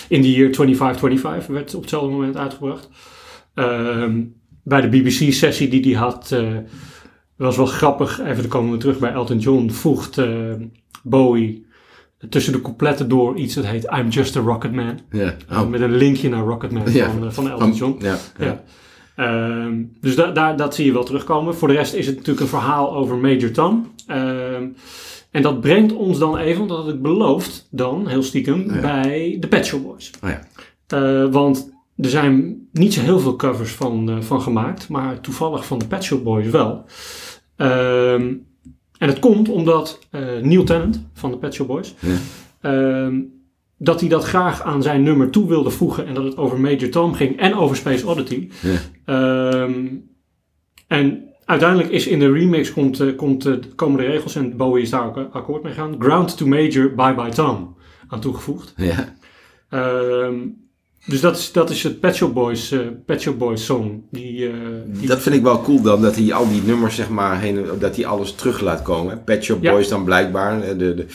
In 0.07 0.21
the 0.21 0.31
year 0.31 0.51
2525 0.51 1.47
werd 1.47 1.75
op 1.75 1.81
hetzelfde 1.81 2.09
moment 2.09 2.37
uitgebracht. 2.37 2.89
Ehm, 3.53 4.23
bij 4.63 4.81
de 4.81 4.89
BBC-sessie 4.89 5.69
die 5.69 5.81
hij 5.83 6.01
had, 6.01 6.31
eh, 6.31 6.47
was 7.35 7.57
wel 7.57 7.65
grappig. 7.65 8.19
Even 8.21 8.41
dan 8.41 8.47
komen 8.47 8.71
we 8.71 8.77
terug 8.77 8.99
bij 8.99 9.11
Elton 9.11 9.39
John. 9.39 9.69
Voegt 9.69 10.17
eh, 10.17 10.53
Bowie 11.03 11.65
tussen 12.29 12.53
de 12.53 12.61
coupletten 12.61 13.09
door 13.09 13.35
iets 13.35 13.53
dat 13.55 13.65
heet 13.65 13.91
I'm 13.97 14.07
Just 14.07 14.35
a 14.35 14.39
Rocket 14.39 14.71
Man. 14.73 14.99
Oh. 15.51 15.67
Met 15.67 15.81
een 15.81 15.95
linkje 15.95 16.29
naar 16.29 16.43
Rocket 16.43 16.71
Man 16.71 16.91
Ja. 16.91 17.09
van, 17.09 17.33
van 17.33 17.49
Elton 17.49 17.73
John. 17.73 18.03
Ja. 18.39 18.63
Ehm, 19.15 19.83
dus 20.01 20.15
da 20.15 20.31
daar, 20.31 20.57
dat 20.57 20.75
zie 20.75 20.85
je 20.85 20.93
wel 20.93 21.03
terugkomen. 21.03 21.55
Voor 21.55 21.67
de 21.67 21.73
rest 21.73 21.93
is 21.93 22.05
het 22.05 22.15
natuurlijk 22.15 22.41
een 22.41 22.59
verhaal 22.59 22.95
over 22.95 23.17
Major 23.17 23.51
Tom. 23.51 23.93
Ehm, 24.07 24.67
en 25.35 25.41
dat 25.41 25.61
brengt 25.61 25.93
ons 25.93 26.17
dan 26.19 26.37
even, 26.37 26.67
dat 26.67 26.77
had 26.77 26.93
ik 26.93 27.01
beloofd 27.01 27.67
dan, 27.71 28.07
heel 28.07 28.23
stiekem, 28.23 28.73
Ja. 28.73 28.81
bij 28.81 29.37
de 29.39 29.47
Pet 29.47 29.65
Shop 29.65 29.83
Boys. 29.83 30.11
Oh 30.23 30.29
ja. 30.29 30.41
Eh, 30.87 31.31
want 31.31 31.73
er 31.97 32.09
zijn 32.09 32.67
niet 32.71 32.93
zo 32.93 33.01
heel 33.01 33.19
veel 33.19 33.35
covers 33.35 33.71
van, 33.71 34.09
eh, 34.09 34.21
van 34.21 34.41
gemaakt, 34.41 34.89
maar 34.89 35.19
toevallig 35.21 35.65
van 35.65 35.79
de 35.79 35.87
Pet 35.87 36.03
Shop 36.03 36.23
Boys 36.23 36.47
wel. 36.49 36.85
Ehm, 37.55 38.33
en 38.97 39.07
het 39.07 39.19
komt 39.19 39.49
omdat 39.49 39.99
eh, 40.11 40.21
Neil 40.41 40.63
Tennant 40.63 41.07
van 41.13 41.31
de 41.31 41.37
Pet 41.37 41.53
Shop 41.53 41.67
Boys, 41.67 41.93
Ja. 41.99 42.15
ehm, 42.61 43.19
dat 43.77 43.99
hij 43.99 44.09
dat 44.09 44.23
graag 44.23 44.61
aan 44.61 44.81
zijn 44.81 45.03
nummer 45.03 45.29
toe 45.29 45.47
wilde 45.47 45.69
voegen 45.69 46.05
en 46.07 46.13
dat 46.13 46.23
het 46.23 46.37
over 46.37 46.59
Major 46.59 46.89
Tom 46.89 47.13
ging 47.13 47.39
en 47.39 47.55
over 47.55 47.75
Space 47.75 48.07
Oddity. 48.07 48.49
Ehm, 49.05 49.85
en 50.87 51.23
uiteindelijk 51.45 51.89
is 51.89 52.07
in 52.07 52.19
de 52.19 52.31
remix 52.31 52.73
komt, 52.73 52.99
eh, 52.99 53.15
komt, 53.15 53.45
eh, 53.45 53.53
komen 53.75 54.01
de 54.01 54.07
regels 54.07 54.35
en 54.35 54.57
Bowie 54.57 54.81
is 54.83 54.89
daar 54.89 55.05
ook 55.05 55.17
eh, 55.17 55.23
akkoord 55.31 55.63
mee 55.63 55.73
gaan. 55.73 55.95
Ground 55.99 56.37
to 56.37 56.45
Major, 56.45 56.93
Bye 56.95 57.13
Bye 57.15 57.29
Tom 57.29 57.75
aan 58.07 58.19
toegevoegd. 58.19 58.73
Ja. 58.77 59.15
Ehm, 59.69 60.33
dus 61.05 61.21
dat 61.21 61.37
is, 61.37 61.51
dat 61.51 61.69
is 61.69 61.83
het 61.83 61.99
Pet 61.99 62.15
Shop 62.15 62.33
Boys, 62.33 62.75
Pet 63.05 63.21
Shop 63.21 63.37
Boys 63.39 63.65
song. 63.65 64.03
Die, 64.11 64.51
die- 64.87 65.07
Dat 65.07 65.19
vind 65.21 65.35
ik 65.35 65.41
wel 65.41 65.61
cool 65.61 65.81
dan, 65.81 66.01
dat 66.01 66.15
hij 66.15 66.33
al 66.33 66.49
die 66.49 66.61
nummers, 66.61 66.95
zeg 66.95 67.09
maar, 67.09 67.39
heen, 67.39 67.65
dat 67.79 67.95
hij 67.95 68.05
alles 68.05 68.31
terug 68.35 68.61
laat 68.61 68.81
komen. 68.81 69.23
Pet 69.23 69.43
Shop 69.43 69.63
Ja. 69.63 69.71
Boys 69.71 69.87
dan 69.87 70.03
blijkbaar, 70.03 70.77
de, 70.77 70.93
de, 70.95 71.05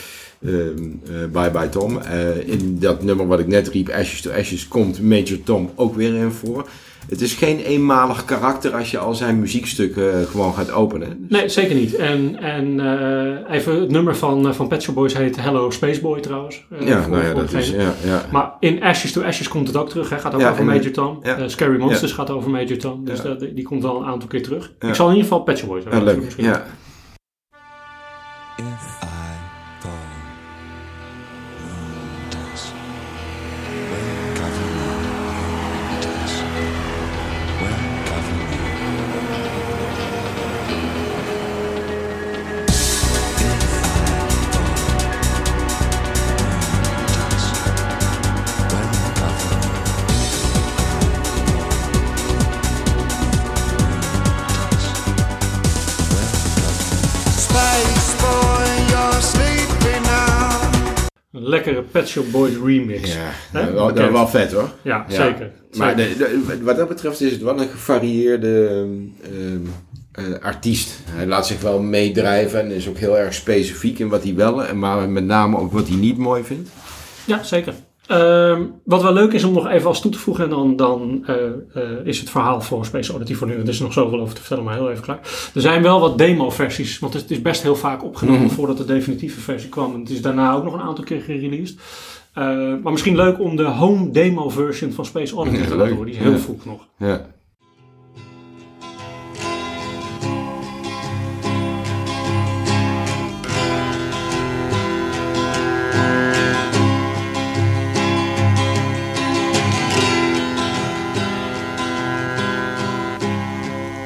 ehm, 0.45 0.91
eh, 1.22 1.31
Bye 1.33 1.51
Bye 1.51 1.68
Tom. 1.68 1.99
In 2.47 2.78
dat 2.78 3.03
nummer 3.03 3.26
wat 3.26 3.39
ik 3.41 3.47
net 3.47 3.68
riep, 3.68 3.89
Ashes 3.89 4.20
to 4.20 4.31
Ashes, 4.31 4.68
komt 4.68 5.03
Major 5.03 5.43
Tom 5.45 5.70
ook 5.74 5.95
weer 5.95 6.14
in 6.14 6.31
voor. 6.31 6.66
Het 7.11 7.20
is 7.20 7.34
geen 7.34 7.58
eenmalig 7.58 8.24
karakter 8.24 8.74
als 8.74 8.90
je 8.90 8.98
al 8.98 9.14
zijn 9.14 9.38
muziekstukken 9.40 10.20
eh, 10.20 10.26
gewoon 10.26 10.54
gaat 10.54 10.70
openen. 10.70 11.26
Nee, 11.28 11.48
zeker 11.48 11.74
niet. 11.74 11.94
En, 11.96 12.36
en 12.42 12.80
eh, 12.80 13.54
even 13.56 13.80
het 13.80 13.90
nummer 13.90 14.16
van, 14.16 14.46
eh, 14.48 14.52
van 14.52 14.68
Pet 14.68 14.82
Shop 14.82 14.94
Boys 14.94 15.16
heet 15.16 15.40
Hello 15.40 15.70
Space 15.70 16.00
Boy 16.00 16.20
trouwens. 16.20 16.66
Ja, 16.80 17.02
voor- 17.02 17.11
nou 17.12 17.24
ja, 17.24 17.30
voor 17.30 17.40
dat 17.40 17.52
is, 17.52 17.70
ja, 17.70 17.92
ja. 18.04 18.22
Maar 18.32 18.52
in 18.61 18.82
Ashes 18.82 19.12
to 19.12 19.22
Ashes 19.22 19.48
komt 19.48 19.66
het 19.68 19.76
ook 19.76 19.88
terug. 19.88 20.08
Hè? 20.11 20.18
Gaat 20.18 20.34
ook 20.34 20.40
Ja, 20.40 20.50
over 20.50 20.64
Major 20.64 20.90
Tom. 20.90 21.18
ja. 21.22 21.48
Scary 21.48 21.78
Monsters 21.78 22.12
gaat 22.12 22.30
over 22.30 22.50
Major 22.50 22.76
Tom. 22.76 23.04
Dus 23.04 23.16
Ja. 23.18 23.22
dat, 23.24 23.40
die 23.40 23.64
komt 23.64 23.82
wel 23.82 23.96
een 24.00 24.06
aantal 24.06 24.28
keer 24.28 24.42
terug. 24.42 24.72
Ja. 24.78 24.88
Ik 24.88 24.94
zal 24.94 25.08
in 25.08 25.14
ieder 25.14 25.28
geval 25.28 25.44
Pet 25.44 25.58
Shop 25.58 25.68
Boys 25.68 25.84
Ja, 25.90 26.02
leuk. 26.02 26.22
misschien. 26.24 26.44
Ja. 26.44 26.64
Shop 62.11 62.30
Boys 62.30 62.52
remix. 62.64 63.14
Ja, 63.14 63.30
nou, 63.52 63.72
wel, 63.74 63.94
dat 63.94 64.11
wel 64.11 64.28
vet 64.28 64.52
hoor. 64.52 64.70
Ja, 64.82 65.04
Ja. 65.08 65.14
zeker. 65.24 65.50
Maar 65.76 65.98
Zeker. 65.98 66.18
de, 66.18 66.42
de- 66.46 66.62
wat 66.62 66.76
dat 66.76 66.88
betreft 66.88 67.20
is 67.20 67.32
het 67.32 67.42
wel 67.42 67.61
een 67.61 67.68
gevarieerde 67.68 68.86
ehm, 69.22 69.58
eh, 70.12 70.42
artiest. 70.42 70.90
Hij 71.11 71.26
laat 71.26 71.46
zich 71.46 71.61
wel 71.61 71.82
meedrijven 71.82 72.61
en 72.61 72.70
is 72.70 72.88
ook 72.88 72.96
heel 72.98 73.18
erg 73.18 73.34
specifiek 73.34 73.98
in 73.98 74.08
wat 74.08 74.22
hij 74.22 74.34
wel, 74.34 74.64
en 74.64 74.78
maar 74.78 75.08
met 75.08 75.24
name 75.24 75.58
ook 75.58 75.72
wat 75.72 75.88
hij 75.88 75.96
niet 75.96 76.16
mooi 76.16 76.44
vindt. 76.44 76.70
Ja, 77.24 77.42
zeker. 77.42 77.74
Ehm, 78.11 78.62
wat 78.84 79.02
wel 79.02 79.12
leuk 79.12 79.32
is 79.32 79.44
om 79.44 79.52
nog 79.52 79.68
even 79.68 79.88
als 79.88 80.00
toe 80.00 80.11
te 80.11 80.18
voegen, 80.18 80.44
en 80.44 80.50
dan, 80.50 80.76
dan 80.76 81.22
eh, 81.26 81.34
eh, 81.74 81.90
is 82.04 82.20
het 82.20 82.30
verhaal 82.30 82.61
voor 82.61 82.84
Space 82.84 83.12
Oddity 83.12 83.34
voor 83.34 83.46
nu. 83.46 83.54
Er 83.54 83.68
is 83.68 83.80
nog 83.80 83.92
zoveel 83.92 84.20
over 84.20 84.34
te 84.34 84.40
vertellen, 84.40 84.64
maar 84.64 84.74
heel 84.74 84.90
even 84.90 85.02
klaar. 85.02 85.18
Er 85.54 85.61
zijn 85.61 85.82
wel 85.82 86.00
wat 86.00 86.18
demo-versies, 86.18 86.98
want 86.98 87.12
het 87.14 87.30
is 87.30 87.42
best 87.42 87.62
heel 87.62 87.76
vaak 87.76 88.04
opgenomen 88.04 88.40
Mhm. 88.42 88.50
voordat 88.50 88.76
de 88.76 88.84
definitieve 88.84 89.40
versie 89.40 89.68
kwam. 89.68 89.94
En 89.94 90.00
het 90.00 90.11
is 90.11 90.22
daarna 90.22 90.54
ook 90.54 90.64
nog 90.64 90.72
een 90.74 90.80
aantal 90.80 91.04
keer 91.04 91.20
gereleased. 91.20 91.78
Eh, 92.34 92.44
maar 92.82 92.92
misschien 92.92 93.16
leuk 93.16 93.40
om 93.40 93.56
de 93.56 93.64
home 93.64 94.11
demo 94.11 94.48
version 94.48 94.92
van 94.92 95.04
Space 95.04 95.36
Oddity 95.36 95.56
Ja, 95.61 95.66
te 95.66 95.74
horen. 95.74 96.04
Die 96.04 96.14
is 96.14 96.20
heel 96.20 96.30
Ja. 96.30 96.38
vroeg 96.38 96.64
nog. 96.64 96.86
Ja. 96.96 97.26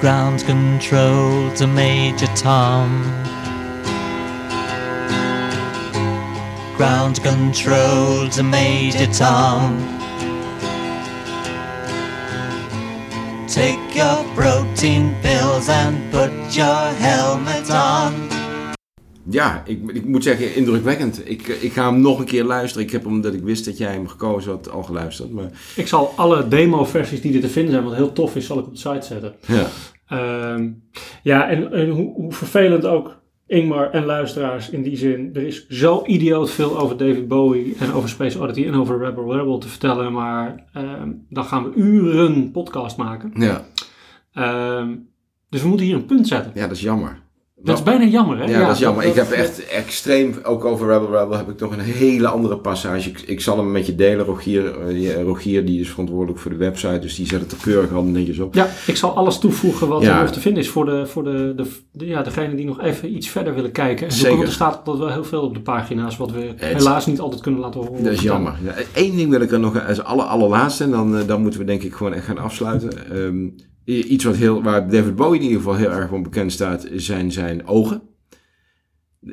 Ground 0.05 0.44
control 0.44 1.50
to 1.52 1.66
Major 1.66 2.26
Tom. 2.36 3.02
Ground 6.76 7.22
control 7.22 8.28
to 8.28 8.42
Major 8.42 9.07
Tom. 9.07 9.78
Take 13.48 13.94
your 13.94 14.22
protein 14.34 15.14
pills 15.22 15.70
and 15.70 15.96
put 16.12 16.55
your 16.55 16.92
helmet 16.98 17.70
on. 17.70 18.28
Ja, 19.30 19.62
ik, 19.66 19.90
ik 19.92 20.05
moet 20.05 20.22
zeggen, 20.22 20.55
indrukwekkend. 20.55 21.30
Ik, 21.30 21.46
ik 21.48 21.72
ga 21.72 21.90
hem 21.90 22.00
nog 22.00 22.18
een 22.18 22.24
keer 22.24 22.44
luisteren. 22.44 22.86
Ik 22.86 22.92
heb 22.92 23.05
hem, 23.05 23.12
omdat 23.12 23.34
ik 23.34 23.42
wist 23.42 23.64
dat 23.64 23.78
jij 23.78 23.92
hem 23.92 24.09
gekozen 24.09 24.50
had, 24.50 24.70
al 24.70 24.82
geluisterd. 24.82 25.32
Maar 25.32 25.50
Ik 25.76 25.88
zal 25.88 26.12
alle 26.16 26.48
demo-versies 26.48 27.20
die 27.20 27.34
er 27.34 27.40
te 27.40 27.48
vinden 27.48 27.72
zijn, 27.72 27.84
wat 27.84 27.94
heel 27.94 28.12
tof 28.12 28.36
is, 28.36 28.46
zal 28.46 28.59
ik 28.59 28.66
op 28.66 28.72
de 28.72 28.78
site 28.78 29.07
zetten. 29.07 29.34
ja, 29.46 29.66
Ehm, 30.09 30.70
ja, 31.22 31.48
en, 31.48 31.72
en 31.72 31.88
hoe, 31.88 32.12
hoe 32.14 32.32
vervelend 32.32 32.86
ook 32.86 33.22
Ingmar 33.46 33.90
en 33.90 34.05
luisteraars 34.05 34.70
in 34.70 34.82
die 34.82 34.96
zin. 34.96 35.30
Er 35.34 35.42
is 35.46 35.66
zo 35.68 36.02
idioot 36.07 36.50
veel 36.50 36.78
over 36.78 36.96
David 36.96 37.28
Bowie 37.28 37.76
en 37.80 37.92
over 37.92 38.09
Space 38.09 38.38
Oddity 38.40 38.64
en 38.66 38.74
over 38.74 38.98
Rebel 38.98 39.36
Rebel 39.36 39.59
te 39.59 39.68
vertellen. 39.68 40.12
Maar 40.12 40.64
ehm, 40.72 41.11
dan 41.28 41.44
gaan 41.44 41.64
we 41.64 41.74
uren 41.76 42.50
podcast 42.50 42.96
maken. 42.96 43.30
ja, 43.34 43.64
Ehm, 44.32 44.96
dus 45.48 45.62
we 45.62 45.68
moeten 45.68 45.86
hier 45.86 45.94
een 45.94 46.07
punt 46.07 46.28
zetten. 46.28 46.52
ja, 46.55 46.61
dat 46.66 46.76
is 46.76 46.82
jammer. 46.82 47.22
Dat 47.65 47.79
is 47.79 47.83
bijna 47.83 48.05
jammer, 48.05 48.39
hè? 48.39 48.45
Ja, 48.45 48.61
dat 48.67 48.75
is 48.75 48.79
jammer. 48.79 49.05
ik 49.05 49.15
dat- 49.15 49.29
heb 49.29 49.39
echt 49.39 49.67
extreem, 49.69 50.35
ook 50.43 50.65
over 50.65 50.87
Rebel 50.93 51.19
Rebel, 51.19 51.37
heb 51.37 51.49
ik 51.49 51.61
nog 51.61 51.73
een 51.73 51.81
hele 51.81 52.29
andere 52.29 52.57
passage. 52.57 53.09
Ik, 53.09 53.21
ik 53.21 53.41
zal 53.41 53.57
hem 53.57 53.71
met 53.73 53.87
je 53.87 53.95
delen, 53.95 54.25
Rogier. 54.25 54.79
Eh, 54.81 54.87
die- 54.87 55.23
Rogier 55.23 55.65
die 55.67 55.81
is 55.81 55.91
verantwoordelijk 55.91 56.39
voor 56.39 56.51
de 56.51 56.57
website, 56.57 56.99
dus 56.99 57.15
die 57.17 57.27
zet 57.27 57.41
het 57.41 57.53
er 57.53 57.59
keurig 57.62 57.93
al 57.93 58.03
netjes 58.03 58.39
op. 58.39 58.55
Ja, 58.55 58.69
ik 58.87 58.97
zal 58.97 59.17
alles 59.17 59.39
toevoegen 59.39 59.89
wat 59.89 60.03
Ja. 60.03 60.17
er 60.17 60.23
nog 60.23 60.31
te 60.33 60.41
vinden 60.41 60.62
is 60.62 60.69
voor, 60.69 60.85
de, 60.85 61.07
voor 61.07 61.25
de, 61.25 61.53
de, 61.57 61.67
de- 61.93 62.07
ja, 62.07 62.23
degene 62.23 62.55
die 62.55 62.67
nog 62.67 62.81
even 62.81 63.15
iets 63.17 63.29
verder 63.29 63.55
willen 63.55 63.73
kijken. 63.73 64.07
En 64.07 64.12
Zeker. 64.12 64.37
want 64.37 64.49
er 64.49 64.55
staat 64.55 64.77
altijd 64.77 64.99
wel 64.99 65.09
heel 65.12 65.25
veel 65.25 65.43
op 65.43 65.55
de 65.55 65.61
pagina's 65.61 66.17
wat 66.17 66.31
we 66.33 66.53
helaas 66.57 67.07
niet 67.07 67.21
altijd 67.21 67.43
kunnen 67.43 67.61
laten 67.61 67.81
horen. 67.81 68.05
Dat 68.05 68.12
is 68.12 68.21
jammer. 68.23 68.55
Ja, 68.65 68.75
Eén 68.95 69.17
ding 69.17 69.31
wil 69.31 69.41
ik 69.41 69.51
er 69.53 69.61
nog 69.61 69.87
als 69.89 70.03
aller, 70.05 70.25
allerlaatste, 70.25 70.85
en 70.85 70.91
dan, 70.91 71.19
eh, 71.19 71.27
dan 71.27 71.41
moeten 71.43 71.61
we 71.61 71.67
denk 71.67 71.83
ik 71.83 71.95
gewoon 71.95 72.12
echt 72.15 72.25
gaan 72.25 72.39
afsluiten. 72.39 72.91
Ehm, 73.11 73.45
i- 73.45 73.55
iets 73.85 74.24
wat 74.24 74.37
heel, 74.37 74.62
waar 74.62 74.91
David 74.91 75.16
Bowie 75.16 75.41
in 75.41 75.47
ieder 75.47 75.59
geval 75.59 75.76
heel 75.76 75.91
erg 75.91 76.09
van 76.09 76.22
bekend 76.22 76.53
staat, 76.53 76.89
zijn 76.93 77.32
zijn 77.32 77.66
ogen. 77.66 78.03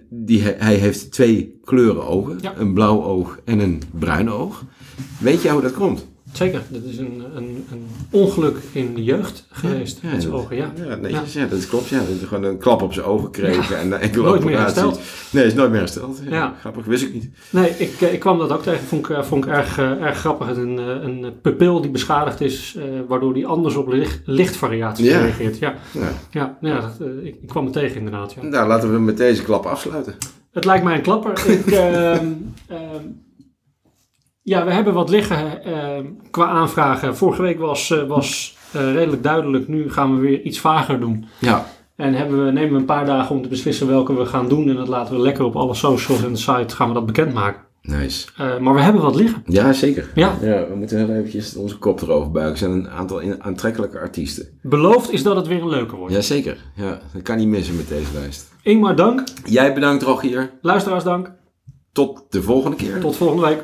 Die, 0.10 0.42
hij 0.42 0.76
heeft 0.76 1.12
twee 1.12 1.60
kleuren 1.64 2.08
ogen. 2.08 2.38
Ja. 2.42 2.58
Een 2.58 2.74
blauw 2.74 3.04
oog 3.04 3.40
en 3.46 3.60
een 3.60 3.82
bruin 4.00 4.30
oog. 4.30 4.66
Weet 5.20 5.42
jij 5.42 5.52
hoe 5.52 5.62
dat 5.62 5.74
komt? 5.74 6.11
Zeker, 6.32 6.62
dat 6.70 6.84
is 6.84 6.98
een, 6.98 7.24
een, 7.36 7.66
een 7.72 7.88
ongeluk 8.10 8.58
in 8.72 8.94
de 8.94 9.04
jeugd 9.04 9.46
geweest 9.52 10.00
Ja, 10.02 10.12
met 10.12 10.22
zijn 10.22 10.34
ogen. 10.34 10.56
Ja. 10.56 10.72
Ja, 10.88 10.96
netjes, 10.96 11.34
ja. 11.34 11.46
dat 11.46 11.68
klopt. 11.68 11.88
Ja. 11.88 12.00
Dat 12.00 12.08
is 12.08 12.28
gewoon 12.28 12.44
een 12.44 12.58
klap 12.58 12.82
op 12.82 12.94
zijn 12.94 13.06
ogen 13.06 13.26
gekregen 13.26 13.78
en 13.80 13.92
een 13.92 14.00
enkele 14.00 14.24
Nooit 14.24 14.44
meer 14.44 14.60
hersteld. 14.60 15.00
Nee, 15.32 15.46
is 15.46 15.54
nooit 15.54 15.70
meer 15.70 15.80
hersteld. 15.80 16.22
Ja. 16.30 16.56
Grappig, 16.60 16.86
wist 16.86 17.04
ik 17.04 17.14
niet. 17.14 17.30
Nee, 17.50 17.70
ik, 17.78 18.02
eh, 18.02 18.14
ik 18.14 18.20
kwam 18.20 18.38
dat 18.38 18.52
ook 18.52 18.64
tegen. 18.64 18.84
Vond 18.84 19.10
ik, 19.10 19.16
eh, 19.18 19.24
vond 19.24 19.46
ik 19.46 19.52
erg, 19.52 19.78
eh, 19.78 20.02
erg 20.02 20.18
grappig. 20.18 20.48
Een, 20.58 20.78
een 20.78 21.34
pupil 21.42 21.82
die 21.82 21.92
beschadigd 21.92 22.42
is, 22.42 22.76
eh, 22.78 22.84
waardoor 23.08 23.34
die 23.34 23.48
anders 23.48 23.76
op 23.76 23.88
licht, 23.88 24.20
lichtvariaties 24.26 25.06
Ja. 25.08 25.20
reageert. 25.22 25.58
Ja, 25.58 25.76
Ja. 26.32 26.58
ja, 26.62 26.80
dat, 26.82 27.08
ik, 27.24 27.36
ik 27.42 27.48
kwam 27.48 27.64
het 27.64 27.74
tegen 27.74 27.98
inderdaad. 27.98 28.34
Ja. 28.34 28.44
Nou, 28.44 28.68
laten 28.68 28.92
we 28.94 29.00
met 29.00 29.18
deze 29.18 29.44
klap 29.44 29.66
afsluiten. 29.66 30.16
Het 30.52 30.66
lijkt 30.66 30.84
mij 30.84 30.96
een 30.96 31.02
klapper. 31.02 31.48
Ik, 31.48 31.66
ehm, 31.72 32.26
ehm, 32.68 33.04
ja, 34.42 34.66
we 34.66 34.72
hebben 34.74 34.94
wat 34.94 35.10
liggen 35.10 35.64
ehm, 35.64 36.06
qua 36.32 36.46
aanvragen. 36.46 37.18
Vorige 37.18 37.42
week 37.42 37.60
was, 37.60 37.92
eh, 37.92 38.08
was 38.08 38.58
eh, 38.72 38.94
redelijk 38.94 39.24
duidelijk. 39.24 39.68
Nu 39.68 39.92
gaan 39.92 40.16
we 40.16 40.22
weer 40.22 40.42
iets 40.42 40.60
vager 40.60 41.00
doen. 41.00 41.26
Ja, 41.40 41.66
En 41.96 42.14
hebben 42.14 42.46
we, 42.46 42.52
nemen 42.52 42.72
we 42.74 42.78
een 42.80 42.86
paar 42.86 43.06
dagen 43.06 43.36
om 43.36 43.42
te 43.42 43.50
beslissen 43.50 43.88
welke 43.88 44.14
we 44.16 44.26
gaan 44.26 44.50
doen. 44.50 44.70
En 44.70 44.76
dat 44.76 44.88
laten 44.88 45.16
we 45.16 45.22
lekker 45.22 45.46
op 45.46 45.56
alle 45.56 45.74
socials 45.74 46.24
en 46.24 46.32
de 46.32 46.38
site 46.38 46.76
gaan 46.76 46.88
we 46.88 46.94
dat 46.94 47.06
bekendmaken. 47.06 47.62
nice. 47.82 48.28
Eh, 48.38 48.58
maar 48.58 48.74
we 48.74 48.82
hebben 48.82 49.02
wat 49.02 49.16
liggen. 49.16 49.44
Ja, 49.46 49.74
zeker. 49.74 50.12
Ja. 50.16 50.38
ja, 50.42 50.68
we 50.70 50.76
moeten 50.76 50.98
heel 50.98 51.16
eventjes 51.16 51.56
onze 51.56 51.78
kop 51.78 52.02
erover 52.02 52.32
buigen. 52.32 52.52
Er 52.52 52.58
zijn 52.58 52.72
een 52.72 52.90
aantal 52.90 53.22
aantrekkelijke 53.40 54.00
artiesten. 54.00 54.48
Beloofd 54.62 55.12
is 55.12 55.24
dat 55.24 55.36
het 55.36 55.48
weer 55.48 55.62
een 55.62 55.70
leuke 55.70 55.96
wordt. 55.96 56.14
Jazeker. 56.14 56.58
Ja, 56.76 57.00
dat 57.14 57.22
kan 57.22 57.38
niet 57.38 57.48
missen 57.48 57.76
met 57.76 57.88
deze 57.88 58.12
lijst. 58.14 58.52
Ingmar, 58.64 58.96
dank. 58.96 59.24
Jij 59.46 59.74
bedankt, 59.74 60.04
Rogier. 60.04 60.52
Luisteraars, 60.62 61.04
dank. 61.04 61.32
Tot 61.92 62.24
de 62.30 62.42
volgende 62.42 62.78
keer. 62.78 63.00
Tot 63.00 63.16
volgende 63.16 63.46
week. 63.48 63.64